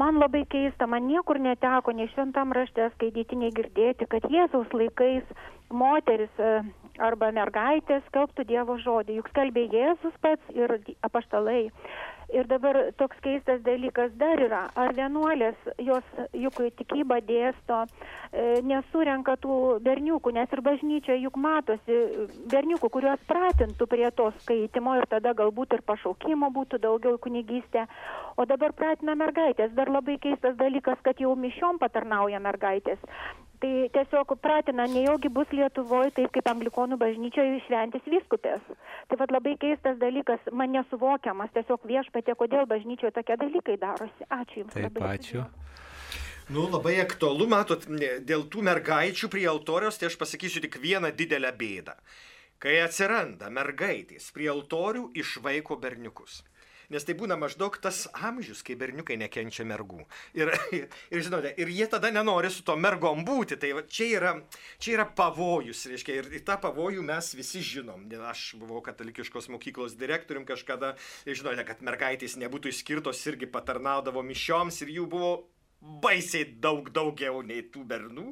[0.00, 5.28] Man labai keista, man niekur neteko, nei šventam rašte skaityti, nei girdėti, kad Jėzaus laikais
[5.70, 6.50] moteris e,
[6.98, 9.20] arba mergaitės skelbtų Dievo žodį.
[9.20, 10.76] Juk skelbė Jėzus pats ir
[11.06, 11.68] apaštalai.
[12.34, 19.36] Ir dabar toks keistas dalykas dar yra, ar vienuolės, jos juk tikybą dėsto, e, nesurenka
[19.44, 22.00] tų berniukų, nes ir bažnyčia juk matosi
[22.50, 27.86] berniukų, kuriuos pratintų prie to skaitimo ir tada galbūt ir pašaukimo būtų daugiau kunigystė.
[28.36, 29.70] O dabar pratina mergaitės.
[29.78, 32.98] Dar labai keistas dalykas, kad jau mišiom patarnauja mergaitės
[33.64, 38.60] tai tiesiog pratina, nejaugi bus Lietuvoje taip kaip anglikonų bažnyčioje šventis viskupės.
[39.08, 44.28] Tai vad labai keistas dalykas, man nesuvokiamas, tiesiog viešpatė, kodėl bažnyčioje tokie dalykai darosi.
[44.28, 44.76] Ačiū Jums.
[44.76, 45.46] Taip, labai ačiū.
[46.52, 47.86] Nu, labai aktualu, matot,
[48.28, 51.96] dėl tų mergaičių prie altoriaus, tai aš pasakysiu tik vieną didelę bėdą.
[52.60, 56.42] Kai atsiranda mergaitės prie altorių, išvaiko berniukus.
[56.92, 60.04] Nes tai būna maždaug tas amžius, kai berniukai nekenčia mergų.
[60.36, 60.52] Ir,
[61.14, 63.58] ir žinote, ir jie tada nenori su to mergom būti.
[63.60, 64.34] Tai va, čia, yra,
[64.82, 68.06] čia yra pavojus, reiškia, ir, ir tą pavojų mes visi žinom.
[68.28, 70.94] Aš buvau katalikiškos mokyklos direktorium kažkada,
[71.28, 75.34] ir žinote, kad mergaitės nebūtų išskirtos irgi patarnaudavo mišioms ir jų buvo
[75.84, 78.26] baisiai daug daugiau nei tų bernų.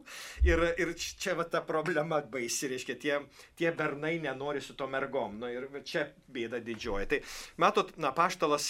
[0.46, 3.18] Ir, ir čia va ta problema baisi, reiškia, tie,
[3.58, 5.38] tie bernai nenori su to mergom.
[5.40, 7.08] Nu, ir čia bėda didžioji.
[7.10, 7.20] Tai
[7.62, 8.68] matot, na, paštalas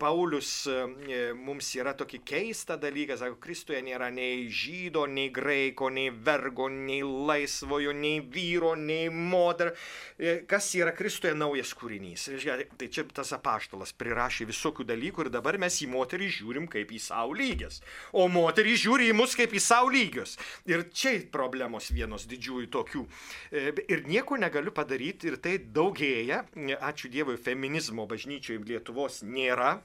[0.00, 6.10] Paulius e, mums yra tokį keistą dalyką, sako, Kristuje nėra nei žydo, nei graiko, nei
[6.10, 9.74] vergo, nei laisvojo, nei vyro, nei moter.
[10.18, 12.28] E, kas yra Kristuje naujas kūrinys?
[12.34, 16.90] Reiškia, tai čia tas apaštalas prirašė visokių dalykų ir dabar mes į moterį žiūrim kaip
[16.94, 17.80] į savo lygės.
[18.14, 20.36] O o moterys žiūri į mus kaip į savo lygius.
[20.70, 23.04] Ir čia problemos vienos didžiųjų tokių.
[23.52, 26.44] E, ir nieko negaliu padaryti ir tai daugėja.
[26.80, 29.76] Ačiū Dievui, feminizmo bažnyčioje Lietuvos nėra,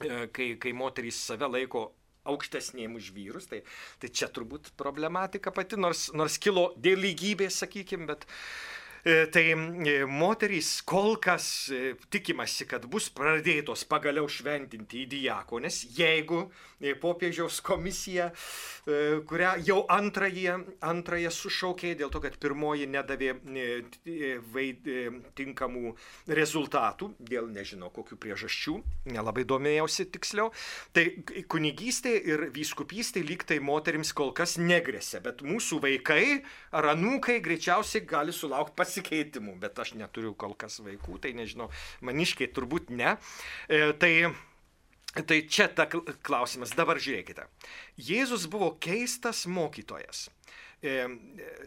[0.00, 1.90] e, kai, kai moterys save laiko
[2.24, 3.60] aukštesniem už vyrus, tai,
[4.00, 8.73] tai čia turbūt problematika pati, nors, nors kilo dėl lygybės, sakykime, bet, E,
[9.04, 16.46] tai e, moterys kol kas e, tikimasi, kad bus pradėtos pagaliau šventinti į diakonės, jeigu
[17.00, 18.26] popiežiaus komisija,
[19.28, 23.30] kurią jau antrąją, antrąją sušaukė dėl to, kad pirmoji nedavė
[25.38, 25.92] tinkamų
[26.28, 28.74] rezultatų, dėl nežinau kokių priežasčių,
[29.14, 30.50] nelabai domėjausi tiksliau,
[30.92, 31.06] tai
[31.48, 36.42] kunigystė ir vyskupystė lyg tai moterims kol kas negresia, bet mūsų vaikai
[36.74, 41.70] ar anūkai greičiausiai gali sulaukti pas pasikeitimų, bet aš neturiu kol kas vaikų, tai nežinau,
[42.04, 43.16] maniškiai turbūt ne.
[43.68, 44.34] E, tai
[45.14, 46.72] Tai čia ta klausimas.
[46.74, 47.44] Dabar žiūrėkite.
[48.02, 50.24] Jėzus buvo keistas mokytojas.
[50.82, 51.06] E,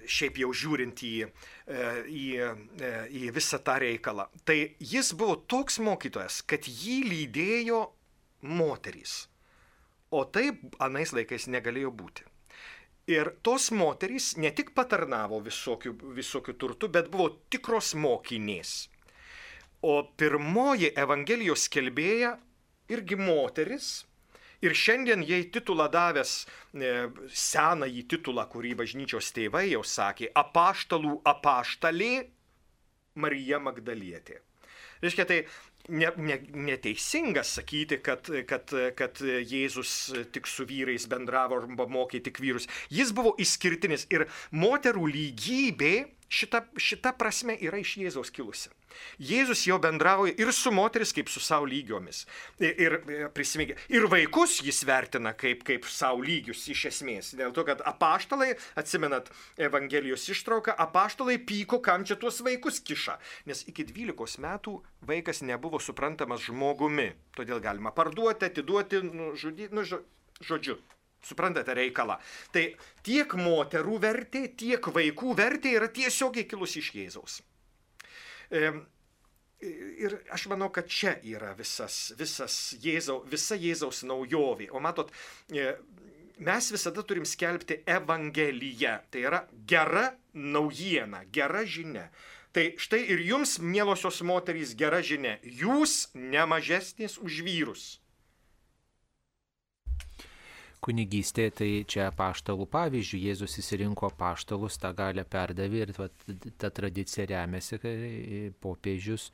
[0.04, 4.28] šiaip jau žiūrint į, e, į, e, į visą tą reikalą.
[4.44, 7.86] Tai jis buvo toks mokytojas, kad jį lydėjo
[8.52, 9.30] moterys.
[10.12, 12.28] O taip anais laikais negalėjo būti.
[13.08, 18.90] Ir tos moterys ne tik patarnavo visokių, visokių turtų, bet buvo tikros mokinės.
[19.88, 22.34] O pirmoji Evangelijos kelbėja
[22.92, 23.90] irgi moteris.
[24.66, 26.92] Ir šiandien jai titulą davęs e,
[27.30, 32.14] senąjį titulą, kurį bažnyčios tėvai jau sakė, apaštalų apaštalė
[33.22, 34.42] Marija Magdalietė.
[35.04, 35.38] Reiškia, tai
[35.88, 36.38] ne, ne,
[36.68, 39.94] neteisinga sakyti, kad, kad, kad Jėzus
[40.36, 42.68] tik su vyrais bendravo arba mokė tik vyrus.
[42.94, 45.96] Jis buvo išskirtinis ir moterų lygybė
[46.30, 48.72] šita, šita prasme yra iš Jėzaus kilusi.
[49.22, 52.24] Jėzus jau bendrauja ir su moteris kaip su savo lygiomis.
[52.60, 57.34] Ir, ir prisiminkite, ir vaikus jis vertina kaip, kaip savo lygius iš esmės.
[57.38, 59.30] Dėl to, kad apaštalai, atsimenat
[59.70, 63.18] Evangelijos ištrauką, apaštalai pyko, kam čia tuos vaikus kiša.
[63.50, 67.12] Nes iki 12 metų vaikas nebuvo suprantamas žmogumi.
[67.38, 69.86] Todėl galima parduoti, atiduoti, nužudyti, nu,
[70.42, 70.80] žodžiu.
[71.28, 72.18] Suprantate reikalą.
[72.56, 72.64] Tai
[73.04, 77.42] tiek moterų vertė, tiek vaikų vertė yra tiesiogiai kilusi iš Jėzaus.
[79.58, 84.70] Ir aš manau, kad čia yra visas, visas Jėzau, visa Jėzaus naujovė.
[84.70, 85.10] O matot,
[85.50, 85.74] e,
[86.38, 89.00] mes visada turim skelbti Evangeliją.
[89.10, 92.08] Tai yra gera naujiena, gera žinia.
[92.54, 95.40] Tai štai ir jums, mielosios moterys, gera žinia.
[95.42, 97.98] Jūs nemažesnės už vyrus
[100.84, 106.08] kunigystė, tai čia paštalų pavyzdžių, Jėzus įsirinko paštalus, tą galę perdavė ir va,
[106.62, 107.94] ta tradicija remiasi, kai
[108.64, 109.30] popiežius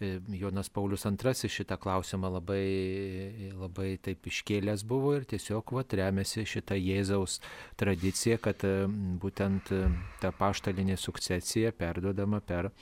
[0.00, 6.44] e, Jonas Paulius II šitą klausimą labai, labai taip iškėlęs buvo ir tiesiog va, remiasi
[6.48, 7.38] šitą Jėzaus
[7.80, 8.74] tradiciją, kad e,
[9.22, 9.86] būtent e,
[10.20, 12.72] ta paštalinė sukcesija perdodama per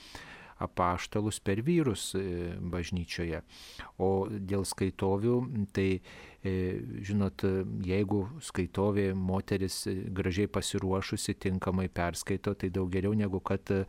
[0.61, 2.11] apaštalus per vyrus
[2.61, 3.39] bažnyčioje.
[3.97, 5.37] O dėl skaitovių,
[5.73, 5.87] tai
[6.41, 7.43] žinot,
[7.85, 13.83] jeigu skaitovė moteris gražiai pasiruošusi, tinkamai perskaito, tai daug geriau negu kad e,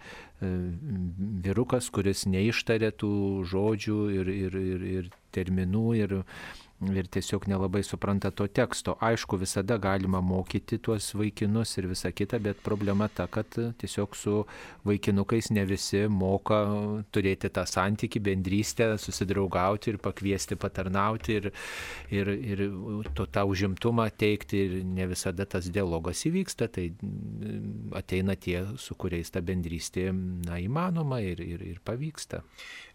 [1.47, 3.15] vyrukas, kuris neištarė tų
[3.49, 6.17] žodžių ir, ir, ir, ir terminų ir
[6.91, 8.97] ir tiesiog nelabai supranta to teksto.
[9.01, 13.47] Aišku, visada galima mokyti tuos vaikinus ir visa kita, bet problema ta, kad
[13.79, 14.43] tiesiog su
[14.89, 16.63] vaikinukais ne visi moka
[17.15, 21.51] turėti tą santyki, bendrystę, susidraugauti ir pakviesti patarnauti ir,
[22.11, 22.65] ir, ir
[23.15, 26.89] to, tą užimtumą teikti ir ne visada tas dialogas įvyksta, tai
[27.99, 32.43] ateina tie, su kuriais ta bendrystė na, įmanoma ir, ir, ir pavyksta.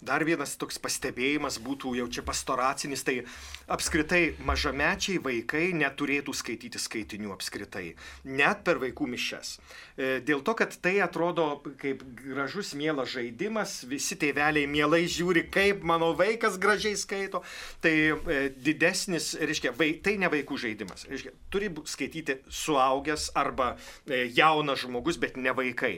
[0.02, 3.24] Dar vienas toks pastebėjimas būtų jau čia pastoracinis, tai
[3.68, 9.56] apskritai mažamečiai vaikai neturėtų skaityti skaitinių apskritai, net per vaikų mišes.
[9.98, 11.48] E, dėl to, kad tai atrodo
[11.82, 17.42] kaip gražus, mielas žaidimas, visi tėveliai mielai žiūri, kaip mano vaikas gražiai skaito,
[17.82, 21.08] tai e, didesnis, reiškia, vai, tai ne vaikų žaidimas.
[21.10, 23.74] Reiškia, turi skaityti suaugęs arba
[24.06, 25.96] e, jaunas žmogus, bet ne vaikai.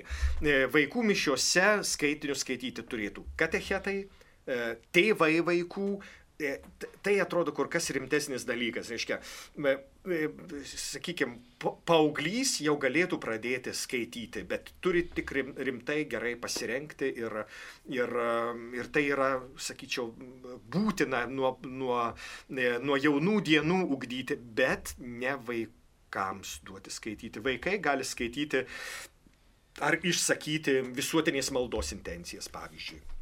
[0.72, 3.99] Vaikų mišiuose skaitinius skaityti turėtų katechetai,
[4.96, 5.90] tėvai vaikų,
[6.40, 6.54] e,
[7.06, 8.90] tai atrodo kur kas rimtesnis dalykas.
[8.94, 9.20] Reiškia,
[10.72, 17.42] sakykime, paauglys jau galėtų pradėti skaityti, bet turi tik rimtai gerai pasirenkti ir,
[17.92, 18.16] ir,
[18.80, 20.10] ir tai yra, sakyčiau,
[20.72, 22.02] būtina nuo, nuo,
[22.50, 27.44] nuo jaunų dienų ugdyti, bet ne vaikams duoti skaityti.
[27.44, 28.66] Vaikai gali skaityti
[29.86, 33.19] ar išsakyti visuotinės maldos intencijas, pavyzdžiui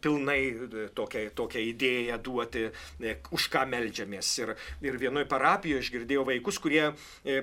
[0.00, 2.64] pilnai e, tokią, tokią idėją duoti,
[3.00, 4.30] e, už ką melžiamės.
[4.42, 6.84] Ir, ir vienoje parapijoje aš girdėjau vaikus, kurie,
[7.24, 7.42] e,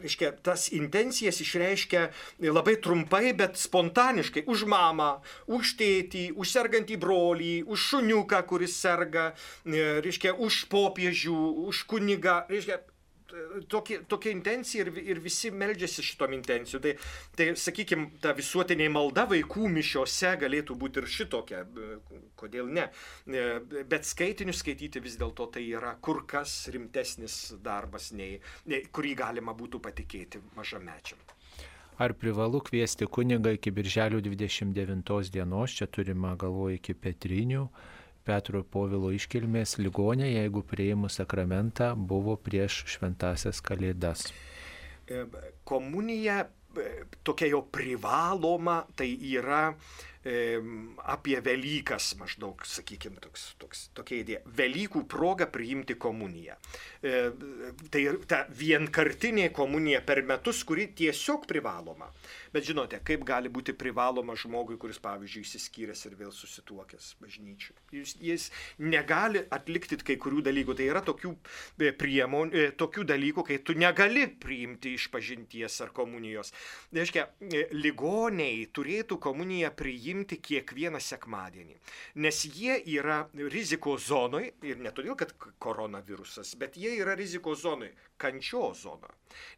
[0.00, 2.06] reiškia, tas intencijas išreiškia
[2.50, 4.46] labai trumpai, bet spontaniškai.
[4.50, 5.10] Už mamą,
[5.50, 9.30] už tėtį, už sergantį brolį, už šuniuką, kuris serga,
[9.64, 11.40] reiškia, už popiežių,
[11.70, 12.42] už kunigą.
[12.50, 12.80] Reiškia,
[13.68, 16.82] tokia, tokia intencija ir, ir visi meldžiasi šitom intencijom.
[16.84, 16.94] Tai,
[17.38, 21.64] tai sakykime, ta visuotinė malda vaikų mišiose galėtų būti ir šitokia,
[22.40, 22.88] kodėl ne.
[23.26, 28.38] E, bet skaitinius skaityti vis dėlto tai yra kur kas rimtesnis darbas, nei,
[28.70, 31.20] nei kurį galima būtų patikėti mažamečiam.
[32.00, 37.66] Ar privalu kviesti kunigą iki birželio 29 dienos, čia turima galvoje iki Petrinių,
[38.26, 44.28] Petro Povilo iškilmės ligonė, jeigu prieimus sakramentą buvo prieš šventasias kalėdas.
[45.08, 45.24] E,
[45.64, 46.86] komunija e,
[47.26, 49.68] tokia jau privaloma, tai yra
[50.20, 54.40] apie Velykas maždaug, sakykime, toks, toks, tokia idėja.
[54.58, 56.58] Velykų proga priimti komuniją.
[57.00, 57.22] E,
[57.88, 62.10] tai ta vienkartinė komunija per metus, kuri tiesiog privaloma.
[62.54, 67.76] Bet žinote, kaip gali būti privaloma žmogui, kuris, pavyzdžiui, įsiskyręs ir vėl susituokęs bažnyčiui.
[67.94, 68.46] Jis, jis
[68.82, 70.76] negali atlikti kai kurių dalykų.
[70.80, 75.94] Tai yra tokių e, priemonių, e, tokių dalykų, kai tu negali priimti iš pažinties ar
[75.94, 76.50] komunijos.
[76.90, 77.26] Tai reiškia,
[77.76, 81.78] ligoniai turėtų komuniją priimti kiekvieną sekmadienį.
[82.24, 83.22] Nes jie yra
[83.52, 89.10] rizikos zonoje ir ne todėl, kad koronavirusas, bet jie yra rizikos zonoje, kančio zona.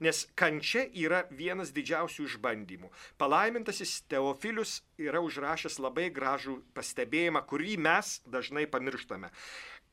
[0.05, 2.82] Nes kančia yra vienas didžiausių išbandymų.
[3.21, 9.33] Palaimintasis Teofilius yra užrašęs labai gražų pastebėjimą, kurį mes dažnai pamirštame.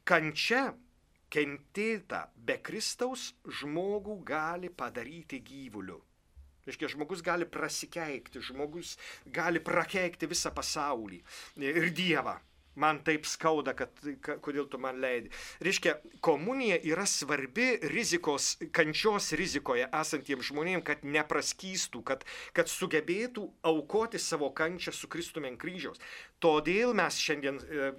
[0.10, 0.70] Kančia
[1.30, 6.02] kentėta be Kristaus žmogų gali padaryti gyvuliu.
[6.66, 8.98] Reiškia, žmogus gali prasikeikti, žmogus
[9.34, 11.22] gali prakeikti visą pasaulį
[11.66, 12.36] ir Dievą
[12.80, 13.94] man taip skauda, kad,
[14.44, 15.32] kodėl tu man leidi.
[15.66, 22.26] Reiškia, komunija yra svarbi rizikos, kančios rizikoje esantiems žmonėms, kad nepraskystų, kad,
[22.56, 26.02] kad sugebėtų aukoti savo kančią su Kristumi ant kryžiaus.
[26.40, 27.90] Todėl mes šiandien e,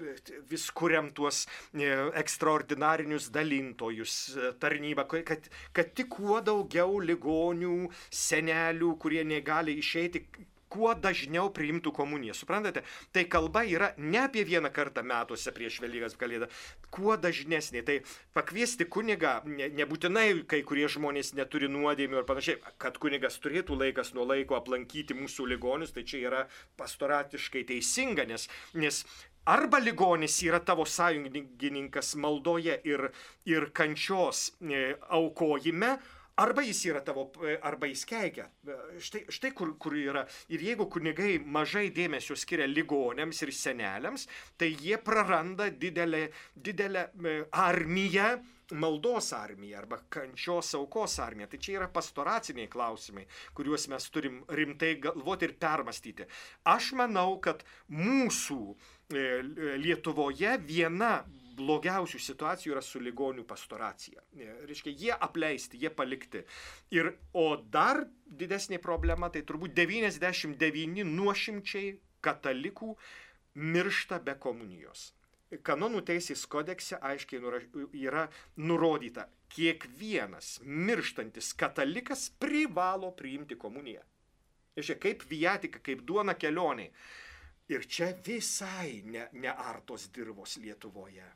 [0.48, 1.90] vis kuriam tuos e,
[2.23, 7.90] ekstraordinarinius dalintojus e, tarnybą, kad, kad tik kuo daugiau ligonių,
[8.23, 10.24] senelių, kurie negali išeiti,
[10.70, 12.36] kuo dažniau priimtų komuniją.
[12.38, 12.84] Suprantate,
[13.14, 16.51] tai kalba yra ne apie vieną kartą metuose prieš Velykas kalėdą,
[16.94, 17.82] kuo dažnesnė.
[17.86, 17.98] Tai
[18.36, 24.14] pakviesti kunigą, ne, nebūtinai kai kurie žmonės neturi nuodėmių ir panašiai, kad kunigas turėtų laikas
[24.16, 26.44] nuo laiko aplankyti mūsų ligonius, tai čia yra
[26.80, 28.48] pastoratiškai teisinga, nes,
[28.78, 29.05] nes
[29.51, 33.06] Arba ligonis yra tavo sąjungininkas maldoje ir,
[33.48, 35.94] ir kančios e, aukojime,
[36.41, 38.47] Arba jis yra tavo, e, arba jis keikia.
[38.65, 40.23] E, štai, štai kur, kur yra.
[40.49, 44.25] Ir jeigu kunigai mažai dėmesio skiria ligonėms ir seneliams,
[44.57, 47.37] tai jie praranda didelę, didelę e,
[47.67, 48.31] armiją
[48.71, 51.49] maldos armija arba kančios aukos armija.
[51.51, 53.27] Tai čia yra pastoraciniai klausimai,
[53.57, 56.29] kuriuos mes turim rimtai galvoti ir permastyti.
[56.71, 58.62] Aš manau, kad mūsų
[59.11, 61.25] Lietuvoje viena
[61.61, 64.23] blogiausių situacijų yra su ligonių pastoracija.
[64.35, 66.45] E, reiškia, jie apleisti, jie palikti.
[66.97, 72.95] Ir, o dar didesnė problema, tai turbūt 99 nuošimčiai katalikų
[73.61, 75.11] miršta be komunijos.
[75.66, 77.41] Kanonų teisės kodekse aiškiai
[77.99, 78.28] yra
[78.62, 84.05] nurodyta, kiekvienas mirštantis katalikas privalo priimti komuniją.
[84.78, 86.93] Reiškia, kaip viatika, kaip duona kelioniai.
[87.70, 91.27] Ir čia visai ne, ne artos dirbos Lietuvoje.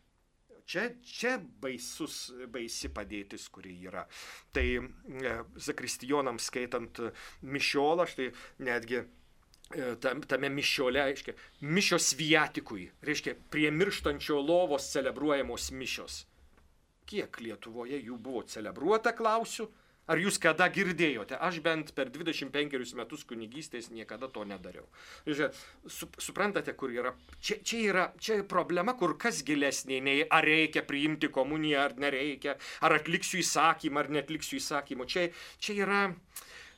[0.65, 4.07] Čia, čia baisus, baisi padėtis, kuri yra.
[4.55, 7.03] Tai e, zakristijonams skaitant
[7.45, 8.31] mišiolą, štai
[8.65, 11.37] netgi e, tame mišiole, aiškiai,
[11.69, 16.23] mišios viatikui, reiškia, prie mirštančio lovos celebruojamos mišios.
[17.05, 19.69] Kiek Lietuvoje jų buvo celebruota, klausiu,
[20.05, 21.39] Ar jūs kada girdėjote?
[21.41, 24.85] Aš bent per 25 metus kunigystės niekada to nedariau.
[25.25, 27.15] Žiūrėk, su, suprantate, kur yra.
[27.41, 32.59] Čia, čia yra čia problema kur kas gilesnė nei ar reikia priimti komuniją ar nereikia,
[32.85, 35.09] ar atliksiu įsakymą ar netliksiu įsakymą.
[35.09, 36.03] Čia, čia yra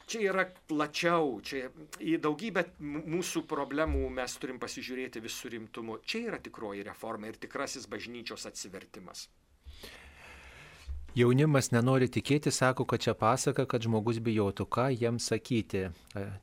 [0.07, 1.67] čia yra plačiau, čia
[1.99, 5.99] į daugybę mūsų problemų mes turim pasižiūrėti visų rimtumu.
[6.07, 9.27] Čia yra tikroji reforma ir tikrasis bažnyčios atsivertimas.
[11.17, 14.67] Jaunimas nenori tikėti, sako, kad čia pasaka, kad žmogus bijotų.
[14.69, 15.87] Ką jiems sakyti?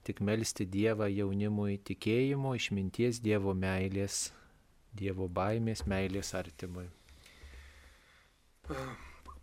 [0.02, 4.32] Tik melstį Dievą jaunimui tikėjimo, išminties Dievo meilės,
[4.98, 6.88] Dievo baimės, meilės artimui.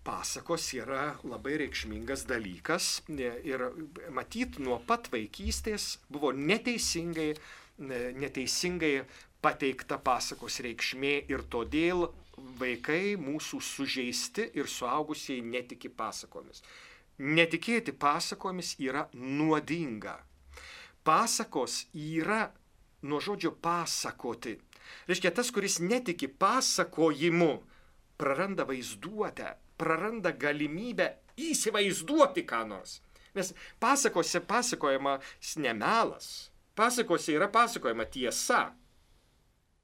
[0.03, 3.69] Pasakos yra labai reikšmingas dalykas ir
[4.11, 7.37] matyt nuo pat vaikystės buvo neteisingai,
[7.79, 8.97] neteisingai
[9.47, 12.09] pateikta pasakos reikšmė ir todėl
[12.61, 16.63] vaikai mūsų sužeisti ir suaugusieji netiki pasakomis.
[17.21, 20.17] Netikėti pasakomis yra nuodinga.
[21.05, 22.49] Pasakos yra
[23.03, 24.57] nuo žodžio pasakoti.
[25.09, 27.53] Reiškia, tas, kuris netiki pasakojimu,
[28.21, 31.09] praranda vaizduotę, praranda galimybę
[31.41, 32.99] įsivaizduoti ką nors.
[33.35, 35.19] Nes pasakose pasakojama
[35.57, 36.51] nemelas.
[36.75, 38.73] Pasakose yra pasakojama tiesa.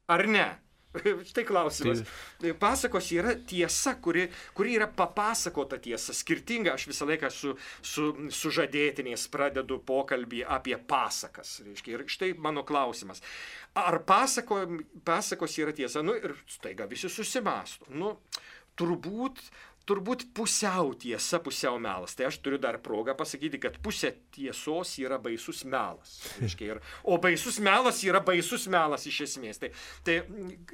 [0.08, 0.46] Ar ne?
[1.30, 2.02] Štai klausimas.
[2.40, 2.52] Tai...
[2.60, 4.26] Pasakos yra tiesa, kuri,
[4.56, 6.14] kuri yra papasakota tiesa.
[6.16, 7.54] Skirtinga, aš visą laiką su,
[7.84, 11.58] su sužadėtiniais pradedu pokalbį apie pasakas.
[11.66, 11.96] Reiškia.
[11.96, 13.22] Ir štai mano klausimas.
[13.76, 14.62] Ar pasako,
[15.06, 16.04] pasakos yra tiesa?
[16.06, 17.92] Nu ir staiga visi susimastų.
[17.96, 18.16] Nu,
[18.76, 19.42] turbūt
[19.86, 22.16] turbūt pusiau tiesa, pusiau melas.
[22.18, 26.18] Tai aš turiu dar progą pasakyti, kad pusė tiesos yra baisus melas.
[26.66, 29.62] Ir, o baisus melas yra baisus melas iš esmės.
[29.62, 29.72] Tai,
[30.06, 30.20] tai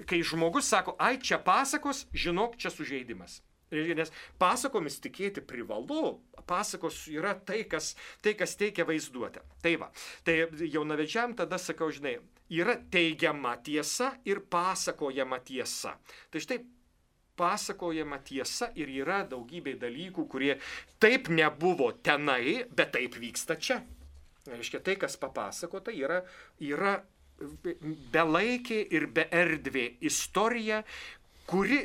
[0.09, 3.41] kai žmogus sako, ai čia pasakos, žinok, čia sužeidimas.
[3.73, 4.11] Nes
[4.41, 6.19] pasakomis tikėti privalu,
[6.49, 9.41] pasakos yra tai, kas, tai, kas teikia vaizduotę.
[9.65, 9.89] Tai va,
[10.27, 12.19] tai jaunavedžiam tada sakau, žinai,
[12.53, 15.97] yra teigiama tiesa ir pasakojama tiesa.
[16.29, 16.61] Tai štai
[17.37, 20.57] pasakojama tiesa ir yra daugybė dalykų, kurie
[21.01, 23.81] taip nebuvo tenai, bet taip vyksta čia.
[24.49, 26.21] Reiškia, tai, kas papasakota, yra,
[26.61, 26.97] yra
[28.13, 30.83] belaikė ir beerdvė istorija,
[31.47, 31.81] kuri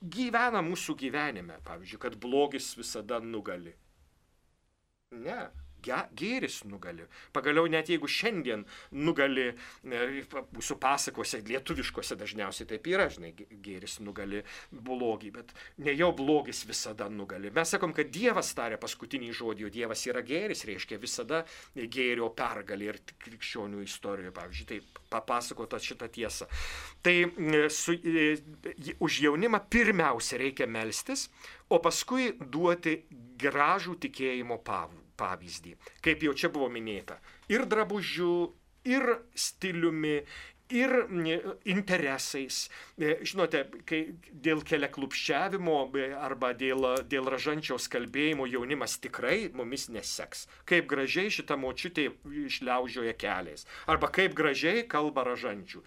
[0.00, 1.58] gyvena mūsų gyvenime.
[1.64, 3.72] Pavyzdžiui, kad blogis visada nugali.
[5.10, 5.40] Ne,
[5.82, 7.06] gėris nugali.
[7.34, 9.50] Pagaliau net jeigu šiandien nugali,
[9.84, 13.32] mūsų pasakose, lietuviškose dažniausiai taip yra, žinai,
[13.64, 15.54] gėris nugali blogį, bet
[15.84, 17.52] ne jau blogis visada nugali.
[17.54, 21.44] Mes sakom, kad Dievas tarė paskutinį žodį, o Dievas yra gėris, reiškia visada
[21.74, 26.48] gėrio pergalė ir krikščionių istorijoje, pavyzdžiui, taip papasakota šitą tiesą.
[27.02, 27.16] Tai
[27.72, 27.96] su,
[29.00, 31.28] už jaunimą pirmiausia reikia melstis,
[31.70, 33.00] o paskui duoti
[33.40, 37.20] gražų tikėjimo pavų pavyzdį, kaip jau čia buvo minėta,
[37.52, 38.34] ir drabužiu,
[38.88, 39.06] ir
[39.36, 40.20] stiliumi,
[40.70, 40.92] ir
[41.64, 42.68] interesais.
[42.98, 50.46] E, žinote, kai dėl keliaklupščiavimo e, arba dėl, dėl ražančiaus kalbėjimo jaunimas tikrai mumis neseks.
[50.68, 52.08] Kaip gražiai šita močiutė
[52.46, 53.66] išliaužioja keliais.
[53.90, 55.82] Arba kaip gražiai kalba ražančių.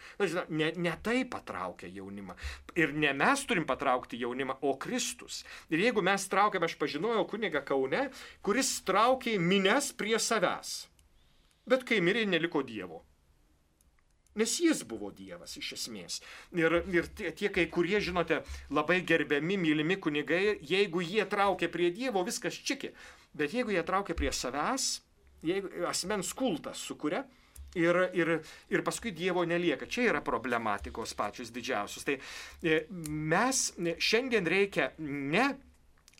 [0.49, 2.37] Ne, ne tai patraukia jaunimą.
[2.79, 5.43] Ir ne mes turim patraukti jaunimą, o Kristus.
[5.69, 8.07] Ir jeigu mes traukiame, aš pažinojau kunigą Kaune,
[8.45, 10.75] kuris traukė mines prie savęs.
[11.69, 13.03] Bet kai mirė, neliko Dievo.
[14.39, 16.19] Nes jis buvo Dievas iš esmės.
[16.57, 18.41] Ir, ir tie, tie kai kurie, žinote,
[18.73, 22.93] labai gerbiami, mylimi kunigai, jeigu jie traukia prie Dievo, viskas čiki.
[23.37, 24.89] Bet jeigu jie traukia prie savęs,
[25.45, 27.23] jeigu asmens kultas sukuria,
[27.75, 28.31] ir, ir,
[28.69, 29.87] ir paskui Dievo nelieka.
[29.89, 32.05] Čia yra problematikos pačios didžiausios.
[32.07, 33.63] Tai e, mes
[33.97, 35.51] šiandien reikia ne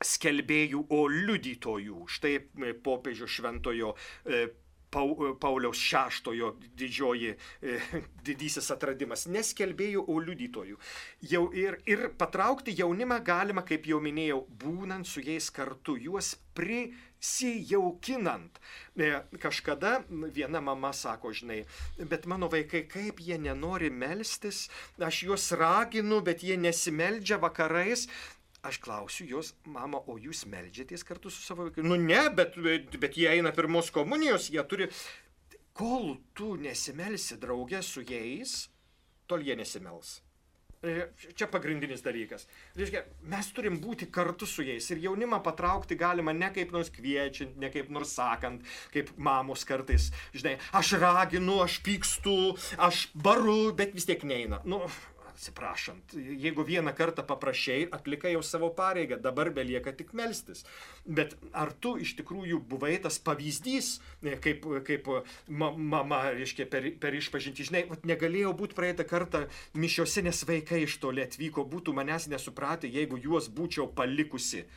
[0.04, 2.06] skelbėjų, o liudytojų.
[2.12, 4.46] Štai e, popiežio šventojo e,
[4.94, 7.80] Pauliaus šeštojo didžioji e,
[8.28, 9.26] didysis atradimas.
[9.32, 10.78] Neskelbėjų, o liudytojų.
[11.34, 18.60] Jau ir, ir patraukti jaunimą galima, kaip jau minėjau, būnant su jais kartu, juos prisijaukinant.
[18.94, 19.10] E,
[19.42, 20.04] kažkada
[20.36, 21.64] viena mama sako, žinai,
[21.98, 24.68] bet mano vaikai, kaip jie nenori melstis,
[25.02, 28.08] aš juos raginu, bet jie nesimeldžia vakarais,
[28.64, 31.84] Aš klausiu jos, mama, o jūs melžiatės kartu su savo vaiku?
[31.84, 32.56] Nu ne, bet,
[32.96, 34.88] bet, jie eina pirmos komunijos, jie turi...
[35.74, 38.54] Kol tu nesimelsi draugė su jais,
[39.28, 40.20] tol jie nesimels.
[40.84, 42.44] Čia pagrindinis dalykas.
[42.76, 47.56] Reiškia, mes turim būti kartu su jais ir jaunimą patraukti galima ne kaip nors kviečiant,
[47.60, 52.36] ne kaip nors sakant, kaip mamos kartais, žinai, aš raginu, aš pykstu,
[52.76, 54.60] aš baru, bet vis tiek neina.
[54.68, 54.82] Nu,
[55.34, 60.64] atsiprašant, jeigu vieną kartą paprašiai, atlikai jau savo pareigą, dabar belieka tik melstis.
[61.06, 63.98] Bet ar tu iš tikrųjų buvai tas pavyzdys,
[64.44, 65.10] kaip, kaip
[65.48, 71.26] mama, reiškia, per, per išpažinti, žinai, negalėjau būti praeitą kartą mišiose, nes vaikai iš toli
[71.26, 74.68] atvyko, būtų manęs nesupratę, jeigu juos būčiau palikusi.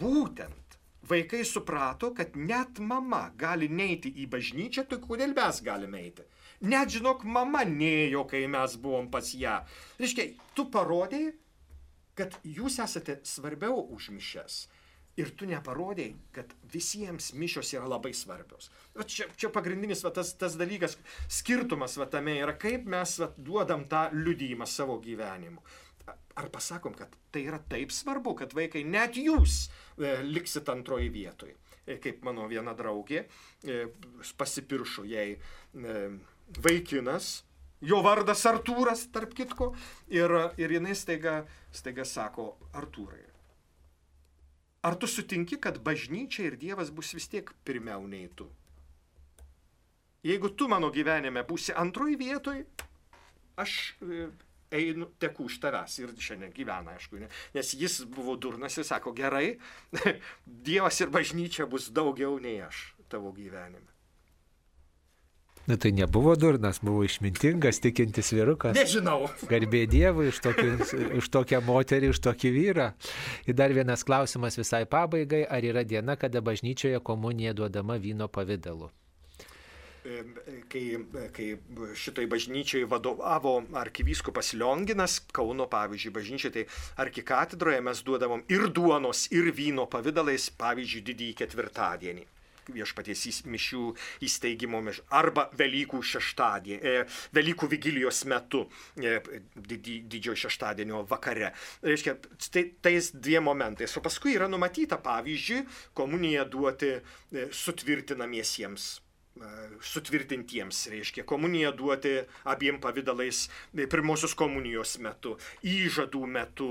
[0.00, 0.78] Būtent
[1.08, 6.26] vaikai suprato, kad net mama gali neiti į bažnyčią, tai kodėl mes galime eiti?
[6.62, 9.56] Net žinok, mama neėjo, kai mes buvom pas ją.
[9.98, 11.32] Reiškia, tu parodėjai,
[12.18, 14.62] kad jūs esate svarbiau už mišes.
[15.20, 18.70] Ir tu neparodėjai, kad visiems mišios yra labai svarbios.
[18.96, 20.96] Va čia, čia pagrindinis va, tas, tas dalykas,
[21.28, 25.60] skirtumas va, tame yra, kaip mes va, duodam tą liudymą savo gyvenimu.
[26.38, 31.58] Ar pasakom, kad tai yra taip svarbu, kad vaikai, net jūs e, liksit antroji vietoje.
[31.84, 33.26] E, kaip mano viena draugė,
[33.66, 33.78] e,
[34.38, 35.96] pasipiršo jai e,
[36.62, 37.42] vaikinas,
[37.80, 39.72] jo vardas Artūras, tarp kitko,
[40.12, 41.42] ir, ir jinai staiga,
[41.74, 43.22] staiga sako, Artūrai,
[44.82, 48.48] ar tu sutinki, kad bažnyčia ir Dievas bus vis tiek pirmiau nei tu?
[50.22, 52.60] Jeigu tu mano gyvenime būsi antroji vietoj,
[53.58, 53.72] aš
[54.02, 54.26] e,
[54.74, 57.30] einu, teku už tavęs ir šiandien gyvena, aišku, ne?
[57.54, 59.58] nes jis buvo durnas ir sako, gerai,
[60.66, 63.91] Dievas ir bažnyčia bus daugiau nei aš tavo gyvenime.
[65.66, 68.74] Na tai nebuvo durnas, buvo išmintingas, tikintis vyrukas.
[68.74, 69.28] Nežinau.
[69.46, 70.72] Garbė Dievui už, tokį,
[71.20, 72.88] už tokią moterį, už tokį vyrą.
[73.46, 75.44] Ir dar vienas klausimas visai pabaigai.
[75.46, 78.90] Ar yra diena, kada bažnyčioje komunija duodama vyno pavydalu?
[80.66, 80.82] Kai,
[81.30, 81.48] kai
[81.94, 86.66] šitai bažnyčiai vadovavo arkivyskupas Lionginas, Kauno pavyzdžiui, bažnyčiai, tai
[87.06, 92.30] arkikatedroje mes duodavom ir duonos, ir vyno pavydalais, pavyzdžiui, didįjį ketvirtadienį
[92.70, 93.84] viešpaties mišių
[94.26, 98.64] įsteigimo mišių arba Velykų šeštadienį, e, Velykų vigilijos metu,
[98.96, 99.18] e,
[99.56, 101.52] didžiojo šeštadienio vakare.
[101.82, 102.16] Reiškia,
[102.50, 103.96] tai, tais dviem momentais.
[103.96, 105.64] O paskui yra numatyta, pavyzdžiui,
[105.94, 108.92] komuniją duoti e, sutvirtinamiesiems
[109.82, 112.12] sutvirtintiems, reiškia, komuniją duoti
[112.44, 113.46] abiem pavydalais
[113.90, 115.34] pirmosios komunijos metu,
[115.66, 116.68] įžadų metu,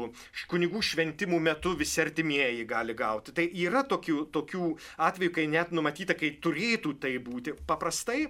[0.51, 3.33] kunigų šventimų metu visi artimieji gali gauti.
[3.35, 4.69] Tai yra tokių, tokių
[5.07, 7.55] atvejų, kai net numatyta, kai turėtų tai būti.
[7.67, 8.27] Paprastai,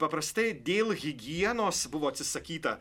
[0.00, 2.78] paprastai dėl hygienos buvo atsisakyta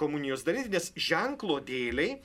[0.00, 2.20] komunijos daryti, nes ženklo dėliai,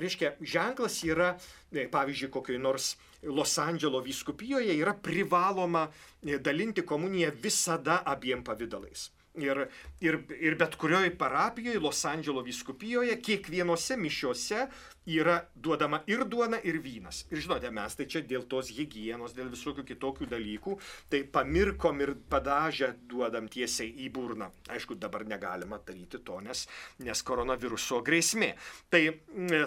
[0.00, 1.34] reiškia, ženklas yra,
[1.70, 5.86] pavyzdžiui, kokioj nors Los Andželo vyskupijoje yra privaloma
[6.22, 9.10] dalinti komuniją visada abiem pavydalais.
[9.38, 9.60] Ir,
[10.02, 14.64] ir, ir bet kurioje parapijoje, Los Andželo vyskupijoje, kiekvienose mišiuose
[15.06, 17.22] yra duodama ir duona, ir vynas.
[17.30, 20.74] Ir žinote, mes tai čia dėl tos hygienos, dėl visokių kitokių dalykų,
[21.12, 24.50] tai pamirkom ir padažę duodam tiesiai į burną.
[24.74, 26.66] Aišku, dabar negalima daryti to, nes,
[26.98, 28.56] nes koronaviruso grėsmė.
[28.90, 29.04] Tai,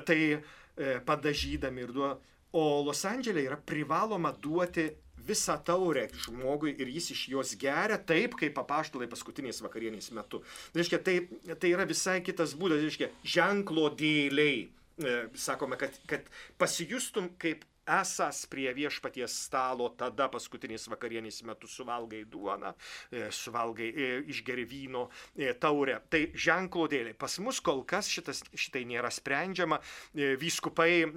[0.04, 0.20] tai
[1.08, 4.92] padažydami ir duodam O Los Andželė yra privaloma duoti
[5.28, 10.44] visą taurę žmogui ir jis iš jos geria taip, kaip papaštalai paskutiniais vakarienės metu.
[10.76, 11.18] Reiškia, tai,
[11.56, 14.66] tai yra visai kitas būdas, reiškia, ženklo dėliai.
[14.94, 16.28] E, sakome, kad, kad
[16.62, 22.72] pasijustum kaip esas prie viešpaties stalo, tada paskutiniais vakarienės metu suvalgai duoną,
[23.12, 25.08] e, suvalgai e, išgeri vyno
[25.60, 25.98] taurę.
[26.14, 27.16] Tai ženklo dėlė.
[27.20, 29.82] Pas mus kol kas šitas, šitai nėra sprendžiama.
[30.40, 31.08] Vyskupai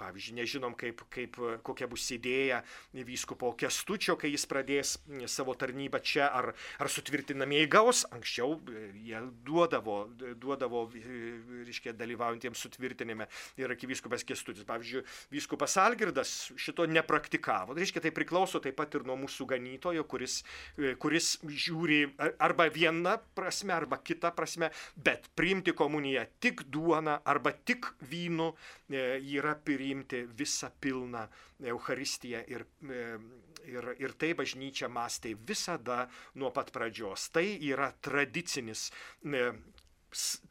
[0.00, 2.60] Pavyzdžiui, nežinom, kaip, kaip, kokia bus idėja
[3.06, 4.96] vyskupo kestučio, kai jis pradės
[5.30, 6.50] savo tarnybą čia, ar,
[6.82, 8.02] ar sutvirtinamieji gaus.
[8.14, 9.98] Anksčiau e, jie duodavo,
[10.40, 13.28] duodavo reiškia, dalyvaujantiems sutvirtinime
[13.60, 14.66] ir arkivyskupas kestutis.
[14.66, 15.04] Pavyzdžiui,
[15.34, 17.74] vyskupas Algirdas šito nepraktikavo.
[17.74, 20.40] Tai reiškia, tai priklauso taip pat ir nuo mūsų ganytojo, kuris,
[20.78, 22.02] e, kuris žiūri
[22.42, 28.50] arba viena prasme, arba kita prasme, bet priimti komuniją tik duona arba tik vynu
[28.90, 29.06] e,
[29.36, 31.28] yra pirmiausia priimti visą pilną
[31.62, 33.18] Eucharistiją ir, e,
[33.66, 37.30] ir, ir tai bažnyčia mąstė visada nuo pat pradžios.
[37.30, 38.90] Tai yra tradicinis
[39.24, 39.52] e,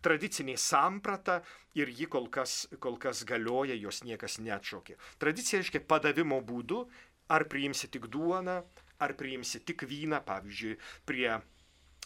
[0.02, 1.42] tradicinė samprata
[1.76, 4.98] ir ji kol kas, kol kas galioja, jos niekas neatšaukė.
[5.20, 6.88] Tradicija reiškia padavimo būdu,
[7.30, 8.64] ar priimsi tik duoną,
[9.00, 11.30] ar priimsi tik vyną, pavyzdžiui, prie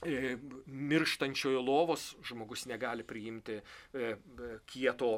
[0.05, 0.37] e,
[0.67, 3.57] mirštančiojo lovos žmogus negali priimti
[4.69, 5.11] kieto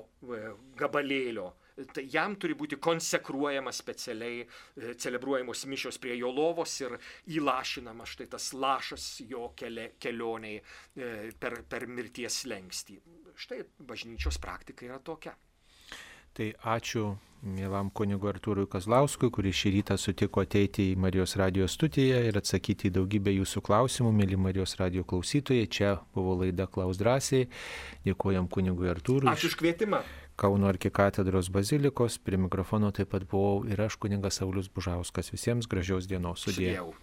[0.80, 1.52] gabalėlio
[1.94, 6.98] tai jam turi būti konsekruojama specialiai, e, celebruojamos mišios prie jo lovos ir
[7.38, 13.00] įlašinama štai tas lašas jo keli, kelioniai e, per, per mirties lengstį.
[13.40, 15.36] Štai bažnyčios praktika yra tokia.
[16.36, 22.20] Tai ačiū mielam kunigu Artūrui Kazlauskui, kuris šį rytą sutiko ateiti į Marijos radijos studiją
[22.28, 25.70] ir atsakyti į daugybę jūsų klausimų, mėly Marijos radio klausytojai.
[25.72, 27.48] Čia buvo laida Klaus drąsiai.
[28.06, 29.32] Dėkojam kunigui Artūrui.
[29.32, 30.04] Ačiū už kvietimą.
[30.40, 35.34] Kauno arkikatedros bazilikos, prie mikrofono taip pat buvau ir aš kuningas Saulis Bužauskas.
[35.36, 36.94] Visiems gražios dienos sudėjau.